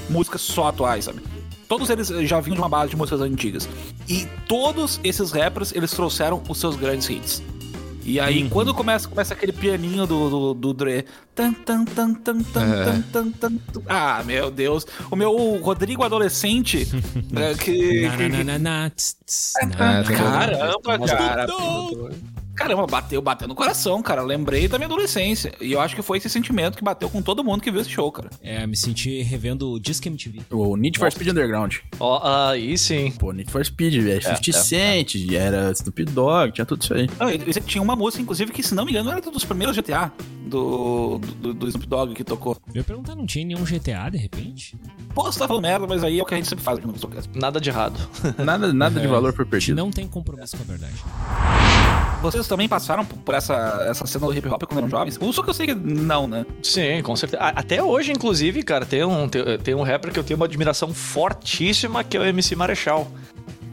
músicas 0.07 0.41
só 0.41 0.67
atuais, 0.67 1.05
sabe? 1.05 1.23
Todos 1.67 1.89
eles 1.89 2.09
já 2.09 2.39
vinham 2.39 2.53
de 2.53 2.61
uma 2.61 2.69
base 2.69 2.91
de 2.91 2.95
músicas 2.95 3.21
antigas. 3.21 3.67
E 4.07 4.27
todos 4.47 4.99
esses 5.03 5.31
rappers, 5.31 5.73
eles 5.73 5.89
trouxeram 5.89 6.43
os 6.47 6.59
seus 6.59 6.75
grandes 6.75 7.09
hits. 7.09 7.41
E 8.05 8.19
aí, 8.19 8.47
quando 8.49 8.73
começa, 8.73 9.07
começa 9.07 9.33
aquele 9.33 9.51
pianinho 9.53 10.05
do, 10.05 10.29
do, 10.29 10.53
do 10.53 10.73
Dre. 10.73 11.05
Tan, 11.33 11.53
tan, 11.53 11.85
tan, 11.85 12.13
tan, 12.13 12.43
tan, 12.43 12.61
É. 12.61 13.03
tan, 13.11 13.31
tan. 13.31 13.57
Ah, 13.87 14.21
meu 14.25 14.51
Deus. 14.51 14.85
O 15.09 15.15
meu 15.15 15.33
Rodrigo 15.61 16.03
adolescente. 16.03 16.87
é, 17.35 17.53
que. 17.55 18.01
Caramba, 20.17 20.99
cara. 21.07 21.37
Caramba, 22.55 22.85
bateu, 22.85 23.21
bateu 23.21 23.47
no 23.47 23.55
coração, 23.55 24.01
cara. 24.01 24.21
Lembrei 24.21 24.67
da 24.67 24.77
minha 24.77 24.87
adolescência. 24.87 25.53
E 25.59 25.71
eu 25.71 25.81
acho 25.81 25.95
que 25.95 26.01
foi 26.01 26.17
esse 26.17 26.29
sentimento 26.29 26.77
que 26.77 26.83
bateu 26.83 27.09
com 27.09 27.21
todo 27.21 27.43
mundo 27.43 27.61
que 27.61 27.71
viu 27.71 27.81
esse 27.81 27.89
show, 27.89 28.11
cara. 28.11 28.29
É, 28.41 28.65
me 28.67 28.75
senti 28.75 29.21
revendo 29.21 29.71
o 29.71 29.79
Disque 29.79 30.07
MTV. 30.07 30.41
O 30.51 30.75
Need 30.75 30.99
for 30.99 31.11
Speed 31.11 31.29
Underground. 31.29 31.77
Ó, 31.99 32.49
aí 32.49 32.77
sim. 32.77 33.11
Pô, 33.11 33.31
Need 33.31 33.51
for 33.51 33.65
Speed, 33.65 34.01
velho. 34.01 34.21
50 34.21 34.49
é. 34.49 34.53
Cent, 34.53 35.15
era 35.33 35.71
Snoop 35.71 36.05
Dogg, 36.05 36.51
tinha 36.51 36.65
tudo 36.65 36.81
isso 36.81 36.93
aí. 36.93 37.07
Ele 37.31 37.53
tinha 37.61 37.81
uma 37.81 37.95
música, 37.95 38.21
inclusive, 38.21 38.51
que, 38.51 38.61
se 38.61 38.75
não 38.75 38.85
me 38.85 38.91
engano, 38.91 39.11
era 39.11 39.21
dos 39.21 39.43
primeiros 39.43 39.75
GTA 39.75 40.11
do, 40.45 41.19
do, 41.39 41.53
do 41.53 41.67
Snoop 41.67 41.87
Dogg 41.87 42.13
que 42.13 42.23
tocou. 42.23 42.57
Eu 42.69 42.77
ia 42.77 42.83
perguntar, 42.83 43.15
não 43.15 43.25
tinha 43.25 43.45
nenhum 43.45 43.63
GTA 43.63 44.09
de 44.11 44.17
repente? 44.17 44.77
Posso 45.13 45.31
estar 45.31 45.47
falando 45.47 45.63
merda, 45.63 45.87
mas 45.87 46.03
aí 46.03 46.19
é 46.19 46.23
o 46.23 46.25
que 46.25 46.33
a 46.33 46.37
gente 46.37 46.47
sempre 46.47 46.63
faz 46.63 46.77
aqui 46.77 46.87
no 46.87 46.93
Podcast. 46.93 47.29
Nada 47.37 47.59
de 47.59 47.69
errado. 47.69 47.99
Nada, 48.37 48.73
nada 48.73 48.99
de 48.99 49.07
valor 49.07 49.33
foi 49.33 49.45
perdido. 49.45 49.75
não 49.75 49.91
tem 49.91 50.07
compromisso 50.07 50.57
com 50.57 50.63
a 50.63 50.65
verdade. 50.65 50.93
Vocês 52.21 52.42
também 52.47 52.67
passaram 52.67 53.05
por 53.05 53.35
essa, 53.35 53.85
essa 53.87 54.05
cena 54.05 54.25
do 54.25 54.33
hip 54.33 54.47
hop 54.47 54.63
quando 54.63 54.79
eram 54.79 54.89
jovens? 54.89 55.17
O 55.19 55.31
só 55.31 55.43
que 55.43 55.49
eu 55.49 55.53
sei 55.53 55.67
que 55.67 55.75
não, 55.75 56.27
né? 56.27 56.45
Sim, 56.61 57.01
com 57.01 57.15
certeza. 57.15 57.41
Até 57.43 57.81
hoje, 57.81 58.11
inclusive, 58.11 58.63
cara, 58.63 58.85
tem 58.85 59.03
um, 59.03 59.27
tem, 59.27 59.57
tem 59.59 59.75
um 59.75 59.83
rapper 59.83 60.11
que 60.11 60.19
eu 60.19 60.23
tenho 60.23 60.37
uma 60.37 60.45
admiração 60.45 60.93
fortíssima, 60.93 62.03
que 62.03 62.17
é 62.17 62.19
o 62.19 62.25
MC 62.25 62.55
Marechal. 62.55 63.07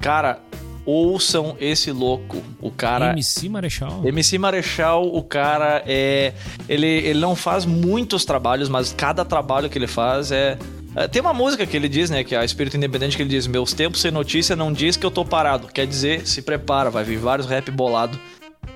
Cara, 0.01 0.41
ouçam 0.85 1.57
esse 1.61 1.93
louco. 1.93 2.43
O 2.61 2.71
cara. 2.71 3.11
MC 3.11 3.49
Marechal? 3.49 4.03
MC 4.05 4.39
Marechal, 4.39 5.07
o 5.07 5.23
cara 5.23 5.83
é. 5.87 6.33
Ele, 6.69 6.87
ele 6.87 7.21
não 7.21 7.37
faz 7.37 7.65
muitos 7.65 8.25
trabalhos, 8.25 8.69
mas 8.69 8.93
cada 8.93 9.25
trabalho 9.25 9.69
que 9.69 9.79
ele 9.79 9.87
faz 9.87 10.33
é. 10.33 10.59
é, 10.97 11.09
Tem 11.09 11.21
uma 11.21 11.33
música 11.33 11.67
que 11.67 11.77
ele 11.77 11.89
diz, 11.89 12.11
né? 12.11 12.25
Que 12.25 12.35
é 12.35 12.39
a 12.39 12.45
Espírito 12.45 12.77
Independente, 12.77 13.17
que 13.17 13.23
ele 13.23 13.31
diz: 13.31 13.47
Meus 13.47 13.73
tempos 13.73 14.01
sem 14.01 14.11
notícia 14.11 14.57
não 14.57 14.73
diz 14.73 14.97
que 14.97 15.07
eu 15.07 15.11
tô 15.11 15.25
parado. 15.25 15.69
Quer 15.69 15.87
dizer, 15.87 16.27
se 16.27 16.43
prepara, 16.43 16.91
vai 16.91 17.05
vir 17.05 17.19
vários 17.19 17.47
rap 17.47 17.71
bolado. 17.71 18.19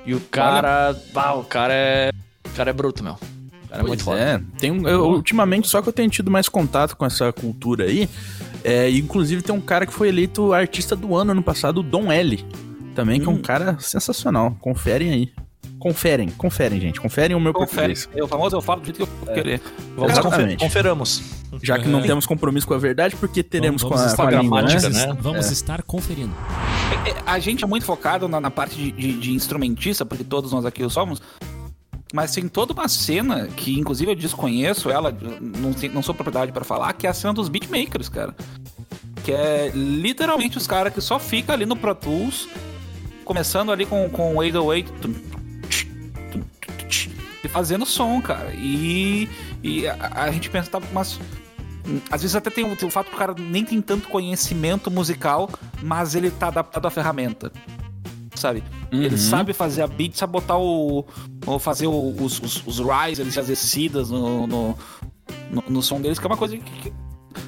E 0.04 0.14
o 0.14 0.20
cara. 0.20 0.94
Ah, 1.14 1.34
o 1.34 1.44
cara 1.44 1.72
é. 1.72 2.10
O 2.46 2.50
cara 2.56 2.70
é 2.70 2.72
bruto, 2.72 3.02
meu. 3.02 3.14
O 3.14 3.68
cara 3.68 3.82
é 3.82 3.86
muito 3.86 4.04
Pois 4.04 4.18
foda. 4.18 4.20
é, 4.20 4.40
tem 4.58 4.70
um, 4.70 4.86
eu, 4.86 5.04
ultimamente 5.06 5.66
só 5.66 5.82
que 5.82 5.88
eu 5.88 5.92
tenho 5.92 6.08
tido 6.10 6.30
mais 6.30 6.48
contato 6.48 6.96
com 6.96 7.04
essa 7.04 7.32
cultura 7.32 7.84
aí. 7.84 8.08
É, 8.62 8.88
inclusive 8.90 9.42
tem 9.42 9.54
um 9.54 9.60
cara 9.60 9.86
que 9.86 9.92
foi 9.92 10.08
eleito 10.08 10.52
artista 10.52 10.94
do 10.94 11.14
ano 11.16 11.32
ano 11.32 11.42
passado, 11.42 11.78
o 11.78 11.82
Dom 11.82 12.10
L. 12.12 12.44
Também, 12.94 13.20
que 13.20 13.26
é 13.26 13.30
um 13.30 13.42
cara 13.42 13.76
sensacional. 13.80 14.56
Conferem 14.60 15.10
aí. 15.10 15.32
Conferem, 15.84 16.30
conferem, 16.30 16.80
gente. 16.80 16.98
Conferem 16.98 17.36
o 17.36 17.40
meu 17.40 17.52
Confere. 17.52 17.94
português. 17.94 18.08
Eu 18.16 18.26
famoso, 18.26 18.56
eu 18.56 18.62
falo 18.62 18.80
do 18.80 18.86
jeito 18.86 18.96
que 18.96 19.02
eu 19.28 19.34
querer. 19.34 19.60
Vamos 19.94 20.12
Exatamente. 20.12 20.52
confer 20.56 20.58
conferamos. 20.60 21.22
Já 21.62 21.78
que 21.78 21.86
não 21.86 22.00
temos 22.00 22.24
compromisso 22.24 22.66
com 22.66 22.72
a 22.72 22.78
verdade, 22.78 23.14
porque 23.16 23.42
teremos 23.42 23.82
Vamos- 23.82 23.94
com 23.98 24.02
a, 24.02 24.06
vamos 24.06 24.16
com 24.16 24.22
a 24.22 24.40
língua, 24.42 24.62
né? 24.62 24.68
gramática, 24.68 25.06
né? 25.12 25.18
Vamos 25.20 25.50
estar 25.50 25.82
conferindo. 25.82 26.32
É, 27.06 27.14
A 27.30 27.38
gente 27.38 27.64
é 27.64 27.66
muito 27.66 27.84
focado 27.84 28.26
na, 28.26 28.40
na 28.40 28.50
parte 28.50 28.76
de, 28.76 28.90
de- 28.92 29.12
de 29.18 29.32
instrumentista, 29.32 30.06
porque 30.06 30.24
todos 30.24 30.52
nós 30.52 30.64
aqui 30.64 30.82
o 30.82 30.88
somos. 30.88 31.20
Mas 32.14 32.32
tem 32.32 32.48
toda 32.48 32.72
uma 32.72 32.88
cena 32.88 33.46
que, 33.54 33.78
inclusive, 33.78 34.10
eu 34.10 34.16
desconheço 34.16 34.88
ela, 34.88 35.14
não, 35.38 35.74
não 35.92 36.02
sou 36.02 36.14
propriedade 36.14 36.50
pra 36.50 36.64
falar, 36.64 36.94
que 36.94 37.06
é 37.06 37.10
a 37.10 37.12
cena 37.12 37.34
dos 37.34 37.50
beatmakers, 37.50 38.08
cara. 38.08 38.34
Que 39.22 39.32
é 39.32 39.70
literalmente 39.74 40.56
os 40.56 40.66
caras 40.66 40.94
que 40.94 41.02
só 41.02 41.18
ficam 41.18 41.54
ali 41.54 41.66
no 41.66 41.76
Pro 41.76 41.94
Tools, 41.94 42.48
começando 43.22 43.70
ali 43.70 43.84
com, 43.84 44.08
com 44.08 44.32
o 44.32 44.36
808 44.38 45.34
fazendo 47.48 47.84
som, 47.86 48.20
cara. 48.20 48.52
E, 48.54 49.28
e 49.62 49.86
a, 49.86 49.96
a 50.24 50.30
gente 50.30 50.48
pensa, 50.50 50.70
tá, 50.70 50.80
mas 50.92 51.18
às 52.10 52.22
vezes 52.22 52.34
até 52.34 52.48
tem 52.50 52.64
o, 52.64 52.74
tem 52.76 52.88
o 52.88 52.90
fato 52.90 53.08
que 53.10 53.14
o 53.14 53.18
cara 53.18 53.34
nem 53.38 53.64
tem 53.64 53.80
tanto 53.82 54.08
conhecimento 54.08 54.90
musical, 54.90 55.50
mas 55.82 56.14
ele 56.14 56.30
tá 56.30 56.48
adaptado 56.48 56.86
à 56.86 56.90
ferramenta. 56.90 57.52
Sabe? 58.34 58.64
Ele 58.90 59.16
sabe 59.16 59.52
fazer 59.52 59.82
a 59.82 59.86
beat, 59.86 60.16
sabe 60.16 60.32
botar 60.32 60.58
o. 60.58 61.04
ou 61.46 61.58
fazer 61.60 61.86
o- 61.86 62.16
os, 62.20 62.40
os, 62.40 62.66
os 62.66 62.78
risers 62.80 63.38
as 63.38 63.46
descidas 63.46 64.10
no, 64.10 64.44
no, 64.46 64.78
no, 65.52 65.64
no 65.68 65.82
som 65.82 66.00
deles, 66.00 66.18
que 66.18 66.26
é 66.26 66.28
uma 66.28 66.36
coisa 66.36 66.56
que. 66.56 66.62
que, 66.64 66.92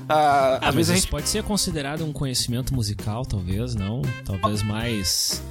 ah, 0.09 0.59
Ah, 0.63 0.69
às 0.69 0.75
mas 0.75 0.75
vezes 0.75 0.91
a 0.91 0.95
gente. 0.97 1.09
pode 1.11 1.29
ser 1.29 1.43
considerado 1.43 2.05
um 2.05 2.13
conhecimento 2.13 2.75
musical, 2.75 3.25
talvez, 3.25 3.75
não? 3.75 4.03
Talvez 4.25 4.63
mais. 4.63 5.43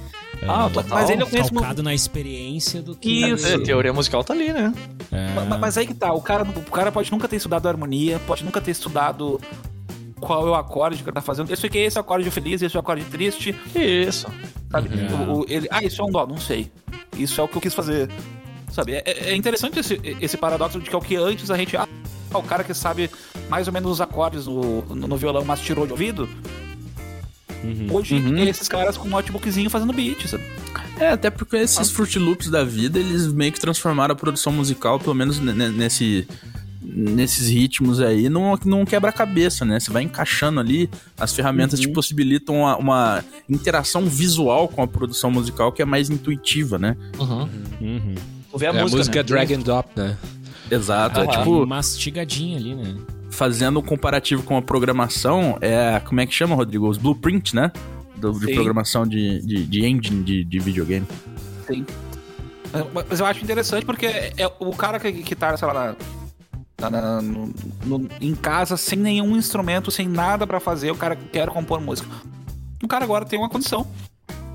Ah, 0.46 0.68
total. 0.72 0.98
Mas 0.98 1.10
ele 1.10 1.22
é 1.22 1.24
um 1.24 1.28
conhecimento. 1.30 1.82
na 1.82 1.94
experiência 1.94 2.82
do 2.82 2.94
que. 2.94 3.26
Isso. 3.30 3.46
É, 3.46 3.54
a 3.54 3.60
teoria 3.62 3.92
musical 3.92 4.22
tá 4.22 4.34
ali, 4.34 4.52
né? 4.52 4.72
É, 5.10 5.32
Ma- 5.46 5.58
Mas 5.58 5.78
aí 5.78 5.86
que 5.86 5.94
tá, 5.94 6.12
o 6.12 6.20
cara, 6.20 6.42
o 6.44 6.70
cara 6.70 6.92
pode 6.92 7.10
nunca 7.10 7.26
ter 7.26 7.36
estudado 7.36 7.66
harmonia, 7.68 8.18
pode 8.26 8.44
nunca 8.44 8.60
ter 8.60 8.70
estudado 8.72 9.40
qual 10.20 10.46
é 10.46 10.50
o 10.50 10.54
acorde 10.54 11.02
que 11.02 11.08
ele 11.08 11.14
tá 11.14 11.20
fazendo. 11.22 11.50
Esse 11.52 11.66
é 11.66 11.90
o 11.96 12.00
acorde 12.00 12.30
feliz, 12.30 12.60
esse 12.62 12.74
é 12.76 12.78
o 12.78 12.80
acorde 12.80 13.04
triste, 13.04 13.54
Isso. 13.74 14.26
sabe? 14.70 14.88
Uhum. 14.94 15.32
O- 15.32 15.40
o- 15.40 15.46
ele, 15.48 15.68
ah, 15.70 15.82
isso 15.82 16.00
é 16.00 16.04
um 16.04 16.10
dó, 16.10 16.26
não 16.26 16.38
sei. 16.38 16.70
Isso 17.16 17.40
é 17.40 17.44
o 17.44 17.48
que 17.48 17.56
eu 17.56 17.60
quis 17.62 17.74
fazer. 17.74 18.10
Sabe? 18.70 18.92
É, 18.94 19.30
é 19.30 19.34
interessante 19.34 19.78
esse, 19.78 19.98
esse 20.20 20.36
paradoxo 20.36 20.78
de 20.80 20.90
que 20.90 20.94
é 20.94 20.98
o 20.98 21.00
que 21.00 21.16
antes 21.16 21.50
a 21.50 21.56
gente. 21.56 21.76
Ah, 21.78 21.88
o 22.32 22.42
cara 22.42 22.62
que 22.64 22.74
sabe 22.74 23.10
mais 23.48 23.66
ou 23.66 23.72
menos 23.72 23.90
os 23.90 24.00
acordes 24.00 24.46
no, 24.46 24.82
no, 24.94 25.06
no 25.08 25.16
violão, 25.16 25.44
mas 25.44 25.60
tirou 25.60 25.86
de 25.86 25.92
ouvido. 25.92 26.28
Hoje, 27.90 28.16
esses 28.48 28.68
caras 28.68 28.96
com 28.96 29.08
um 29.08 29.10
notebookzinho 29.10 29.68
fazendo 29.68 29.92
beat, 29.92 30.26
sabe? 30.28 30.44
É, 31.00 31.10
até 31.10 31.30
porque 31.30 31.56
esses 31.56 31.90
Fruit 31.90 32.18
Loops 32.18 32.48
da 32.48 32.62
vida, 32.64 32.98
eles 32.98 33.26
meio 33.32 33.50
que 33.52 33.60
transformaram 33.60 34.12
a 34.12 34.16
produção 34.16 34.52
musical, 34.52 34.98
pelo 35.00 35.14
menos 35.14 35.40
ne- 35.40 35.52
ne- 35.52 35.68
nesse, 35.70 36.28
nesses 36.80 37.48
ritmos 37.48 38.00
aí, 38.00 38.28
num, 38.28 38.56
num 38.64 38.84
quebra-cabeça, 38.84 39.64
né? 39.64 39.80
Você 39.80 39.90
vai 39.90 40.02
encaixando 40.04 40.60
ali, 40.60 40.88
as 41.18 41.34
ferramentas 41.34 41.80
te 41.80 41.88
possibilitam 41.88 42.56
uma, 42.60 42.76
uma 42.76 43.24
interação 43.48 44.06
visual 44.06 44.68
com 44.68 44.82
a 44.82 44.86
produção 44.86 45.30
musical 45.30 45.72
que 45.72 45.82
é 45.82 45.84
mais 45.84 46.08
intuitiva, 46.08 46.78
né? 46.78 46.96
Uhum. 47.18 47.48
Uhum. 47.80 48.14
Vou 48.50 48.60
ver 48.60 48.66
a, 48.68 48.74
É, 48.74 48.78
a 48.78 48.82
música, 48.82 48.98
música 48.98 49.16
né? 49.18 49.22
Drag 49.24 49.52
and 49.54 49.60
Drop, 49.60 49.88
né? 49.96 50.16
Exato. 50.70 51.20
É 51.20 51.22
Aham. 51.24 51.38
tipo, 51.38 51.66
mastigadinha 51.66 52.56
ali, 52.58 52.74
né? 52.74 52.96
fazendo 53.30 53.80
um 53.80 53.82
comparativo 53.82 54.42
com 54.42 54.56
a 54.56 54.62
programação, 54.62 55.58
é. 55.60 56.00
Como 56.00 56.20
é 56.20 56.26
que 56.26 56.32
chama, 56.32 56.54
Rodrigo? 56.54 56.88
Os 56.88 56.96
blueprints, 56.96 57.52
né? 57.52 57.70
Do- 58.16 58.32
de 58.32 58.54
programação 58.54 59.06
de, 59.06 59.42
de, 59.42 59.66
de 59.66 59.84
engine 59.84 60.22
de, 60.22 60.42
de 60.42 60.58
videogame. 60.58 61.06
Sim. 61.66 61.84
Mas 63.10 63.20
eu 63.20 63.26
acho 63.26 63.44
interessante 63.44 63.84
porque 63.84 64.06
é 64.06 64.50
o 64.58 64.70
cara 64.74 64.98
que, 64.98 65.12
que 65.12 65.34
tá, 65.34 65.54
sei 65.56 65.68
lá, 65.68 65.94
na- 66.80 66.90
na- 66.90 67.20
no- 67.22 67.52
no- 67.84 68.08
em 68.20 68.34
casa 68.34 68.76
sem 68.78 68.98
nenhum 68.98 69.36
instrumento, 69.36 69.90
sem 69.90 70.08
nada 70.08 70.46
pra 70.46 70.58
fazer, 70.58 70.90
o 70.90 70.96
cara 70.96 71.14
quer 71.14 71.48
compor 71.48 71.78
música. 71.80 72.08
O 72.82 72.88
cara 72.88 73.04
agora 73.04 73.24
tem 73.26 73.38
uma 73.38 73.48
condição. 73.50 73.86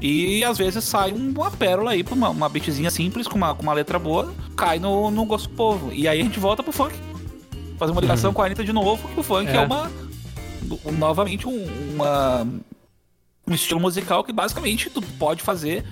E 0.02 0.44
às 0.44 0.58
vezes 0.58 0.84
sai 0.84 1.12
uma 1.12 1.52
pérola 1.52 1.92
aí, 1.92 2.04
pra 2.04 2.16
uma, 2.16 2.30
uma 2.30 2.50
beatzinha 2.50 2.90
simples, 2.90 3.28
com 3.28 3.38
uma, 3.38 3.54
com 3.54 3.62
uma 3.62 3.74
letra 3.74 4.00
boa, 4.00 4.34
cai 4.58 4.80
no, 4.80 5.12
no 5.12 5.26
gosto 5.26 5.48
do 5.48 5.56
povo. 5.56 5.94
E 5.94 6.08
aí 6.08 6.20
a 6.20 6.24
gente 6.24 6.40
volta 6.40 6.64
pro 6.64 6.72
funk. 6.72 6.96
Fazer 7.78 7.92
uma 7.92 8.02
ligação 8.02 8.34
com 8.34 8.42
a 8.42 8.46
Anitta 8.46 8.64
de 8.64 8.74
novo, 8.74 9.08
que 9.08 9.20
o 9.20 9.24
funk 9.24 9.50
é, 9.50 9.56
É. 9.56 9.60
uma. 9.62 9.92
Novamente, 10.98 11.48
um, 11.48 11.66
uma, 11.94 12.48
um 13.48 13.54
estilo 13.54 13.80
musical 13.80 14.24
que 14.24 14.32
basicamente 14.32 14.90
tu 14.90 15.02
pode 15.02 15.42
fazer 15.44 15.84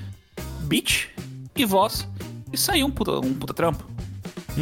beat 0.62 1.10
e 1.56 1.66
voz 1.66 2.08
e 2.52 2.58
sair 2.58 2.84
um 2.84 2.92
puta, 2.92 3.20
um 3.20 3.34
puta 3.34 3.54
trampo. 3.54 3.84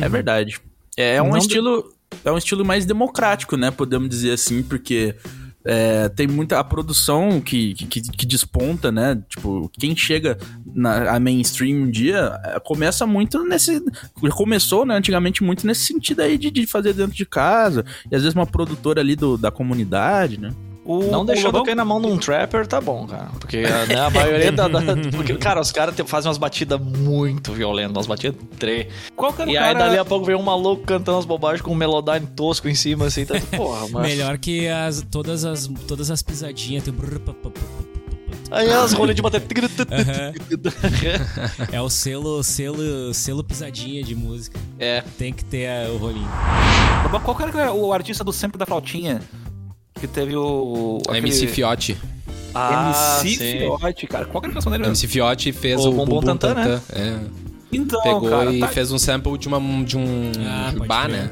É 0.01 0.09
verdade. 0.09 0.59
É, 0.97 1.15
é 1.15 1.21
um 1.21 1.29
Não 1.29 1.37
estilo. 1.37 1.93
É 2.23 2.31
um 2.31 2.37
estilo 2.37 2.65
mais 2.65 2.85
democrático, 2.85 3.55
né? 3.55 3.69
Podemos 3.69 4.09
dizer 4.09 4.31
assim, 4.31 4.63
porque 4.63 5.15
é, 5.69 6.07
tem 6.07 6.27
muita 6.27 6.57
a 6.59 6.63
produção 6.63 7.41
que, 7.41 7.73
que, 7.73 8.01
que 8.01 8.25
desponta, 8.25 8.89
né? 8.89 9.21
Tipo, 9.27 9.69
quem 9.77 9.93
chega 9.97 10.37
na 10.73 11.11
a 11.11 11.19
mainstream 11.19 11.83
um 11.83 11.91
dia 11.91 12.39
é, 12.45 12.57
começa 12.59 13.05
muito 13.05 13.43
nesse. 13.43 13.83
Começou, 14.31 14.85
né? 14.85 14.95
Antigamente, 14.95 15.43
muito 15.43 15.67
nesse 15.67 15.81
sentido 15.81 16.21
aí 16.21 16.37
de, 16.37 16.49
de 16.49 16.65
fazer 16.65 16.93
dentro 16.93 17.15
de 17.15 17.25
casa. 17.25 17.83
E 18.09 18.15
às 18.15 18.21
vezes 18.21 18.33
uma 18.33 18.47
produtora 18.47 19.01
ali 19.01 19.17
do, 19.17 19.37
da 19.37 19.51
comunidade, 19.51 20.39
né? 20.39 20.51
O, 20.87 21.03
não 21.11 21.25
deixando 21.25 21.61
cair 21.63 21.75
na 21.75 21.83
mão 21.83 21.99
de 21.99 22.07
um 22.07 22.17
trapper, 22.17 22.65
tá 22.65 22.79
bom, 22.79 23.05
cara. 23.05 23.27
Porque 23.37 23.57
né, 23.57 23.99
a 23.99 24.09
maioria 24.09 24.53
da, 24.53 24.69
da, 24.69 24.79
Porque, 25.11 25.35
cara, 25.35 25.59
os 25.59 25.69
caras 25.69 25.93
fazem 26.05 26.29
umas 26.29 26.37
batidas 26.37 26.79
muito 26.79 27.51
violentas, 27.51 27.97
umas 27.97 28.07
batidas 28.07 28.39
tre. 28.57 28.87
Qual 29.13 29.33
que 29.33 29.41
é 29.41 29.45
e 29.47 29.57
aí 29.57 29.73
cara... 29.73 29.79
dali 29.79 29.97
a 29.97 30.05
pouco 30.05 30.25
vem 30.25 30.35
um 30.35 30.41
maluco 30.41 30.83
cantando 30.83 31.17
as 31.17 31.25
bobagens 31.25 31.61
com 31.61 31.71
um 31.71 31.75
melodyne 31.75 32.25
tosco 32.27 32.69
em 32.69 32.75
cima, 32.75 33.07
assim, 33.07 33.25
tá. 33.25 33.35
Porra, 33.57 33.85
mas... 33.91 34.07
Melhor 34.07 34.37
que 34.37 34.69
as, 34.69 35.05
todas, 35.11 35.43
as, 35.43 35.69
todas 35.85 36.09
as 36.09 36.21
pisadinhas. 36.23 36.85
Tem... 36.85 36.93
Aí 38.49 38.71
as 38.71 38.93
rolhas 38.93 39.13
de 39.13 39.21
bater. 39.21 39.43
é 41.69 41.81
o 41.81 41.89
selo, 41.89 42.41
selo, 42.43 43.13
selo 43.13 43.43
pisadinha 43.43 44.01
de 44.01 44.15
música. 44.15 44.57
É. 44.79 45.03
Tem 45.17 45.33
que 45.33 45.43
ter 45.43 45.89
o 45.89 45.97
rolinho. 45.97 46.29
Qual 47.23 47.35
que 47.35 47.43
era 47.43 47.73
o 47.73 47.91
artista 47.91 48.23
do 48.23 48.31
sempre 48.31 48.57
da 48.57 48.65
flautinha? 48.65 49.21
Que 49.99 50.07
teve 50.07 50.35
o. 50.35 50.99
Aquele... 51.07 51.19
MC 51.19 51.47
Fiote. 51.47 51.97
Ah, 52.53 53.19
MC 53.21 53.37
sim. 53.37 53.59
Fiote, 53.59 54.07
cara. 54.07 54.25
Qual 54.25 54.41
que 54.41 54.47
é 54.47 54.51
a 54.51 54.53
canção 54.53 54.71
dele? 54.71 54.85
MC 54.85 55.07
Fiote 55.07 55.51
fez 55.51 55.85
o, 55.85 55.89
o 55.89 55.93
Bumbum 55.93 56.21
Tantan, 56.21 56.53
né? 56.53 56.81
É. 56.93 57.19
Então, 57.71 58.01
Pegou 58.01 58.29
cara, 58.29 58.51
e 58.51 58.59
tá... 58.59 58.67
fez 58.67 58.91
um 58.91 58.97
sample 58.97 59.37
de, 59.37 59.47
uma, 59.47 59.59
de 59.83 59.97
um 59.97 60.31
ah, 60.39 60.85
bar, 60.85 61.09
né? 61.09 61.31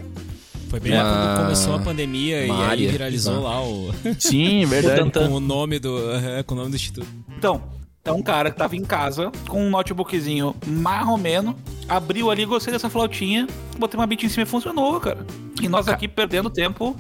Foi 0.69 0.79
bem 0.79 0.93
uma... 0.93 1.03
quando 1.03 1.43
começou 1.43 1.75
a 1.75 1.79
pandemia 1.79 2.45
uma 2.45 2.65
e 2.65 2.69
aí 2.69 2.87
viralizou 2.87 3.41
lá 3.41 3.63
o. 3.63 3.91
Sim, 4.19 4.65
verdade. 4.67 5.09
com 5.09 5.33
o 5.33 5.39
nome 5.39 5.79
do. 5.79 5.97
com 6.45 6.53
o 6.53 6.57
nome 6.57 6.69
do 6.71 6.75
instituto. 6.75 7.07
Então, 7.37 7.63
é 8.03 8.11
um 8.11 8.21
cara 8.21 8.51
que 8.51 8.57
tava 8.57 8.75
em 8.75 8.83
casa 8.83 9.31
com 9.47 9.65
um 9.65 9.69
notebookzinho 9.69 10.55
marromeno, 10.67 11.55
abriu 11.87 12.29
ali, 12.29 12.45
gostei 12.45 12.73
dessa 12.73 12.89
flautinha, 12.89 13.47
botei 13.79 13.99
uma 13.99 14.05
beat 14.05 14.23
em 14.23 14.29
cima 14.29 14.43
e 14.43 14.45
funcionou, 14.45 14.99
cara. 14.99 15.25
E 15.61 15.67
nós 15.67 15.87
aqui 15.87 16.07
perdendo 16.07 16.49
tempo 16.49 16.95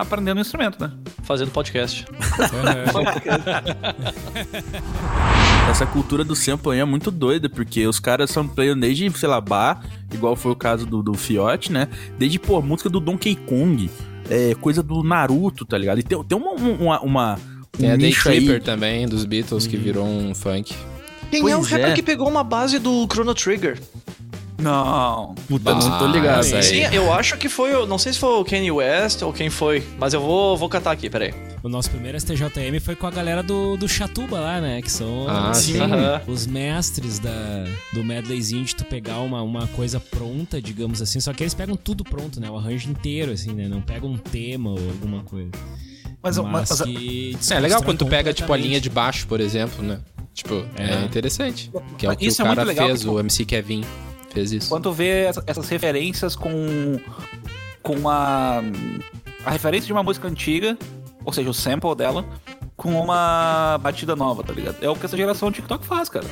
aprendendo 0.00 0.38
o 0.38 0.40
instrumento, 0.40 0.80
né? 0.80 0.92
Fazendo 1.22 1.50
podcast. 1.50 2.06
Essa 5.70 5.86
cultura 5.86 6.24
do 6.24 6.36
sample 6.36 6.72
aí 6.72 6.78
é 6.80 6.84
muito 6.84 7.10
doida, 7.10 7.48
porque 7.48 7.86
os 7.86 7.98
caras 7.98 8.30
são 8.30 8.46
playando 8.46 8.82
desde, 8.82 9.10
sei 9.18 9.28
lá, 9.28 9.40
bar, 9.40 9.84
igual 10.12 10.36
foi 10.36 10.52
o 10.52 10.56
caso 10.56 10.86
do, 10.86 11.02
do 11.02 11.14
Fiote, 11.14 11.72
né? 11.72 11.88
Desde, 12.18 12.38
pô, 12.38 12.62
música 12.62 12.88
do 12.88 13.00
Donkey 13.00 13.34
Kong, 13.34 13.90
é, 14.30 14.54
coisa 14.54 14.82
do 14.82 15.02
Naruto, 15.02 15.64
tá 15.64 15.76
ligado? 15.76 15.98
E 15.98 16.02
tem, 16.02 16.22
tem 16.24 16.38
uma, 16.38 16.52
uma, 16.52 17.00
uma 17.00 17.38
tem 17.72 17.90
um 17.90 17.94
a 17.94 17.96
Day 17.96 18.12
Tripper 18.12 18.62
também, 18.62 19.06
dos 19.06 19.24
Beatles, 19.24 19.66
que 19.66 19.76
virou 19.76 20.06
um 20.06 20.34
funk. 20.34 20.74
Quem 21.30 21.42
pois 21.42 21.52
é 21.52 21.56
o 21.56 21.60
rapper 21.60 21.90
é. 21.90 21.94
que 21.94 22.02
pegou 22.02 22.28
uma 22.28 22.44
base 22.44 22.78
do 22.78 23.06
Chrono 23.10 23.34
Trigger? 23.34 23.78
Não. 24.58 25.34
Puta, 25.48 25.74
não 25.74 25.98
tô 25.98 26.06
ligado. 26.06 26.42
Sim, 26.42 26.62
sim, 26.62 26.80
eu 26.92 27.12
acho 27.12 27.36
que 27.36 27.48
foi. 27.48 27.86
Não 27.86 27.98
sei 27.98 28.12
se 28.12 28.18
foi 28.18 28.40
o 28.40 28.44
Kanye 28.44 28.70
West 28.70 29.22
ou 29.22 29.32
quem 29.32 29.50
foi, 29.50 29.86
mas 29.98 30.14
eu 30.14 30.20
vou, 30.20 30.56
vou 30.56 30.68
catar 30.68 30.92
aqui, 30.92 31.10
peraí. 31.10 31.34
O 31.62 31.68
nosso 31.68 31.90
primeiro 31.90 32.18
STJM 32.18 32.80
foi 32.80 32.94
com 32.94 33.06
a 33.06 33.10
galera 33.10 33.42
do, 33.42 33.76
do 33.76 33.88
Chatuba 33.88 34.38
lá, 34.38 34.60
né? 34.60 34.80
Que 34.80 34.90
são 34.90 35.28
ah, 35.28 35.50
os, 35.50 35.58
sim. 35.58 35.78
os 36.26 36.46
mestres 36.46 37.18
da, 37.18 37.64
do 37.92 38.04
medleyzinho 38.04 38.64
de 38.64 38.74
tu 38.74 38.84
pegar 38.84 39.18
uma, 39.20 39.42
uma 39.42 39.66
coisa 39.68 39.98
pronta, 40.00 40.60
digamos 40.62 41.02
assim. 41.02 41.20
Só 41.20 41.32
que 41.32 41.42
eles 41.42 41.54
pegam 41.54 41.76
tudo 41.76 42.04
pronto, 42.04 42.40
né? 42.40 42.48
O 42.50 42.56
arranjo 42.56 42.90
inteiro, 42.90 43.32
assim, 43.32 43.52
né? 43.52 43.68
Não 43.68 43.80
pegam 43.80 44.10
um 44.10 44.16
tema 44.16 44.70
ou 44.70 44.78
alguma 44.78 45.22
coisa. 45.22 45.50
Mas, 46.22 46.38
mas, 46.38 46.70
mas 46.70 46.82
que 46.82 47.36
é 47.50 47.60
legal 47.60 47.82
quando 47.82 47.98
tu 47.98 48.06
pega, 48.06 48.32
tipo, 48.32 48.52
a 48.52 48.56
linha 48.56 48.80
de 48.80 48.88
baixo, 48.88 49.26
por 49.26 49.40
exemplo, 49.40 49.84
né? 49.84 50.00
Tipo, 50.32 50.66
é, 50.76 51.02
é 51.02 51.04
interessante. 51.04 51.70
Que 51.96 52.06
é 52.06 52.10
o 52.10 52.16
que 52.16 52.26
Isso 52.26 52.42
o 52.42 52.46
é 52.46 52.48
cara 52.48 52.62
é 52.62 52.74
fez, 52.74 53.00
legal, 53.00 53.14
o 53.14 53.20
MC 53.20 53.44
Kevin 53.44 53.84
fez 54.36 54.52
isso. 54.52 54.68
Quando 54.68 54.92
vê 54.92 55.30
essas 55.46 55.68
referências 55.68 56.36
com, 56.36 56.98
com 57.82 58.08
a, 58.08 58.62
a 59.44 59.50
referência 59.50 59.86
de 59.86 59.92
uma 59.92 60.02
música 60.02 60.28
antiga, 60.28 60.76
ou 61.24 61.32
seja, 61.32 61.48
o 61.48 61.54
sample 61.54 61.94
dela, 61.94 62.24
com 62.76 63.00
uma 63.00 63.78
batida 63.78 64.14
nova, 64.14 64.42
tá 64.42 64.52
ligado? 64.52 64.76
É 64.82 64.88
o 64.88 64.94
que 64.94 65.06
essa 65.06 65.16
geração 65.16 65.50
TikTok 65.50 65.86
faz, 65.86 66.08
cara. 66.08 66.26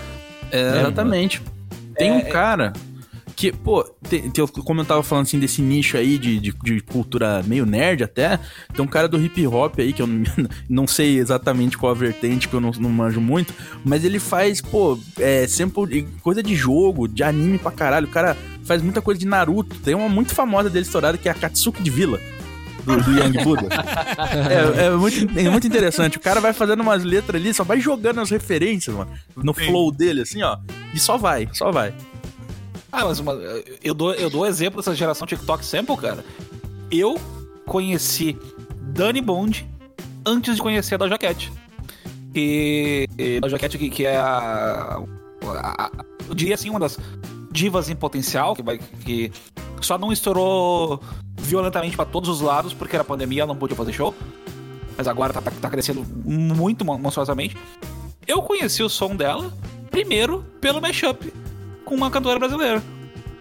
É, 0.50 0.80
exatamente. 0.80 1.42
Tem 1.96 2.12
um 2.12 2.16
é, 2.16 2.20
é. 2.20 2.30
cara 2.30 2.72
que, 3.44 3.52
pô, 3.52 3.84
tem, 4.08 4.30
tem, 4.30 4.46
como 4.46 4.80
eu 4.80 4.84
tava 4.86 5.02
falando 5.02 5.26
assim 5.26 5.38
desse 5.38 5.60
nicho 5.60 5.98
aí 5.98 6.16
de, 6.16 6.40
de, 6.40 6.54
de, 6.62 6.80
cultura 6.80 7.42
meio 7.42 7.66
nerd 7.66 8.02
até, 8.02 8.38
tem 8.72 8.82
um 8.82 8.88
cara 8.88 9.06
do 9.06 9.22
hip 9.22 9.46
hop 9.46 9.78
aí 9.80 9.92
que 9.92 10.00
eu 10.00 10.06
não, 10.06 10.24
não 10.66 10.86
sei 10.86 11.18
exatamente 11.18 11.76
qual 11.76 11.92
a 11.92 11.94
vertente, 11.94 12.48
que 12.48 12.54
eu 12.54 12.60
não, 12.60 12.70
não 12.70 12.88
manjo 12.88 13.20
muito, 13.20 13.52
mas 13.84 14.02
ele 14.02 14.18
faz, 14.18 14.62
pô, 14.62 14.98
é, 15.18 15.46
sempre 15.46 16.08
coisa 16.22 16.42
de 16.42 16.54
jogo, 16.54 17.06
de 17.06 17.22
anime 17.22 17.58
pra 17.58 17.70
caralho. 17.70 18.06
O 18.06 18.10
cara 18.10 18.34
faz 18.64 18.80
muita 18.80 19.02
coisa 19.02 19.20
de 19.20 19.26
Naruto. 19.26 19.76
Tem 19.76 19.94
uma 19.94 20.08
muito 20.08 20.34
famosa 20.34 20.70
dele 20.70 20.86
estourada 20.86 21.18
que 21.18 21.28
é 21.28 21.32
a 21.32 21.34
Katsuki 21.34 21.82
de 21.82 21.90
Vila. 21.90 22.18
Do, 22.84 22.96
do 23.02 23.12
Young 23.12 23.44
Buddha. 23.44 23.68
é, 24.80 24.86
é, 24.86 24.90
muito, 24.90 25.38
é 25.38 25.50
muito 25.50 25.66
interessante. 25.66 26.16
O 26.16 26.20
cara 26.20 26.40
vai 26.40 26.52
fazendo 26.52 26.80
umas 26.80 27.02
letras 27.02 27.40
ali, 27.40 27.52
só 27.52 27.64
vai 27.64 27.80
jogando 27.80 28.20
as 28.20 28.30
referências, 28.30 28.94
mano, 28.94 29.10
no 29.36 29.54
Sim. 29.54 29.66
flow 29.66 29.90
dele, 29.90 30.22
assim, 30.22 30.42
ó. 30.42 30.58
E 30.92 31.00
só 31.00 31.16
vai, 31.16 31.48
só 31.52 31.70
vai. 31.70 31.94
Ah, 32.96 33.06
mas 33.06 33.18
uma, 33.18 33.32
eu, 33.82 33.92
dou, 33.92 34.14
eu 34.14 34.30
dou 34.30 34.46
exemplo 34.46 34.80
dessa 34.80 34.94
geração 34.94 35.26
TikTok 35.26 35.64
Sample, 35.64 35.96
cara. 35.96 36.24
Eu 36.92 37.20
conheci 37.66 38.38
Dani 38.80 39.20
Bond 39.20 39.68
antes 40.24 40.54
de 40.54 40.62
conhecer 40.62 40.94
a 40.94 40.98
Doja 40.98 41.18
Cat. 41.18 41.52
E, 42.32 43.08
e 43.18 43.40
Doja 43.40 43.58
Cat 43.58 43.76
que, 43.76 43.90
que 43.90 44.06
é 44.06 44.16
a, 44.16 45.02
a, 45.42 45.86
a, 45.86 45.90
Eu 46.28 46.36
diria 46.36 46.54
assim, 46.54 46.70
uma 46.70 46.78
das 46.78 46.96
divas 47.50 47.90
em 47.90 47.96
potencial, 47.96 48.54
que, 48.54 48.62
vai, 48.62 48.78
que 48.78 49.32
só 49.80 49.98
não 49.98 50.12
estourou 50.12 51.02
violentamente 51.36 51.96
para 51.96 52.04
todos 52.04 52.30
os 52.30 52.40
lados, 52.40 52.72
porque 52.72 52.94
era 52.94 53.04
pandemia, 53.04 53.42
ela 53.42 53.52
não 53.52 53.58
podia 53.58 53.76
fazer 53.76 53.92
show. 53.92 54.14
Mas 54.96 55.08
agora 55.08 55.32
tá, 55.32 55.40
tá 55.40 55.68
crescendo 55.68 56.06
muito 56.24 56.84
monstruosamente. 56.84 57.56
Eu 58.24 58.40
conheci 58.40 58.84
o 58.84 58.88
som 58.88 59.16
dela 59.16 59.52
primeiro 59.90 60.44
pelo 60.60 60.80
mashup 60.80 61.32
com 61.84 61.94
uma 61.94 62.10
cantora 62.10 62.38
brasileira. 62.38 62.82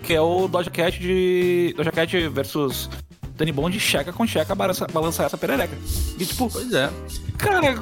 Que 0.01 0.13
é 0.13 0.21
o 0.21 0.47
Doja 0.47 0.69
Cat 0.69 0.99
de. 0.99 1.73
Doja 1.77 1.91
Cat 1.91 2.27
versus 2.29 2.89
Dani 3.35 3.51
Bond, 3.51 3.79
checa 3.79 4.11
com 4.11 4.27
checa, 4.27 4.53
balança, 4.53 4.85
balança 4.91 5.23
essa 5.23 5.37
perereca. 5.37 5.77
E 6.19 6.25
tipo. 6.25 6.49
Pois 6.49 6.73
é. 6.73 6.89
Cara. 7.37 7.81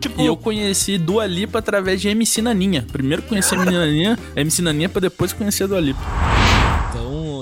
Tipo... 0.00 0.22
E 0.22 0.26
eu 0.26 0.36
conheci 0.36 0.96
Dua 0.96 1.26
Lipa 1.26 1.58
através 1.58 2.00
de 2.00 2.08
MC 2.08 2.40
Naninha. 2.40 2.86
Primeiro 2.90 3.22
conheci 3.22 3.54
a 3.54 3.58
Naninha, 3.58 4.18
MC 4.34 4.62
Naninha 4.62 4.88
pra 4.88 5.00
depois 5.00 5.32
conhecer 5.32 5.64
a 5.64 5.66
Dua 5.66 5.80
Lipa. 5.80 6.00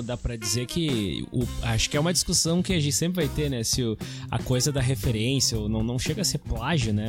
Dá 0.08 0.16
para 0.16 0.36
dizer 0.36 0.64
que 0.64 1.22
o, 1.30 1.46
acho 1.60 1.90
que 1.90 1.94
é 1.94 2.00
uma 2.00 2.14
discussão 2.14 2.62
que 2.62 2.72
a 2.72 2.80
gente 2.80 2.94
sempre 2.94 3.26
vai 3.26 3.34
ter, 3.36 3.50
né? 3.50 3.62
Se 3.62 3.82
o, 3.82 3.94
a 4.30 4.38
coisa 4.38 4.72
da 4.72 4.80
referência 4.80 5.58
ou 5.58 5.68
não, 5.68 5.82
não 5.82 5.98
chega 5.98 6.22
a 6.22 6.24
ser 6.24 6.38
plágio, 6.38 6.94
né? 6.94 7.08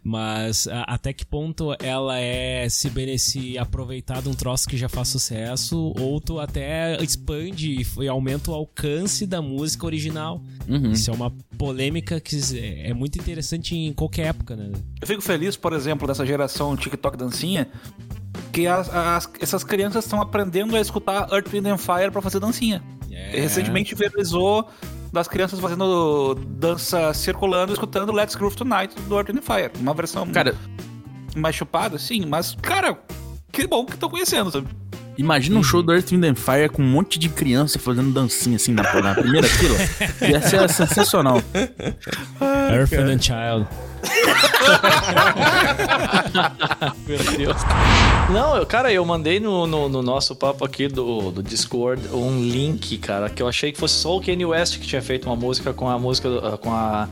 Mas 0.00 0.68
a, 0.68 0.82
até 0.82 1.12
que 1.12 1.26
ponto 1.26 1.74
ela 1.80 2.16
é 2.20 2.68
se 2.68 2.88
beneficia 2.88 3.62
aproveitar 3.62 4.22
de 4.22 4.28
um 4.28 4.32
troço 4.32 4.68
que 4.68 4.76
já 4.76 4.88
faz 4.88 5.08
sucesso, 5.08 5.92
ou 5.98 6.20
tu 6.20 6.38
até 6.38 7.02
expande 7.02 7.84
e 7.98 8.06
aumenta 8.06 8.52
o 8.52 8.54
alcance 8.54 9.26
da 9.26 9.42
música 9.42 9.84
original. 9.84 10.40
Uhum. 10.68 10.92
Isso 10.92 11.10
é 11.10 11.12
uma 11.12 11.32
polêmica 11.58 12.20
que 12.20 12.38
é 12.80 12.94
muito 12.94 13.18
interessante 13.18 13.74
em 13.74 13.92
qualquer 13.92 14.28
época, 14.28 14.54
né? 14.54 14.70
Eu 15.00 15.06
fico 15.08 15.20
feliz, 15.20 15.56
por 15.56 15.72
exemplo, 15.72 16.06
dessa 16.06 16.24
geração 16.24 16.76
TikTok 16.76 17.16
dancinha, 17.16 17.66
que 18.60 18.66
as, 18.66 18.94
as, 18.94 19.30
essas 19.40 19.64
crianças 19.64 20.04
estão 20.04 20.20
aprendendo 20.20 20.76
a 20.76 20.80
escutar 20.80 21.28
Earth, 21.32 21.48
Wind 21.48 21.66
and 21.66 21.78
Fire 21.78 22.10
pra 22.10 22.20
fazer 22.20 22.40
dancinha. 22.40 22.82
É. 23.10 23.40
Recentemente 23.40 23.94
viralizou 23.94 24.68
das 25.12 25.26
crianças 25.26 25.58
fazendo 25.58 26.34
dança 26.34 27.12
circulando, 27.14 27.72
escutando 27.72 28.12
Let's 28.12 28.34
Groove 28.34 28.56
Tonight 28.56 28.94
do 29.02 29.16
Earth 29.16 29.30
and 29.30 29.42
Fire. 29.42 29.70
Uma 29.80 29.94
versão 29.94 30.26
cara, 30.30 30.54
mais 31.34 31.56
chupada, 31.56 31.98
sim, 31.98 32.26
mas, 32.26 32.54
cara, 32.60 32.98
que 33.50 33.66
bom 33.66 33.86
que 33.86 33.94
estão 33.94 34.10
conhecendo, 34.10 34.50
sabe? 34.50 34.68
Imagina 35.20 35.58
um 35.58 35.62
show 35.62 35.82
do 35.82 35.92
Earth, 35.92 36.12
Wind 36.12 36.24
and 36.24 36.34
Fire 36.34 36.70
com 36.70 36.80
um 36.80 36.86
monte 36.86 37.18
de 37.18 37.28
criança 37.28 37.78
fazendo 37.78 38.10
dancinha 38.10 38.56
assim 38.56 38.72
na, 38.72 38.82
na 39.02 39.14
primeira 39.14 39.46
fila. 39.46 39.76
Ia 40.26 40.40
ser 40.40 40.66
sensacional. 40.72 41.42
Earth 42.72 42.94
and 42.94 43.20
Child. 43.20 43.66
Meu 47.06 47.18
Deus. 47.36 47.58
Não, 48.32 48.64
cara, 48.64 48.90
eu 48.90 49.04
mandei 49.04 49.38
no, 49.38 49.66
no, 49.66 49.90
no, 49.90 50.02
nosso 50.02 50.34
papo 50.34 50.64
aqui 50.64 50.88
do, 50.88 51.30
do 51.30 51.42
Discord 51.42 52.08
um 52.14 52.40
link, 52.40 52.96
cara, 52.96 53.28
que 53.28 53.42
eu 53.42 53.48
achei 53.48 53.72
que 53.72 53.78
fosse 53.78 53.96
só 53.96 54.16
o 54.16 54.22
Kanye 54.22 54.46
West 54.46 54.78
que 54.78 54.86
tinha 54.86 55.02
feito 55.02 55.26
uma 55.26 55.36
música 55.36 55.74
com 55.74 55.86
a 55.86 55.98
música 55.98 56.30
com 56.62 56.72
a 56.72 57.10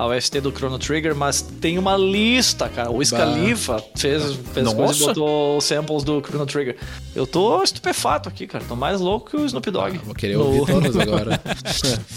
a 0.00 0.06
OST 0.06 0.40
do 0.40 0.50
Chrono 0.50 0.78
Trigger, 0.78 1.14
mas 1.14 1.42
tem 1.42 1.76
uma 1.76 1.94
lista, 1.94 2.70
cara. 2.70 2.90
O 2.90 3.04
Scalifa 3.04 3.84
fez, 3.94 4.34
fez 4.54 4.72
coisa 4.72 4.94
e 4.94 5.06
botou 5.06 5.60
samples 5.60 6.02
do 6.04 6.22
Chrono 6.22 6.46
Trigger. 6.46 6.76
Eu 7.14 7.26
tô 7.26 7.62
estupefato 7.62 8.26
aqui, 8.26 8.46
cara. 8.46 8.64
Tô 8.66 8.74
mais 8.74 8.98
louco 8.98 9.28
que 9.30 9.36
o 9.36 9.44
Snoop 9.44 9.70
Dogg. 9.70 9.98
Vou 9.98 10.14
querer 10.14 10.38
No- 10.38 10.46
ouvir 10.46 10.72
todas 10.72 10.96
agora. 10.96 11.38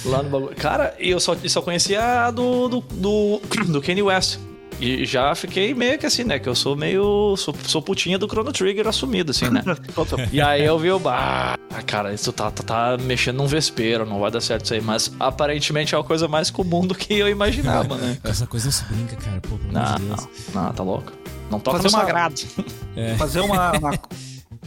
Lá 0.06 0.24
no 0.24 0.30
bagulho. 0.30 0.56
Cara, 0.56 0.96
e 0.98 1.10
eu 1.10 1.20
só, 1.20 1.36
eu 1.44 1.50
só 1.50 1.62
conhecia 1.62 2.26
a 2.28 2.32
do, 2.32 2.70
do, 2.70 2.80
do, 2.80 3.42
do 3.68 3.82
Kanye 3.82 4.02
West. 4.02 4.38
E 4.80 5.06
já 5.06 5.34
fiquei 5.36 5.74
meio 5.74 5.98
que 5.98 6.06
assim, 6.06 6.24
né? 6.24 6.40
Que 6.40 6.50
eu 6.50 6.56
sou 6.56 6.76
meio. 6.76 7.36
Sou, 7.38 7.56
sou 7.66 7.82
putinha 7.82 8.18
do 8.20 8.28
Chrono 8.28 8.52
Trigger 8.52 8.88
assumido, 8.88 9.32
assim, 9.32 9.50
né? 9.50 9.64
e 10.32 10.42
aí 10.42 10.64
eu 10.66 10.78
vi 10.78 10.92
o. 10.92 11.02
Ah, 11.08 11.58
cara, 11.86 12.14
isso 12.14 12.34
tá, 12.34 12.52
tá, 12.52 12.64
tá 12.64 12.98
mexendo 13.04 13.38
num 13.38 13.48
vespeiro, 13.48 14.06
não 14.06 14.20
vai 14.20 14.30
dar 14.32 14.42
certo 14.42 14.66
isso 14.66 14.74
aí. 14.74 14.82
Mas 14.82 15.12
aparentemente 15.20 15.96
é 15.96 15.98
uma 15.98 16.04
coisa 16.04 16.28
mais 16.28 16.50
comum 16.50 16.86
do 16.86 16.94
que 16.96 17.14
eu 17.14 17.30
imaginava, 17.30 17.96
né? 17.96 18.18
Essa 18.26 18.46
coisa 18.46 18.66
não 18.66 18.72
se 18.74 18.84
brinca, 18.86 19.16
cara. 19.16 19.40
Pô, 19.42 19.58
pelo 19.58 19.72
Não, 19.72 19.96
de 19.96 20.02
Deus. 20.04 20.28
não, 20.54 20.64
não, 20.64 20.74
tá 20.74 20.84
louco. 20.84 21.12
Não 21.50 21.60
toca 21.60 21.78
Fazer 21.78 21.90
no 21.90 21.94
uma- 21.98 22.06
sagrado. 22.06 22.36
fazer 23.18 23.40
uma, 23.42 23.72
uma, 23.78 24.00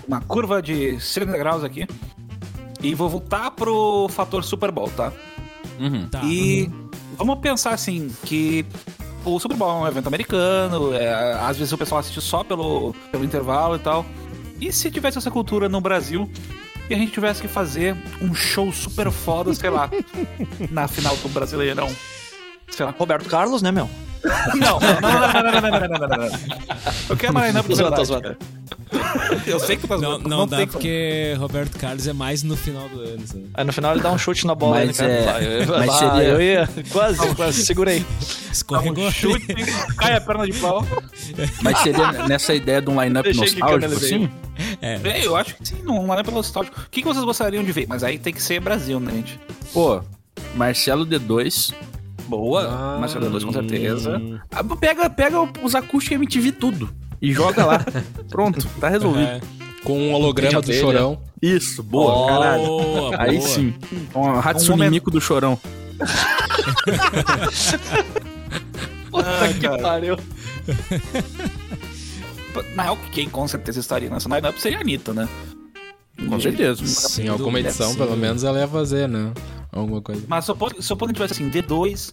uma 0.06 0.20
curva 0.22 0.62
de 0.62 0.98
60 1.00 1.36
graus 1.36 1.64
aqui. 1.64 1.86
E 2.82 2.94
vou 2.94 3.08
voltar 3.08 3.50
pro 3.50 4.06
fator 4.10 4.44
Super 4.44 4.70
Bowl, 4.70 4.88
tá? 4.90 5.12
Tá. 6.10 6.22
E 6.24 6.70
vamos 7.16 7.38
pensar 7.40 7.74
assim, 7.74 8.10
que 8.24 8.64
o 9.26 9.40
Super 9.40 9.56
Bowl 9.56 9.70
é 9.70 9.74
um 9.82 9.86
evento 9.88 10.06
americano, 10.06 10.94
é, 10.94 11.34
às 11.40 11.56
vezes 11.56 11.72
o 11.72 11.78
pessoal 11.78 11.98
assiste 11.98 12.20
só 12.20 12.44
pelo, 12.44 12.94
pelo 13.10 13.24
intervalo 13.24 13.76
e 13.76 13.78
tal. 13.78 14.06
E 14.60 14.72
se 14.72 14.90
tivesse 14.90 15.18
essa 15.18 15.30
cultura 15.30 15.68
no 15.68 15.80
Brasil 15.80 16.30
e 16.88 16.94
a 16.94 16.96
gente 16.96 17.12
tivesse 17.12 17.42
que 17.42 17.48
fazer 17.48 17.96
um 18.22 18.34
show 18.34 18.72
super 18.72 19.10
foda, 19.10 19.52
sei 19.52 19.70
lá, 19.70 19.90
na 20.70 20.86
final 20.86 21.16
do 21.16 21.28
Brasileirão? 21.28 21.88
Sei 22.68 22.86
lá. 22.86 22.94
Roberto 22.96 23.28
Carlos, 23.28 23.62
né, 23.62 23.70
meu? 23.72 23.88
Não, 24.54 24.80
não, 24.80 25.00
não, 25.00 25.10
não, 25.10 25.42
não, 25.42 25.42
não, 25.42 25.60
não, 25.60 25.70
não, 25.70 25.88
não, 25.88 26.08
não, 26.08 26.28
não. 26.28 26.38
Eu 27.08 27.16
quero 27.16 27.32
Tô 27.32 27.38
zoando, 27.40 27.62
tô 27.62 27.74
verdade, 27.76 28.04
zoando. 28.04 28.36
Eu 29.46 29.58
sei 29.60 29.76
que 29.76 29.82
tu 29.82 29.88
tá 29.88 29.98
Não, 29.98 30.18
não, 30.18 30.46
dá 30.46 30.58
tem 30.58 30.66
porque 30.66 31.34
Roberto 31.38 31.78
Carlos 31.78 32.06
é 32.06 32.12
mais 32.12 32.42
no 32.42 32.56
final 32.56 32.88
do 32.88 33.00
ano, 33.00 33.26
sabe? 33.26 33.46
Aí 33.54 33.64
no 33.64 33.72
final 33.72 33.92
ele 33.92 34.02
dá 34.02 34.10
um 34.12 34.18
chute 34.18 34.46
na 34.46 34.54
bola, 34.54 34.84
Mas 34.84 34.98
né, 34.98 35.24
cara? 35.24 35.42
é- 35.44 35.64
Vai, 35.64 35.78
mas 35.78 35.86
vai, 35.86 35.98
seria- 35.98 36.28
Eu 36.28 36.40
ia. 36.42 36.68
Quase, 36.90 37.34
quase, 37.34 37.64
segurei. 37.66 38.04
Escorregou. 38.52 39.06
Um 39.06 39.10
chute, 39.10 39.46
cai 39.96 40.14
a 40.16 40.20
perna 40.20 40.46
de 40.46 40.52
pau. 40.58 40.86
Mas 41.62 41.78
seria 41.78 42.12
nessa 42.28 42.54
ideia 42.54 42.80
de 42.80 42.90
um 42.90 43.00
line-up 43.02 43.28
nostálgico, 43.28 43.66
canalizei. 43.68 44.16
assim? 44.16 44.30
É, 44.80 45.26
eu 45.26 45.36
acho 45.36 45.54
que 45.56 45.68
sim, 45.68 45.82
não 45.82 46.12
é 46.14 46.22
pelo 46.22 46.36
nostálgico. 46.36 46.80
O 46.80 46.90
que, 46.90 47.02
que 47.02 47.06
vocês 47.08 47.24
gostariam 47.24 47.62
de 47.62 47.72
ver? 47.72 47.86
Mas 47.88 48.02
aí 48.02 48.18
tem 48.18 48.32
que 48.32 48.42
ser 48.42 48.60
Brasil, 48.60 48.98
né, 48.98 49.12
gente? 49.12 49.40
Pô, 49.72 50.00
Marcelo 50.54 51.04
D2. 51.06 51.72
Boa, 52.28 52.66
Ah, 52.68 52.98
Marcelo 52.98 53.30
2 53.30 53.44
com 53.44 53.52
certeza. 53.52 54.20
Ah, 54.50 54.64
Pega, 54.64 55.08
pega 55.08 55.36
os 55.62 55.74
acústicos 55.76 56.16
MTV 56.16 56.50
tudo 56.52 56.90
e 57.20 57.32
joga 57.32 57.64
lá. 57.64 57.84
Pronto, 58.30 58.66
tá 58.80 58.88
resolvido. 58.88 59.26
É. 59.26 59.40
Com 59.84 59.98
um 60.08 60.12
holograma 60.14 60.60
do 60.60 60.72
chorão. 60.72 61.20
Isso, 61.40 61.82
boa, 61.82 62.12
Oh, 62.12 62.26
caralho. 62.26 62.66
Boa, 62.66 63.22
Aí 63.22 63.40
sim. 63.40 63.74
Um 64.14 64.38
Hatsune 64.40 64.70
momento- 64.70 64.90
Miku 64.92 65.10
do 65.10 65.20
Chorão. 65.20 65.58
Ah, 69.18 69.48
Que 69.52 69.60
cara. 69.60 69.82
pariu. 69.82 70.16
Na 72.74 72.82
real, 72.84 72.98
quem 73.12 73.28
com 73.28 73.46
certeza 73.48 73.80
estaria 73.80 74.10
nessa 74.10 74.28
lineup 74.28 74.56
seria 74.58 74.78
a 74.78 74.80
Anitta, 74.82 75.12
né? 75.14 75.28
Com 76.28 76.40
certeza. 76.40 77.22
Em 77.22 77.28
alguma 77.28 77.60
edição, 77.60 77.92
sim. 77.92 77.98
pelo 77.98 78.16
menos, 78.16 78.44
ela 78.44 78.58
ia 78.58 78.68
fazer, 78.68 79.08
né? 79.08 79.32
Alguma 79.72 80.00
coisa. 80.00 80.22
Mas 80.28 80.44
supondo, 80.44 80.82
supondo 80.82 81.12
que 81.12 81.20
tivesse 81.20 81.34
assim, 81.34 81.50
D2, 81.50 82.12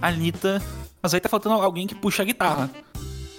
Anitta, 0.00 0.62
mas 1.02 1.14
aí 1.14 1.20
tá 1.20 1.28
faltando 1.28 1.56
alguém 1.56 1.86
que 1.86 1.94
puxa 1.94 2.22
a 2.22 2.26
guitarra. 2.26 2.70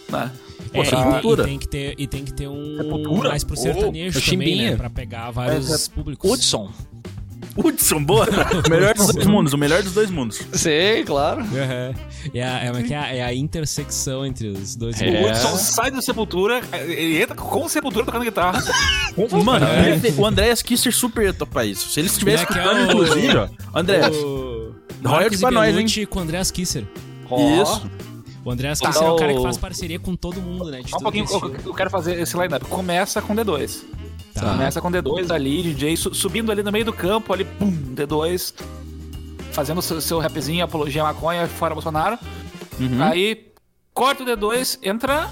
Né? 0.09 0.31
É, 0.71 0.77
Pô, 0.77 0.81
e, 0.83 0.85
Sepultura. 0.85 1.43
e 1.43 1.45
tem 1.45 1.57
que 1.59 1.67
ter, 1.67 1.95
e 1.97 2.07
tem 2.07 2.23
que 2.25 2.33
ter 2.33 2.47
um 2.47 2.77
Sepultura? 2.77 3.29
mais 3.29 3.43
pro 3.43 3.57
sertanejo 3.57 4.19
o 4.19 4.21
também, 4.23 4.61
né? 4.69 4.75
Pra 4.75 4.89
pegar 4.89 5.31
vários 5.31 5.69
É, 5.71 5.75
é- 5.75 5.89
públicos. 5.95 6.29
Hudson. 6.31 6.69
Hudson, 7.57 8.03
boa. 8.03 8.25
O 8.65 8.69
melhor 8.69 8.93
dos 8.93 9.13
dois 9.13 9.25
mundos, 9.27 9.53
o 9.53 9.57
melhor 9.57 9.81
dos 9.81 9.93
dois 9.93 10.09
mundos. 10.11 10.39
Sei, 10.53 11.03
claro. 11.03 11.41
Aham. 11.41 11.93
É, 12.33 12.43
a, 12.43 12.59
é, 12.63 12.71
é, 12.91 12.95
a, 12.95 13.15
é 13.15 13.21
a 13.23 13.33
intersecção 13.33 14.25
entre 14.25 14.47
os 14.49 14.75
dois. 14.75 15.01
É. 15.01 15.07
O 15.07 15.13
mundos. 15.23 15.39
Hudson 15.43 15.57
sai 15.57 15.89
do 15.91 16.01
Sepultura, 16.01 16.61
ele 16.73 17.21
entra 17.21 17.35
com 17.35 17.65
o 17.65 17.69
Sepultura 17.69 18.05
tocando 18.05 18.23
guitarra. 18.23 18.63
Mano, 19.43 19.65
perfe- 19.65 20.13
o 20.21 20.25
Andréas 20.25 20.61
Kisser 20.61 20.93
super 20.93 21.23
ia 21.25 21.33
topar 21.33 21.65
isso. 21.67 21.89
Se 21.89 21.99
ele 21.99 22.07
estivesse 22.07 22.43
é 22.43 22.47
escutando, 22.47 22.77
é 22.77 22.81
o- 22.81 22.85
inclusive, 22.91 23.35
ó. 23.37 23.47
Andréas, 23.73 24.15
O 24.15 24.73
royalties 25.03 25.41
pra 25.41 25.51
nós, 25.51 25.75
hein? 25.77 26.05
Com 26.07 26.19
o 26.19 26.21
Andreas 26.21 26.51
Kisser. 26.51 26.85
Isso. 27.61 27.89
O 28.45 28.51
Andreas 28.51 28.79
Tá. 28.79 28.87
Kisser 28.87 29.03
é 29.05 29.09
o 29.11 29.15
cara 29.15 29.33
que 29.33 29.41
faz 29.41 29.57
parceria 29.57 29.99
com 29.99 30.15
todo 30.15 30.41
mundo, 30.41 30.71
né? 30.71 30.81
De 30.81 30.89
Só 30.89 30.97
um 30.97 31.01
pouquinho, 31.01 31.25
que 31.25 31.67
eu, 31.67 31.73
quero 31.73 31.89
fazer 31.89 32.19
esse 32.19 32.37
lineup. 32.37 32.63
Começa 32.63 33.21
com 33.21 33.35
D2. 33.35 33.83
Tá. 34.33 34.51
Começa 34.51 34.79
com 34.81 34.89
D2 34.91 35.31
ali, 35.31 35.61
DJ, 35.63 35.97
su- 35.97 36.13
subindo 36.13 36.51
ali 36.51 36.63
no 36.63 36.71
meio 36.71 36.85
do 36.85 36.93
campo, 36.93 37.33
ali, 37.33 37.43
pum, 37.43 37.71
D2. 37.93 38.53
Fazendo 39.51 39.81
seu, 39.81 39.99
seu 39.99 40.19
rapzinho, 40.19 40.63
apologia 40.63 41.03
maconha, 41.03 41.47
fora 41.47 41.73
Bolsonaro. 41.73 42.17
Uhum. 42.79 43.03
Aí, 43.03 43.47
corta 43.93 44.23
o 44.23 44.25
D2, 44.25 44.79
entra. 44.83 45.29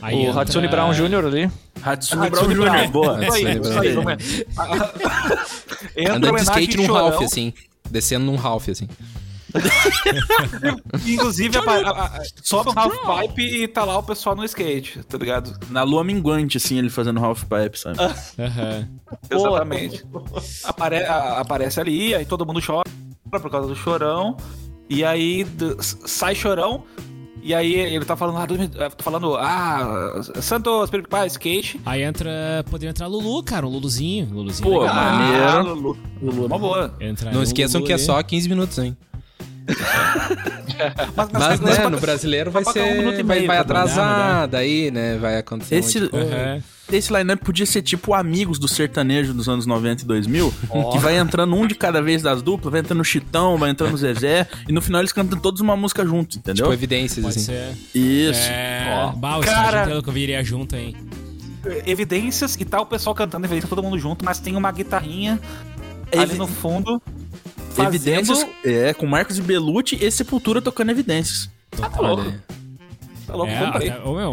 Aí 0.00 0.16
o 0.16 0.28
entra- 0.28 0.42
Hatsune 0.42 0.68
Brown 0.68 0.92
Jr. 0.94 1.26
ali. 1.26 1.50
Hatsune 1.82 2.30
Brown 2.30 2.48
Jr. 2.48 2.90
Boa. 2.90 3.24
Isso 3.26 3.34
aí, 3.34 3.58
isso 3.60 3.78
aí, 3.80 3.92
Brown. 3.92 4.04
vamos 4.04 4.24
ver. 4.24 4.46
Entra 5.96 6.16
Andando 6.16 6.36
de 6.36 6.42
skate 6.42 6.76
num. 6.76 6.92
Ralph, 6.92 7.22
assim. 7.22 7.52
Descendo 7.90 8.24
num 8.26 8.36
Ralph, 8.36 8.68
assim. 8.68 8.88
Inclusive, 11.06 11.56
a- 11.58 11.62
a- 11.62 12.04
a- 12.18 12.22
sobe 12.42 12.70
um 12.70 12.72
half 12.78 13.28
pipe 13.28 13.42
e 13.62 13.68
tá 13.68 13.84
lá 13.84 13.98
o 13.98 14.02
pessoal 14.02 14.34
no 14.36 14.44
skate, 14.44 15.00
tá 15.04 15.18
ligado? 15.18 15.52
Na 15.70 15.82
lua 15.82 16.02
minguante, 16.04 16.56
assim, 16.56 16.78
ele 16.78 16.90
fazendo 16.90 17.24
half 17.24 17.44
pipe, 17.44 17.78
sabe? 17.78 17.98
Exatamente. 19.30 20.04
Apare- 20.64 21.04
a- 21.04 21.40
aparece 21.40 21.80
ali, 21.80 22.14
aí 22.14 22.24
todo 22.24 22.46
mundo 22.46 22.60
chora 22.64 22.88
por 23.30 23.50
causa 23.50 23.68
do 23.68 23.76
chorão. 23.76 24.36
E 24.88 25.04
aí 25.04 25.46
sai 25.80 26.34
chorão. 26.34 26.82
E 27.40 27.54
aí 27.54 27.72
ele 27.74 28.04
tá 28.04 28.16
falando, 28.16 28.36
ah, 28.38 28.90
tá 28.90 29.02
falando, 29.02 29.36
ah, 29.36 30.20
Santos, 30.42 30.90
Piripá, 30.90 31.24
skate. 31.26 31.80
Aí 31.86 32.02
entra. 32.02 32.64
Poderia 32.68 32.90
entrar 32.90 33.06
Lulu, 33.06 33.42
cara, 33.42 33.64
um 33.66 33.70
Luluzinho. 33.70 34.28
Luluzinho 34.32 34.68
Pô, 34.68 34.80
legal. 34.80 34.94
maneiro. 34.94 35.44
Ah, 35.44 35.60
Lulu, 35.60 35.98
Lulu 36.20 36.42
é 36.42 36.46
uma 36.46 36.58
boa. 36.58 36.94
Entra 37.00 37.30
Não 37.30 37.40
um 37.40 37.42
esqueçam 37.42 37.80
Lulu 37.80 37.86
que 37.86 37.92
é 37.92 37.98
só 37.98 38.20
15 38.22 38.48
minutos, 38.48 38.78
hein? 38.78 38.96
Mas, 41.16 41.28
Mas, 41.32 41.60
né, 41.60 41.88
no 41.88 41.98
brasileiro 42.00 42.50
vai 42.50 42.62
um 42.62 42.72
ser. 42.72 43.18
e 43.18 43.22
Vai, 43.22 43.46
vai 43.46 43.56
tá 43.56 43.60
atrasar, 43.62 44.48
daí, 44.48 44.90
né? 44.90 45.18
Vai 45.18 45.36
acontecer. 45.38 45.74
um 45.74 45.78
Esse, 45.78 46.00
de 46.00 46.08
coisa. 46.08 46.34
Aham. 46.34 46.62
esse 46.92 47.12
lineup 47.12 47.40
podia 47.42 47.66
ser 47.66 47.82
tipo 47.82 48.14
amigos 48.14 48.58
do 48.58 48.68
sertanejo 48.68 49.34
dos 49.34 49.48
anos 49.48 49.66
90 49.66 50.02
e 50.04 50.06
2000, 50.06 50.54
que 50.92 50.98
vai 50.98 51.18
entrando 51.18 51.54
um 51.54 51.66
de 51.66 51.74
cada 51.74 52.00
vez 52.00 52.22
das 52.22 52.42
duplas, 52.42 52.70
vai 52.72 52.80
entrando 52.80 53.00
o 53.00 53.04
Chitão, 53.04 53.58
vai 53.58 53.70
entrando 53.70 53.94
o 53.94 53.96
Zezé, 53.98 54.46
e 54.68 54.72
no 54.72 54.80
final 54.80 55.00
eles 55.00 55.12
cantam 55.12 55.38
todos 55.38 55.60
uma 55.60 55.76
música 55.76 56.04
junto, 56.06 56.38
entendeu? 56.38 56.64
Tipo, 56.66 56.72
evidências, 56.72 57.24
Pode 57.24 57.36
assim. 57.38 57.46
ser. 57.46 57.72
Isso. 57.98 58.48
É. 58.50 59.12
Bah, 59.16 59.38
o 59.38 59.40
Cara- 59.40 59.86
que 60.00 60.08
eu 60.08 60.12
viria 60.12 60.42
junto, 60.44 60.76
hein? 60.76 60.94
Evidências 61.86 62.56
e 62.58 62.64
tá 62.64 62.80
o 62.80 62.86
pessoal 62.86 63.14
cantando 63.14 63.44
evidências, 63.46 63.68
todo 63.68 63.82
mundo 63.82 63.98
junto, 63.98 64.24
mas 64.24 64.38
tem 64.38 64.56
uma 64.56 64.70
guitarrinha 64.70 65.40
ali 66.16 66.34
no 66.36 66.46
fundo. 66.46 67.02
Fazendo... 67.84 67.94
Evidências, 67.94 68.46
é, 68.64 68.92
com 68.94 69.06
Marcos 69.06 69.38
e 69.38 69.42
Belucci 69.42 69.96
e 70.04 70.10
Sepultura 70.10 70.60
tocando 70.60 70.90
evidências. 70.90 71.48
Olha 71.98 72.22
aí. 72.24 72.34
Tá 73.26 73.34
louco, 73.36 73.52
É, 73.52 73.64
comprei. 73.66 73.88
até, 73.90 74.02
ô, 74.04 74.14
meu, 74.14 74.32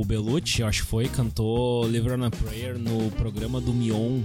o 0.00 0.04
Belucci, 0.04 0.62
acho 0.62 0.82
que 0.82 0.88
foi, 0.88 1.08
cantou 1.08 1.82
Live 1.90 2.10
on 2.10 2.24
a 2.24 2.30
Prayer 2.30 2.78
no 2.78 3.10
programa 3.12 3.60
do 3.60 3.72
Mion. 3.74 4.20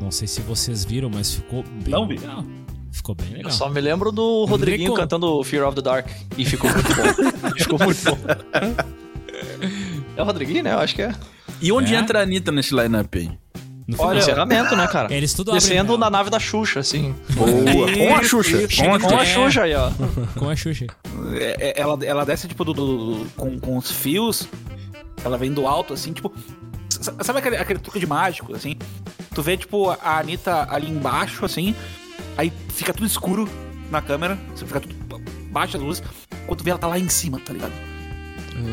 Não 0.00 0.10
sei 0.10 0.28
se 0.28 0.40
vocês 0.42 0.84
viram, 0.84 1.08
mas 1.08 1.32
ficou 1.34 1.62
bem 1.82 1.92
Não 1.92 2.06
vi. 2.06 2.18
legal. 2.18 2.44
Ficou 2.92 3.14
bem 3.14 3.28
legal. 3.30 3.44
Eu 3.44 3.50
só 3.50 3.68
me 3.70 3.80
lembro 3.80 4.12
do 4.12 4.44
Rodriguinho 4.44 4.90
Rodrigo. 4.90 4.96
cantando 4.96 5.42
Fear 5.44 5.66
of 5.66 5.74
the 5.76 5.82
Dark. 5.82 6.06
E 6.36 6.44
ficou 6.44 6.70
muito 6.70 6.88
bom. 6.94 7.50
ficou 7.58 7.78
muito 7.78 8.04
bom. 8.04 8.18
É 10.16 10.22
o 10.22 10.24
Rodriguinho, 10.24 10.62
né? 10.62 10.72
Eu 10.74 10.78
acho 10.78 10.94
que 10.94 11.02
é. 11.02 11.12
E 11.60 11.72
onde 11.72 11.94
É? 11.94 11.98
entra 11.98 12.20
a 12.20 12.22
Anitta 12.22 12.52
nesse 12.52 12.74
lineup 12.74 13.14
aí? 13.16 13.30
No. 13.86 14.00
Olha, 14.00 14.18
Encerramento, 14.18 14.74
né, 14.74 14.86
cara? 14.86 15.12
Eles 15.12 15.34
tudo 15.34 15.50
abrem 15.50 15.60
Descendo 15.60 15.88
pra- 15.98 15.98
na 15.98 16.10
nave 16.10 16.30
da 16.30 16.40
Xuxa, 16.40 16.80
assim. 16.80 17.14
Boa. 17.30 17.48
Com 17.92 18.14
a 18.16 18.22
Xuxa. 18.24 18.62
Isso, 18.62 18.82
Com 18.82 18.94
a 18.94 18.98
Com 19.00 19.18
a 19.18 19.22
É. 19.22 19.26
Xuxa 19.26 19.62
aí, 19.62 19.74
ó. 19.74 19.90
com 20.38 20.48
a 20.48 20.56
Xuxa. 20.56 20.86
É, 21.34 21.72
é, 21.76 21.80
ela, 21.80 21.98
ela 22.02 22.24
desce, 22.24 22.48
tipo, 22.48 22.64
do, 22.64 22.72
do- 22.72 23.26
com, 23.36 23.58
com 23.60 23.76
os 23.76 23.90
fios. 23.90 24.48
Ela 25.22 25.36
vem 25.36 25.52
do 25.52 25.66
alto, 25.66 25.92
assim, 25.92 26.12
tipo. 26.12 26.32
Sabe 27.20 27.38
aquele, 27.40 27.56
aquele 27.56 27.78
truque 27.78 27.98
de 28.00 28.06
mágico, 28.06 28.54
assim? 28.56 28.76
Tu 29.34 29.42
vê, 29.42 29.56
tipo, 29.56 29.90
a 29.90 30.18
Anitta 30.18 30.66
ali 30.70 30.88
embaixo, 30.88 31.44
assim. 31.44 31.74
Aí 32.38 32.50
fica 32.70 32.92
tudo 32.94 33.06
escuro 33.06 33.46
na 33.90 34.00
câmera. 34.00 34.38
Você 34.54 34.64
fica 34.64 34.80
tudo. 34.80 34.94
Baixa 35.50 35.76
as 35.76 35.82
luzes. 35.84 36.02
Quando 36.46 36.58
tu 36.58 36.64
vê 36.64 36.70
ela 36.70 36.78
tá 36.78 36.86
lá 36.86 36.98
em 36.98 37.08
cima, 37.10 37.38
tá 37.44 37.52
ligado? 37.52 37.72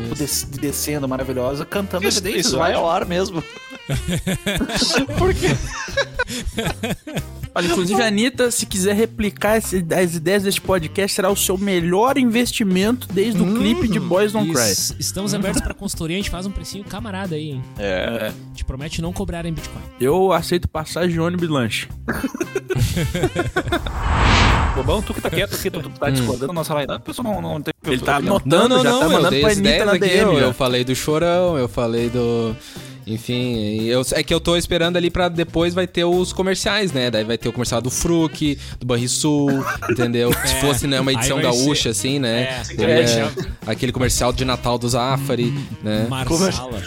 Tipo, 0.02 0.14
des- 0.14 0.44
descendo, 0.44 1.06
maravilhosa, 1.08 1.64
cantando 1.66 2.06
Isso, 2.08 2.26
isso 2.28 2.56
vai 2.58 2.72
ao 2.72 2.88
ar 2.90 3.04
mesmo. 3.04 3.42
Por 5.18 5.34
quê? 5.34 5.48
Olha, 7.54 7.66
inclusive, 7.66 8.02
Anitta, 8.02 8.50
se 8.50 8.64
quiser 8.64 8.94
replicar 8.96 9.58
esse- 9.58 9.84
as 9.94 10.14
ideias 10.14 10.42
deste 10.42 10.60
podcast, 10.60 11.14
será 11.14 11.28
o 11.30 11.36
seu 11.36 11.58
melhor 11.58 12.16
investimento 12.16 13.06
desde 13.12 13.42
o 13.42 13.54
clipe 13.54 13.86
de 13.88 14.00
Boys 14.00 14.32
Don't 14.32 14.50
Cry. 14.52 14.70
Isso. 14.72 14.96
Estamos 14.98 15.34
abertos 15.34 15.60
pra 15.60 15.74
consultoria, 15.74 16.16
a 16.16 16.20
gente 16.20 16.30
faz 16.30 16.46
um 16.46 16.50
precinho 16.50 16.82
camarada 16.84 17.34
aí, 17.34 17.50
hein? 17.50 17.62
É. 17.78 18.32
Gente 18.48 18.64
promete 18.64 19.02
não 19.02 19.12
cobrar 19.12 19.44
em 19.44 19.52
Bitcoin. 19.52 19.82
Eu 20.00 20.32
aceito 20.32 20.66
passagem 20.66 21.10
de 21.10 21.20
ônibus 21.20 21.46
e 21.46 21.52
lanche. 21.52 21.88
Bobão, 24.74 25.02
tu 25.02 25.12
que 25.12 25.20
tá 25.20 25.28
quieto 25.28 25.54
aqui, 25.54 25.70
tu, 25.70 25.82
tu 25.82 25.90
tá 25.90 26.08
discordando 26.08 26.46
da 26.46 26.52
nossa 26.54 26.72
line-up, 26.80 27.02
o 27.02 27.04
pessoal 27.04 27.34
não, 27.34 27.42
não 27.42 27.60
tem... 27.60 27.74
Ele 27.84 28.00
tá 28.00 28.16
anotando, 28.16 28.82
já 28.82 28.90
tá 28.90 29.04
eu 29.04 29.10
mandando 29.10 29.30
dei 29.30 29.40
pra 29.42 29.50
Anitta 29.52 29.84
na 29.84 29.92
aqui, 29.92 30.08
DM. 30.08 30.38
eu 30.38 30.54
falei 30.54 30.82
do 30.84 30.94
Chorão, 30.94 31.58
eu 31.58 31.68
falei 31.68 32.08
do... 32.08 32.56
Enfim, 33.06 33.82
eu, 33.84 34.02
é 34.12 34.22
que 34.22 34.32
eu 34.32 34.40
tô 34.40 34.56
esperando 34.56 34.96
ali 34.96 35.10
pra 35.10 35.28
depois 35.28 35.74
vai 35.74 35.86
ter 35.86 36.04
os 36.04 36.32
comerciais, 36.32 36.92
né? 36.92 37.10
Daí 37.10 37.24
vai 37.24 37.36
ter 37.36 37.48
o 37.48 37.52
comercial 37.52 37.80
do 37.80 37.90
Fruc, 37.90 38.58
do 38.78 38.86
Banrisul, 38.86 39.50
entendeu? 39.90 40.32
Se 40.46 40.60
fosse 40.60 40.86
né, 40.86 41.00
uma 41.00 41.12
edição 41.12 41.40
gaúcha, 41.40 41.82
ser- 41.82 41.88
assim, 41.90 42.18
né? 42.18 42.42
É, 42.42 42.62
Teria 42.76 43.32
aquele 43.66 43.92
comercial 43.92 44.32
de 44.32 44.44
Natal 44.44 44.78
do 44.78 44.88
Zafari, 44.88 45.52
né? 45.82 46.06
Marsala. 46.08 46.82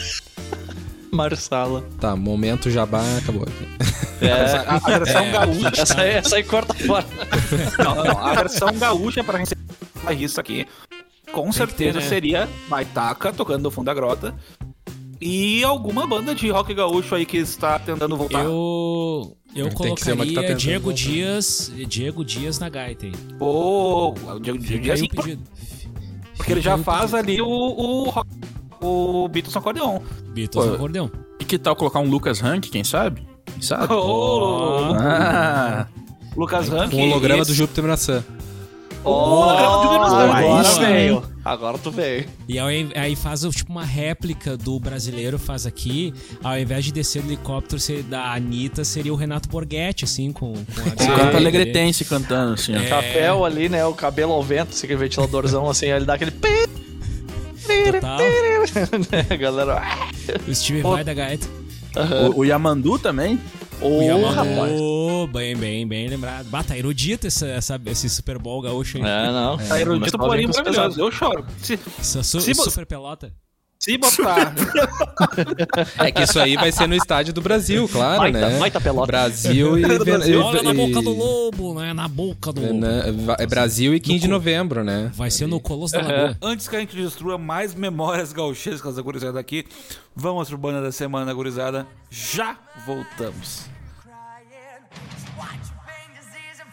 Marsala. 1.11 1.83
Tá, 1.99 2.15
momento 2.15 2.69
jabá 2.69 3.01
acabou 3.17 3.43
aqui. 3.43 3.85
É. 4.25 4.31
A, 4.31 4.75
a 4.75 4.97
versão 4.99 5.31
gaúcha... 5.31 5.81
Essa 5.81 6.01
aí, 6.01 6.09
essa 6.11 6.35
aí 6.37 6.43
corta 6.43 6.73
fora. 6.73 7.05
Não, 7.77 7.95
não, 7.95 8.03
não. 8.03 8.19
A 8.19 8.33
versão 8.35 8.73
gaúcha 8.77 9.23
pra 9.23 9.37
receber 9.37 9.61
isso 10.19 10.39
aqui, 10.39 10.67
com 11.31 11.51
certeza 11.51 11.99
ter, 11.99 12.03
né? 12.03 12.09
seria 12.09 12.49
Baitaca 12.69 13.33
tocando 13.33 13.63
no 13.63 13.71
fundo 13.71 13.85
da 13.85 13.93
grota. 13.93 14.35
E 15.21 15.63
alguma 15.63 16.05
banda 16.05 16.35
de 16.35 16.49
rock 16.49 16.73
gaúcho 16.73 17.15
aí 17.15 17.25
que 17.25 17.37
está 17.37 17.79
tentando 17.79 18.15
voltar. 18.17 18.43
Eu. 18.43 19.35
Eu 19.55 19.69
Tem 19.69 19.71
tá 19.71 19.77
colocaria 19.77 20.25
tentando 20.41 20.57
Diego 20.57 20.83
voltar. 20.89 20.97
Dias. 21.01 21.71
Diego 21.87 22.25
Dias 22.25 22.59
na 22.59 22.67
gaita, 22.67 23.05
hein? 23.05 23.13
Pô, 23.39 24.09
o 24.11 24.39
Diego 24.39 24.59
Dias, 24.59 24.85
Caiu 24.85 24.97
sim, 24.97 25.05
o 25.05 25.09
pedido. 25.09 25.43
porque 26.35 26.51
ele 26.51 26.61
já 26.61 26.77
faz 26.77 27.11
pedido. 27.11 27.29
ali 27.31 27.41
o, 27.41 27.47
o, 27.47 28.09
rock- 28.09 28.29
o 28.81 29.27
Beatles 29.29 29.53
no 29.55 29.59
acordeon. 29.59 29.99
Beatles 30.33 30.65
Pô, 30.65 30.69
no 30.69 30.75
acordeão. 30.75 31.11
E 31.39 31.45
que 31.45 31.57
tal 31.57 31.75
colocar 31.75 31.99
um 31.99 32.09
Lucas 32.09 32.39
Rank, 32.41 32.65
quem 32.69 32.83
sabe? 32.83 33.25
Quem 33.45 33.61
sabe? 33.61 33.93
Ô, 33.93 34.93
Ah, 34.99 35.87
Lucas 36.35 36.67
Rank. 36.67 36.91
Com 36.91 36.97
o 36.97 37.05
holograma 37.05 37.41
esse- 37.41 37.51
do 37.51 37.55
Júpiter 37.55 37.85
Maçã. 37.85 38.23
Oh, 39.05 39.43
Aí 40.33 40.45
agora 40.45 40.63
sim. 40.63 40.79
veio. 40.81 41.23
Agora 41.43 41.77
tu 41.77 41.91
veio. 41.91 42.25
E 42.47 42.57
aí, 42.57 42.89
aí 42.95 43.15
faz 43.15 43.41
tipo 43.41 43.71
uma 43.71 43.85
réplica 43.85 44.57
do 44.57 44.79
brasileiro 44.79 45.37
faz 45.37 45.65
aqui. 45.67 46.11
Ao 46.43 46.57
invés 46.57 46.83
de 46.85 46.91
descer 46.91 47.21
do 47.21 47.27
helicóptero 47.27 47.79
ser 47.79 48.01
da 48.03 48.33
Anitta, 48.33 48.83
seria 48.83 49.13
o 49.13 49.15
Renato 49.15 49.47
Borghetti, 49.47 50.05
assim, 50.05 50.31
com, 50.31 50.53
com 50.53 50.81
a 50.81 51.13
o 51.13 51.17
canto 51.19 51.37
alegretense 51.37 52.03
cantando, 52.03 52.53
assim. 52.55 52.73
É. 52.73 52.87
Chapéu 52.87 53.45
ali, 53.45 53.69
né? 53.69 53.85
O 53.85 53.93
cabelo 53.93 54.33
ao 54.33 54.41
vento, 54.41 54.69
assim, 54.71 54.87
aquele 54.87 54.99
ventiladorzão, 54.99 55.69
assim, 55.69 55.85
aí 55.85 55.91
ele 55.91 56.05
dá 56.05 56.15
aquele... 56.15 56.31
pi- 56.31 56.69
Total. 57.91 58.19
galera? 59.39 59.81
O 60.47 60.53
Steve 60.55 60.81
vai 60.81 61.03
da 61.03 61.13
gaita. 61.13 61.47
O, 62.35 62.39
o 62.41 62.43
Yamandu 62.43 62.99
também. 62.99 63.39
Ô, 63.81 64.27
a 64.27 64.31
rapaz. 64.31 64.79
Ô, 64.79 65.27
bem, 65.27 65.55
bem, 65.55 65.87
bem 65.87 66.07
lembrado. 66.07 66.45
Bata, 66.47 66.69
tá 66.69 66.77
erudito 66.77 67.27
essa, 67.27 67.45
essa, 67.47 67.81
esse 67.85 68.09
Super 68.09 68.37
Bowl 68.39 68.61
gaúcho, 68.61 68.97
hein? 68.97 69.03
É, 69.05 69.31
não. 69.31 69.57
Tá 69.57 69.79
erudito, 69.79 70.17
porém 70.17 70.47
maravilhoso. 70.47 70.99
Eu 70.99 71.11
choro. 71.11 71.45
Se, 71.61 71.77
Se 71.77 72.53
você- 72.53 72.69
super 72.69 72.85
pelota. 72.85 73.31
Se 73.85 73.97
botar. 73.99 74.51
É 75.99 76.11
que 76.11 76.23
isso 76.23 76.39
aí 76.39 76.55
vai 76.55 76.71
ser 76.71 76.87
no 76.87 76.95
estádio 76.95 77.31
do 77.31 77.39
Brasil, 77.41 77.87
claro, 77.87 78.31
né? 78.31 78.57
baita 78.59 78.81
pelota. 78.81 79.05
Brasil 79.07 79.77
e... 79.77 79.81
e- 79.81 80.35
Olha 80.35 80.63
na 80.63 80.73
boca 80.73 81.01
do 81.01 81.13
lobo, 81.13 81.79
né? 81.79 81.93
Na 81.93 82.07
boca 82.07 82.51
do 82.51 82.65
É, 82.65 82.71
lobo. 82.71 83.35
É 83.37 83.45
Brasil 83.45 83.93
e 83.93 83.99
15 83.99 84.19
de 84.21 84.27
novembro, 84.27 84.83
né? 84.83 85.11
Vai 85.13 85.29
ser 85.29 85.47
no 85.47 85.59
Colosso 85.59 85.93
da 85.93 86.01
Lagoa. 86.01 86.37
Antes 86.41 86.67
que 86.67 86.75
a 86.75 86.79
gente 86.79 86.95
destrua 86.95 87.37
mais 87.37 87.75
memórias 87.75 88.33
gauchescas 88.33 88.95
da 88.95 89.01
gurizada 89.03 89.39
aqui, 89.39 89.65
vamos 90.15 90.49
pro 90.49 90.57
Banda 90.57 90.81
da 90.81 90.91
Semana, 90.91 91.31
gurizada. 91.33 91.85
Já 92.09 92.57
voltamos. 92.85 93.65
Watch 95.37 95.69
your 95.69 95.79
pain, 95.85 96.09
disease, 96.15 96.61
and 96.61 96.71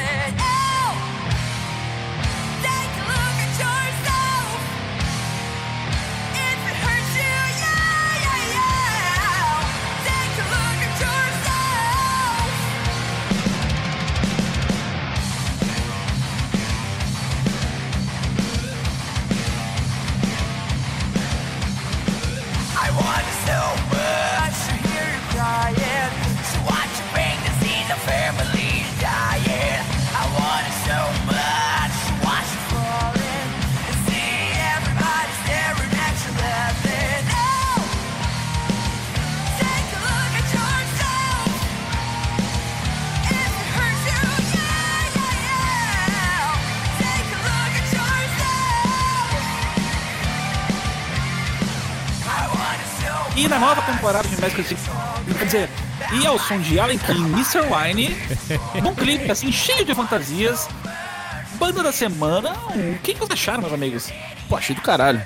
de 0.00 0.39
nova 53.70 53.82
temporada 53.82 54.26
de 54.26 54.40
Magic 54.40 54.64
City, 54.64 54.80
quer 55.38 55.44
dizer, 55.44 55.68
e 56.20 56.26
ao 56.26 56.36
som 56.40 56.58
de 56.58 56.80
Allen 56.80 56.98
King, 56.98 57.20
Mr. 57.20 57.60
Wine, 57.70 58.16
num 58.82 58.92
clipe 58.96 59.30
assim, 59.30 59.52
cheio 59.52 59.84
de 59.84 59.94
fantasias. 59.94 60.68
Banda 61.54 61.80
da 61.80 61.92
semana, 61.92 62.52
o 62.74 62.98
que, 62.98 63.14
que 63.14 63.20
vocês 63.20 63.30
acharam, 63.30 63.60
meus 63.60 63.72
amigos? 63.72 64.12
Pô, 64.48 64.56
achei 64.56 64.74
do 64.74 64.82
caralho. 64.82 65.22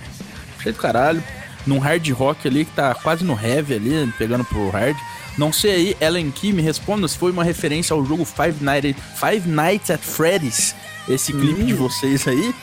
Achei 0.59 0.72
do 0.72 0.78
caralho. 0.78 1.24
Num 1.66 1.78
hard 1.78 2.07
rock 2.11 2.46
ali 2.46 2.66
que 2.66 2.72
tá 2.72 2.94
quase 2.94 3.24
no 3.24 3.33
heavy 3.33 3.76
ali, 3.76 4.12
pegando 4.18 4.44
pro 4.44 4.68
hard. 4.68 4.96
Não 5.38 5.50
sei 5.50 5.70
aí, 5.70 5.96
Ellen 5.98 6.30
Key, 6.30 6.52
me 6.52 6.61
responda 6.61 7.09
se 7.09 7.16
foi 7.16 7.33
uma 7.33 7.44
referência 7.44 7.94
ao 7.94 8.04
jogo 8.04 8.26
Five 8.26 8.62
Nights, 8.62 8.94
Five 9.14 9.48
Nights 9.48 9.90
at 9.90 10.02
Freddy's, 10.02 10.74
esse 11.09 11.33
clipe 11.33 11.64
de 11.64 11.72
vocês 11.72 12.28
aí. 12.28 12.54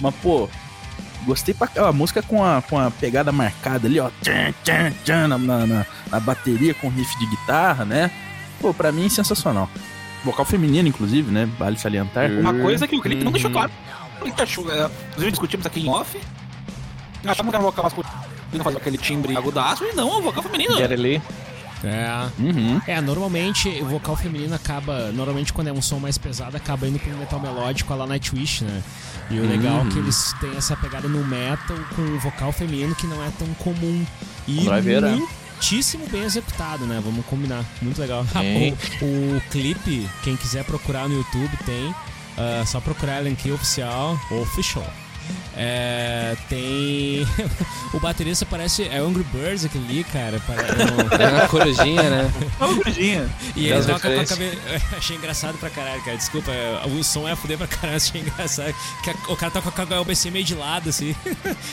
Mas, 0.00 0.14
pô, 0.16 0.48
gostei 1.28 1.54
pra 1.54 1.66
cá. 1.68 1.88
A 1.88 1.92
música 1.92 2.22
com 2.22 2.44
a, 2.44 2.60
com 2.62 2.78
a 2.78 2.90
pegada 2.90 3.30
marcada 3.30 3.86
ali, 3.86 4.00
ó. 4.00 4.10
Tchan, 4.22 4.52
tchan, 4.64 4.92
tchan, 5.04 5.28
na, 5.28 5.38
na, 5.38 5.66
na- 5.66 6.20
bateria 6.20 6.74
com 6.74 6.88
riff 6.88 7.16
de 7.18 7.26
guitarra, 7.26 7.84
né? 7.84 8.10
Pô, 8.60 8.74
pra 8.74 8.90
mim, 8.90 9.08
sensacional. 9.08 9.68
Vocal 10.24 10.44
feminino, 10.44 10.88
inclusive, 10.88 11.30
né? 11.30 11.48
Vale 11.58 11.78
salientar. 11.78 12.30
Uma 12.32 12.52
coisa 12.54 12.88
que 12.88 12.96
o 12.96 13.00
clipe 13.00 13.22
não 13.22 13.30
deixou 13.30 13.50
claro. 13.50 13.70
O 14.20 14.24
que 14.32 14.42
achou? 14.42 14.68
É, 14.72 14.90
Inclusive 15.10 15.30
discutimos 15.30 15.64
aqui 15.66 15.80
em 15.80 15.88
off. 15.88 16.18
Achamos 17.24 17.50
que 17.50 17.56
era 17.56 17.60
um 17.64 17.70
vocal 17.70 17.84
masculino 17.84 18.64
fazer 18.64 18.76
aquele 18.78 18.98
timbre 18.98 19.36
agudaço, 19.36 19.84
e 19.84 19.92
não, 19.94 20.10
é 20.14 20.16
um 20.16 20.22
vocal 20.22 20.42
feminino. 20.42 20.76
Get 20.76 20.90
ali. 20.90 21.22
É. 21.84 22.28
Uhum. 22.38 22.80
É, 22.86 23.00
normalmente 23.00 23.68
o 23.80 23.86
vocal 23.86 24.16
feminino 24.16 24.54
acaba. 24.54 25.12
Normalmente 25.12 25.52
quando 25.52 25.68
é 25.68 25.72
um 25.72 25.82
som 25.82 25.98
mais 25.98 26.18
pesado, 26.18 26.56
acaba 26.56 26.86
indo 26.86 26.98
pro 26.98 27.16
metal 27.16 27.40
melódico 27.40 27.92
a 27.92 27.96
la 27.96 28.06
Nightwish, 28.06 28.64
né? 28.64 28.82
E 29.30 29.38
o 29.38 29.48
legal 29.48 29.86
é 29.86 29.90
que 29.90 29.98
eles 29.98 30.34
têm 30.40 30.56
essa 30.56 30.76
pegada 30.76 31.08
no 31.08 31.24
metal 31.24 31.76
com 31.94 32.02
o 32.02 32.18
vocal 32.18 32.52
feminino 32.52 32.94
que 32.94 33.06
não 33.06 33.22
é 33.24 33.30
tão 33.38 33.48
comum. 33.54 34.04
E 34.46 34.64
Driver, 34.64 35.04
é. 35.04 35.10
muitíssimo 35.10 36.06
bem 36.08 36.24
executado, 36.24 36.86
né? 36.86 37.00
Vamos 37.04 37.24
combinar. 37.26 37.64
Muito 37.82 38.00
legal. 38.00 38.24
O, 39.00 39.36
o 39.36 39.40
clipe, 39.50 40.08
quem 40.22 40.36
quiser 40.36 40.64
procurar 40.64 41.08
no 41.08 41.14
YouTube, 41.14 41.56
tem. 41.64 41.94
Ah, 42.38 42.64
só 42.64 42.80
procurar 42.80 43.18
Ellen 43.18 43.34
Key 43.34 43.50
Oficial, 43.50 44.18
Official. 44.30 44.86
É, 45.56 46.36
tem. 46.48 47.26
o 47.92 47.98
baterista 48.00 48.46
parece. 48.46 48.84
É 48.84 48.98
Angry 48.98 49.24
Birds 49.32 49.64
aquele 49.64 49.84
ali, 49.88 50.04
cara. 50.04 50.40
Parece, 50.46 50.72
É 51.22 51.28
uma 51.28 51.48
corujinha, 51.48 52.02
né? 52.02 52.32
Uma 52.60 52.74
gordinha. 52.74 53.28
e 53.56 53.68
ele 53.68 53.82
toca 53.84 54.10
com 54.14 54.20
a 54.20 54.24
cabeça. 54.24 54.56
Achei 54.96 55.16
engraçado 55.16 55.58
pra 55.58 55.70
caralho, 55.70 56.00
cara. 56.04 56.16
Desculpa, 56.16 56.50
é, 56.52 56.80
o 56.86 57.02
som 57.02 57.28
é 57.28 57.34
fuder 57.34 57.58
pra 57.58 57.66
caralho, 57.66 57.96
achei 57.96 58.20
engraçado. 58.20 58.74
Que 59.02 59.10
a- 59.10 59.14
o 59.28 59.36
cara 59.36 59.50
toca 59.50 59.70
com 59.70 59.82
a 59.82 59.86
cabeça 59.86 60.30
meio 60.30 60.44
de 60.44 60.54
lado, 60.54 60.88
assim. 60.90 61.14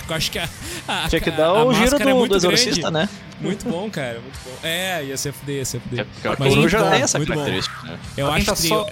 Eu 0.09 0.15
acho 0.15 0.31
que 0.31 0.39
a. 0.39 0.49
a 0.87 1.07
Tinha 1.07 1.21
que 1.21 1.29
a- 1.29 1.33
dar 1.35 1.45
a 1.47 1.63
o 1.65 1.73
giro 1.73 1.95
é 1.95 1.99
do, 1.99 2.15
muito 2.15 2.31
do 2.31 2.37
exorcista, 2.37 2.89
grande. 2.89 2.93
né? 2.93 3.09
Muito 3.39 3.69
bom, 3.69 3.89
cara. 3.89 4.19
Muito 4.19 4.39
bom. 4.45 4.51
É, 4.63 5.03
ia 5.03 5.17
ser 5.17 5.33
fuder, 5.33 5.57
ia 5.57 5.65
ser 5.65 5.79
fuder. 5.81 6.07
A 6.23 6.29
Mas 6.29 6.37
coruja 6.37 6.77
muito 6.79 6.85
bom, 6.89 6.91
tem 6.91 7.01
essa 7.03 7.17
muito 7.17 7.29
bom. 7.29 7.35
característica, 7.35 7.87
né? 7.87 7.99
Eu 8.17 8.31
acho 8.31 8.45
tá 8.45 8.53
que 8.55 8.67
só- 8.67 8.87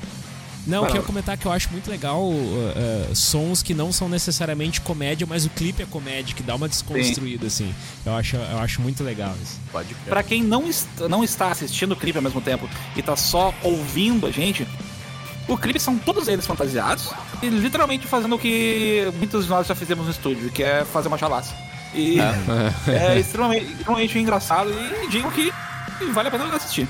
Não, 0.65 0.87
eu 0.87 0.95
lá. 0.95 1.01
comentar 1.01 1.37
que 1.37 1.45
eu 1.45 1.51
acho 1.51 1.69
muito 1.71 1.89
legal 1.89 2.21
uh, 2.21 2.33
uh, 3.11 3.15
sons 3.15 3.61
que 3.61 3.73
não 3.73 3.91
são 3.91 4.07
necessariamente 4.07 4.79
comédia, 4.79 5.27
mas 5.27 5.45
o 5.45 5.49
clipe 5.49 5.83
é 5.83 5.85
comédia, 5.85 6.33
que 6.33 6.41
dá 6.41 6.55
uma 6.55 6.69
desconstruída, 6.69 7.47
assim. 7.47 7.73
Eu 8.05 8.15
acho, 8.15 8.35
eu 8.37 8.59
acho 8.59 8.81
muito 8.81 9.03
legal 9.03 9.33
isso. 9.41 9.59
Pode 9.71 9.93
crer. 9.93 10.09
Pra 10.09 10.23
quem 10.23 10.41
não, 10.41 10.67
est 10.67 10.87
não 11.09 11.23
está 11.23 11.51
assistindo 11.51 11.91
o 11.91 11.95
clipe 11.95 12.17
ao 12.17 12.23
mesmo 12.23 12.39
tempo 12.39 12.69
e 12.95 13.01
tá 13.01 13.15
só 13.15 13.53
ouvindo 13.61 14.25
a 14.25 14.31
gente, 14.31 14.65
o 15.47 15.57
clipe 15.57 15.79
são 15.79 15.97
todos 15.97 16.27
eles 16.27 16.45
fantasiados 16.45 17.09
e 17.41 17.49
literalmente 17.49 18.07
fazendo 18.07 18.35
o 18.35 18.39
que 18.39 19.11
muitos 19.17 19.43
de 19.43 19.49
nós 19.49 19.67
já 19.67 19.75
fizemos 19.75 20.05
no 20.05 20.11
estúdio, 20.11 20.49
que 20.49 20.63
é 20.63 20.85
fazer 20.85 21.09
uma 21.09 21.17
chalaça. 21.17 21.53
E 21.93 22.17
é 22.87 23.19
extremamente, 23.19 23.65
extremamente 23.65 24.17
engraçado 24.17 24.71
e 25.03 25.09
digo 25.09 25.29
que 25.31 25.51
vale 26.13 26.27
a 26.27 26.31
pena 26.31 26.45
assistir. 26.55 26.87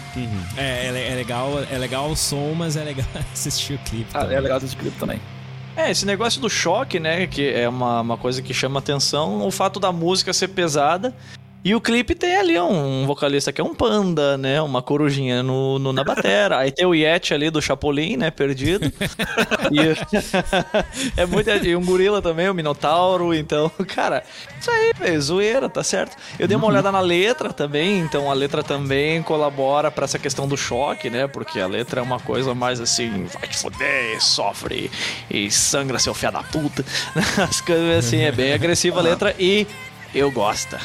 É, 0.57 0.87
é, 0.87 0.91
le- 0.91 1.03
é 1.03 1.15
legal, 1.15 1.49
é 1.71 1.77
legal 1.77 2.09
o 2.09 2.15
som, 2.15 2.53
mas 2.55 2.75
é 2.75 2.83
legal 2.83 3.05
assistir 3.33 3.73
o 3.73 3.79
clipe. 3.79 4.09
Ah, 4.13 4.23
é 4.31 4.39
legal 4.39 4.57
assistir 4.57 4.75
o 4.77 4.79
clipe 4.79 4.97
também. 4.99 5.19
É, 5.75 5.89
esse 5.89 6.05
negócio 6.05 6.39
do 6.39 6.49
choque, 6.49 6.99
né? 6.99 7.25
Que 7.25 7.49
é 7.51 7.67
uma, 7.67 8.01
uma 8.01 8.17
coisa 8.17 8.41
que 8.41 8.53
chama 8.53 8.79
atenção. 8.79 9.45
O 9.45 9.49
fato 9.51 9.79
da 9.79 9.91
música 9.91 10.31
ser 10.31 10.49
pesada. 10.49 11.15
E 11.65 11.73
o 11.73 11.79
clipe 11.79 12.13
tem 12.13 12.35
ali 12.35 12.59
um 12.59 13.05
vocalista 13.07 13.53
que 13.53 13.61
é 13.61 13.63
um 13.63 13.73
panda, 13.73 14.37
né? 14.37 14.61
Uma 14.61 14.81
corujinha 14.81 15.41
no, 15.41 15.79
no- 15.79 15.93
na 15.93 16.03
batera. 16.03 16.57
Aí 16.57 16.71
tem 16.71 16.85
o 16.85 16.93
Yeti 16.93 17.33
ali 17.33 17.49
do 17.49 17.61
Chapolin, 17.61 18.17
né? 18.17 18.29
Perdido. 18.31 18.91
E 19.71 19.95
é 21.21 21.25
muito. 21.25 21.49
E 21.49 21.75
um 21.75 21.83
gorila 21.83 22.21
também, 22.21 22.49
o 22.49 22.53
Minotauro. 22.53 23.33
Então, 23.33 23.71
cara, 23.87 24.23
isso 24.59 24.69
aí, 24.69 24.91
velho, 24.97 25.21
zoeira, 25.21 25.69
tá 25.69 25.83
certo? 25.83 26.17
Eu 26.37 26.47
dei 26.47 26.57
uma 26.57 26.67
olhada 26.67 26.91
na 26.91 26.99
letra 26.99 27.51
também, 27.53 27.99
então 27.99 28.29
a 28.29 28.33
letra 28.33 28.61
também 28.61 29.21
colabora 29.23 29.89
pra 29.89 30.03
essa 30.05 30.19
questão 30.19 30.47
do 30.47 30.57
choque, 30.57 31.09
né? 31.09 31.27
Porque 31.27 31.59
a 31.59 31.67
letra 31.67 32.01
é 32.01 32.03
uma 32.03 32.19
coisa 32.19 32.53
mais 32.53 32.81
assim, 32.81 33.25
vai 33.25 33.47
te 33.47 33.57
foder, 33.57 34.21
sofre 34.21 34.91
e 35.29 35.49
sangra 35.49 35.97
seu 35.97 36.13
fé 36.13 36.29
da 36.29 36.43
puta. 36.43 36.83
As 37.41 37.61
coisas 37.61 38.05
assim, 38.05 38.19
é 38.21 38.31
bem 38.31 38.53
agressiva 38.53 38.99
a 38.99 39.03
letra 39.03 39.33
e 39.39 39.65
eu 40.13 40.29
gosto. 40.29 40.77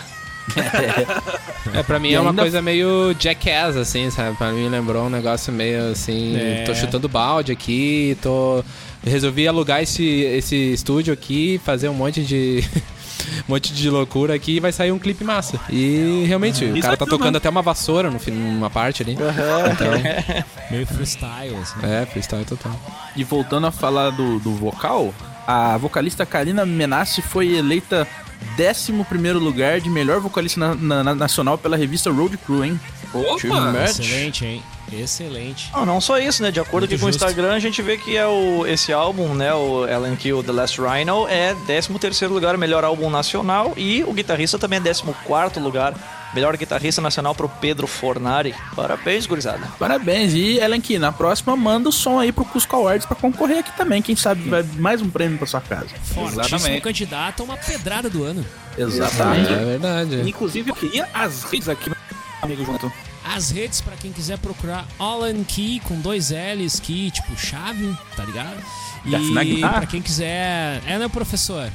É, 1.74 1.82
pra 1.82 1.98
mim 1.98 2.08
E 2.10 2.14
é 2.14 2.20
uma 2.20 2.30
ainda- 2.30 2.42
coisa 2.42 2.62
meio 2.62 3.14
jackass, 3.18 3.76
assim, 3.76 4.10
sabe? 4.10 4.36
Pra 4.38 4.50
mim 4.52 4.68
lembrou 4.68 5.04
um 5.06 5.10
negócio 5.10 5.52
meio 5.52 5.90
assim. 5.90 6.34
É. 6.36 6.64
Tô 6.64 6.74
chutando 6.74 7.08
balde 7.08 7.52
aqui, 7.52 8.16
tô. 8.22 8.64
Resolvi 9.04 9.46
alugar 9.46 9.82
esse, 9.82 10.02
esse 10.04 10.56
estúdio 10.72 11.12
aqui, 11.12 11.60
fazer 11.64 11.88
um 11.88 11.94
monte 11.94 12.24
de. 12.24 12.64
um 13.46 13.52
monte 13.52 13.72
de 13.74 13.90
loucura 13.90 14.34
aqui 14.34 14.56
e 14.56 14.60
vai 14.60 14.72
sair 14.72 14.92
um 14.92 14.98
clipe 14.98 15.22
massa. 15.24 15.60
E 15.68 16.24
realmente, 16.26 16.64
o 16.64 16.72
Isso 16.72 16.80
cara 16.82 16.94
é 16.94 16.96
tá 16.96 17.04
tocando 17.06 17.32
né? 17.32 17.36
até 17.38 17.50
uma 17.50 17.60
vassoura 17.62 18.10
no, 18.10 18.18
fim- 18.18 18.30
numa 18.30 18.70
parte 18.70 19.02
ali. 19.02 19.12
Então, 19.12 19.88
Meio 20.70 20.86
freestyle, 20.86 21.54
assim. 21.56 21.78
é, 21.82 22.06
freestyle 22.06 22.44
total. 22.46 22.72
E 23.14 23.22
voltando 23.24 23.66
a 23.66 23.70
falar 23.70 24.10
do, 24.10 24.38
do 24.40 24.54
vocal, 24.54 25.12
a 25.46 25.76
vocalista 25.76 26.24
Karina 26.24 26.64
Menassi 26.64 27.20
foi 27.20 27.56
eleita 27.56 28.06
11 28.58 29.32
lugar 29.34 29.80
de 29.80 29.88
melhor 29.88 30.20
vocalista 30.20 30.58
na- 30.60 30.74
na- 30.74 31.04
na- 31.04 31.14
nacional 31.14 31.56
pela 31.58 31.76
revista 31.76 32.10
Road 32.10 32.36
Crew, 32.38 32.64
hein? 32.64 32.80
Opa! 33.14 33.36
Excelente, 34.02 34.44
hein? 34.44 34.62
Excelente. 34.92 35.70
Não, 35.72 35.84
não 35.84 36.00
só 36.00 36.18
isso, 36.18 36.42
né? 36.42 36.50
De 36.50 36.60
acordo 36.60 36.86
com 36.98 37.06
o. 37.06 37.08
Instagram, 37.10 37.52
a 37.54 37.58
gente 37.58 37.80
vê 37.82 37.96
que 37.98 38.16
é 38.16 38.26
o, 38.26 38.66
esse 38.66 38.92
álbum, 38.92 39.34
né? 39.34 39.52
O 39.52 39.86
Ellen 39.86 40.16
Kill 40.16 40.42
The 40.42 40.52
Last 40.52 40.80
Rhino 40.80 41.26
é 41.28 41.54
13 41.66 42.26
lugar, 42.26 42.56
melhor 42.56 42.84
álbum 42.84 43.10
nacional. 43.10 43.74
E 43.76 44.02
o 44.04 44.12
guitarrista 44.12 44.58
também 44.58 44.78
é 44.78 44.82
14 44.82 45.60
lugar, 45.60 45.94
melhor 46.34 46.56
guitarrista 46.56 47.00
nacional 47.00 47.34
pro 47.34 47.48
Pedro 47.48 47.86
Fornari. 47.86 48.54
Parabéns, 48.74 49.26
gurizada. 49.26 49.66
Parabéns. 49.78 50.34
E 50.34 50.58
Ellen 50.58 50.80
Key, 50.80 50.98
na 50.98 51.12
próxima 51.12 51.56
manda 51.56 51.88
o 51.88 51.92
som 51.92 52.18
aí 52.18 52.32
pro 52.32 52.44
Cusco 52.44 52.76
Awards 52.76 53.06
pra 53.06 53.16
concorrer 53.16 53.58
aqui 53.58 53.76
também. 53.76 54.00
Quem 54.02 54.14
sabe 54.16 54.48
vai 54.48 54.62
mais 54.76 55.00
um 55.02 55.08
prêmio 55.10 55.38
pra 55.38 55.46
sua 55.46 55.60
casa. 55.60 55.88
Fortíssimo 56.02 56.40
Exatamente. 56.44 56.80
candidato 56.82 57.40
a 57.40 57.44
uma 57.44 57.56
pedrada 57.56 58.08
do 58.10 58.24
ano. 58.24 58.44
Exatamente. 58.76 59.52
É 59.52 59.64
verdade. 59.64 60.28
Inclusive, 60.28 60.70
eu 60.70 60.74
queria 60.74 61.08
as 61.12 61.44
redes 61.44 61.68
aqui, 61.68 61.88
meu 61.90 61.96
amigo 62.42 62.64
junto. 62.64 62.92
As 63.24 63.50
redes, 63.50 63.80
pra 63.80 63.94
quem 63.96 64.10
quiser 64.12 64.38
procurar 64.38 64.86
Alan 64.98 65.44
Key 65.44 65.80
com 65.80 66.00
dois 66.00 66.30
L's, 66.30 66.80
Key, 66.80 67.10
tipo 67.10 67.36
chave, 67.36 67.94
tá 68.16 68.24
ligado? 68.24 68.56
Assim 69.04 69.32
na 69.34 69.42
E 69.44 69.54
guitarra? 69.54 69.78
pra 69.78 69.86
quem 69.86 70.00
quiser. 70.02 70.80
É, 70.86 70.98
né, 70.98 71.08
professor? 71.08 71.70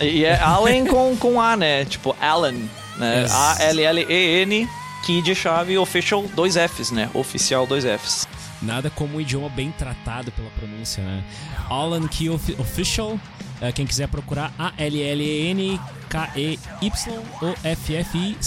E 0.00 0.24
é 0.24 0.38
Allen 0.40 0.86
com, 0.86 1.16
com 1.16 1.40
A, 1.40 1.56
né? 1.56 1.84
Tipo, 1.84 2.16
Allen, 2.20 2.68
né? 2.96 3.26
A-L-L-E-N, 3.30 4.68
Key 5.04 5.20
de 5.22 5.34
chave, 5.34 5.76
official, 5.78 6.24
dois 6.34 6.54
Fs, 6.56 6.90
né? 6.92 7.10
Oficial, 7.14 7.66
dois 7.66 7.84
Fs. 7.84 8.26
Nada 8.60 8.88
como 8.90 9.16
um 9.16 9.20
idioma 9.20 9.48
bem 9.48 9.72
tratado 9.72 10.30
pela 10.32 10.48
pronúncia, 10.50 11.02
né? 11.02 11.24
Alan 11.68 12.06
Key 12.06 12.30
Ofi- 12.30 12.54
Official. 12.58 13.18
é, 13.60 13.72
quem 13.72 13.84
quiser 13.86 14.06
procurar 14.08 14.52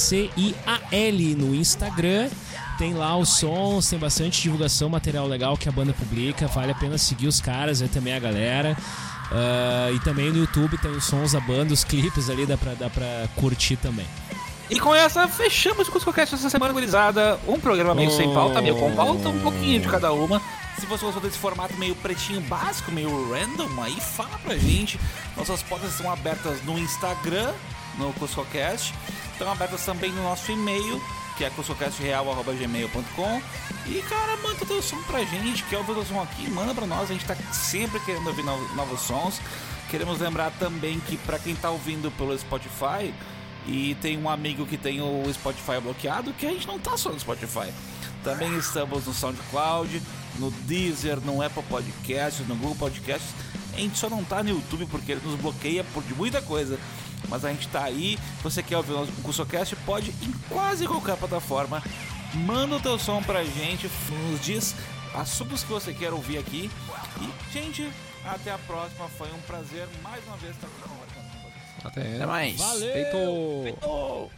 A-L-L-E-N-K-E-Y-O-F-F-I-C-I-A-L 0.06 1.36
no 1.36 1.56
Instagram. 1.56 2.30
Tem 2.78 2.94
lá 2.94 3.18
os 3.18 3.30
sons, 3.38 3.90
tem 3.90 3.98
bastante 3.98 4.42
divulgação, 4.42 4.90
material 4.90 5.26
legal 5.28 5.56
que 5.58 5.70
a 5.70 5.72
banda 5.72 5.94
publica. 5.94 6.48
Vale 6.48 6.72
a 6.72 6.76
pena 6.76 6.98
seguir 6.98 7.28
os 7.28 7.40
caras, 7.40 7.80
ver 7.80 7.88
também 7.90 8.14
a 8.14 8.20
galera. 8.20 8.78
Ah, 9.32 9.90
e 9.94 10.00
também 10.02 10.30
no 10.32 10.38
YouTube 10.40 10.78
tem 10.78 10.92
os 10.92 11.06
sons 11.06 11.32
da 11.32 11.40
banda, 11.40 11.74
os 11.74 11.84
clipes 11.84 12.30
ali, 12.30 12.46
dá 12.46 12.58
pra, 12.58 12.74
dá 12.74 12.90
pra 12.90 13.28
curtir 13.36 13.78
também. 13.78 14.06
E 14.70 14.80
com 14.80 14.96
essa, 14.96 15.28
fechamos 15.28 15.88
o 15.88 15.92
CuscoCast 15.92 16.36
essa 16.36 16.50
semana, 16.50 16.74
gurizada. 16.74 17.40
Um 17.48 17.60
programa 17.60 17.94
meio 17.94 18.10
sem 18.10 18.34
pauta, 18.34 18.62
meio 18.62 18.76
com 18.76 18.96
pauta, 18.96 19.30
um 19.30 19.40
pouquinho 19.40 19.80
de 19.80 19.88
cada 19.88 20.12
uma. 20.12 20.42
Se 20.80 20.86
você 20.88 21.06
gostou 21.06 21.22
desse 21.22 21.38
formato 21.38 21.76
meio 21.76 21.96
pretinho 21.96 22.42
básico, 22.42 22.92
meio 22.92 23.32
random, 23.32 23.70
aí 23.82 24.00
fala 24.02 24.38
pra 24.40 24.58
gente. 24.58 25.00
Nossas 25.38 25.62
portas 25.62 25.92
estão 25.92 26.12
abertas 26.12 26.64
no 26.64 26.80
Instagram, 26.80 27.54
no 27.98 28.12
CuscoCast. 28.14 28.94
Estão 29.32 29.52
abertas 29.52 29.86
também 29.86 30.12
no 30.12 30.24
nosso 30.24 30.52
e-mail, 30.52 31.02
que 31.38 31.46
é 31.46 31.50
cuscocastreal.gmail.com. 31.52 33.42
E, 33.86 34.02
cara, 34.10 34.36
manda 34.38 34.64
o 34.64 34.66
teu 34.66 34.82
som 34.82 35.02
pra 35.04 35.24
gente. 35.24 35.64
Quer 35.64 35.78
ouvir 35.78 35.92
o 35.92 35.96
teu 35.96 36.06
som 36.06 36.22
aqui? 36.22 36.50
Manda 36.50 36.74
pra 36.74 36.88
nós. 36.88 37.10
A 37.10 37.14
gente 37.14 37.26
tá 37.26 37.36
sempre 37.54 38.00
querendo 38.00 38.28
ouvir 38.28 38.44
novos, 38.44 38.76
novos 38.76 39.02
sons. 39.02 39.40
Queremos 39.90 40.20
lembrar 40.20 40.52
também 40.58 41.00
que 41.00 41.18
pra 41.18 41.38
quem 41.38 41.56
tá 41.56 41.70
ouvindo 41.70 42.10
pelo 42.12 42.38
Spotify, 42.38 43.14
e 43.68 43.96
tem 44.02 44.18
um 44.18 44.30
amigo 44.30 44.66
que 44.66 44.78
tem 44.78 45.02
o 45.02 45.24
Spotify 45.34 45.80
bloqueado, 45.82 46.34
que 46.34 46.46
a 46.46 46.52
gente 46.52 46.68
não 46.68 46.80
tá 46.80 46.98
só 46.98 47.12
no 47.12 47.20
Spotify. 47.20 47.72
Também 48.24 48.58
estamos 48.58 49.06
no 49.06 49.14
SoundCloud, 49.14 50.02
no 50.40 50.52
Deezer, 50.52 51.20
no 51.22 51.42
Apple 51.42 51.64
Podcasts, 51.64 52.48
no 52.48 52.56
Google 52.56 52.76
Podcasts. 52.76 53.34
A 53.74 53.78
gente 53.78 53.98
só 53.98 54.10
não 54.10 54.24
tá 54.24 54.42
no 54.42 54.50
YouTube 54.50 54.86
porque 54.88 55.12
ele 55.12 55.22
nos 55.24 55.40
bloqueia 55.40 55.84
por 55.84 56.04
de 56.04 56.14
muita 56.14 56.42
coisa. 56.42 56.80
Mas 57.30 57.44
a 57.44 57.50
gente 57.52 57.68
tá 57.68 57.84
aí. 57.84 58.18
Você 58.44 58.64
quer 58.64 58.78
ouvir 58.78 58.94
o 58.94 59.08
CursoCast? 59.24 59.76
Pode 59.78 60.12
em 60.22 60.32
quase 60.50 60.88
qualquer 60.88 61.18
plataforma. 61.18 61.84
Manda 62.34 62.76
o 62.76 62.80
teu 62.80 63.00
som 63.00 63.22
pra 63.22 63.44
gente, 63.44 63.90
nos 64.30 64.42
diz 64.42 64.76
assuntos 65.14 65.64
que 65.64 65.70
você 65.70 65.94
quer 65.94 66.14
ouvir 66.14 66.38
aqui. 66.38 66.70
E, 67.22 67.54
gente, 67.54 67.90
até 68.26 68.52
a 68.52 68.58
próxima. 68.58 69.08
Foi 69.10 69.32
um 69.32 69.42
prazer 69.42 69.88
mais 70.04 70.24
uma 70.26 70.38
vez 70.38 70.56
estar 70.56 70.68
aqui 70.68 70.82
com. 70.82 71.05
Até. 71.86 72.16
Até 72.16 72.26
mais. 72.26 72.58
Valeu! 72.58 72.94
Feito. 72.94 73.88
Oh. 73.88 74.30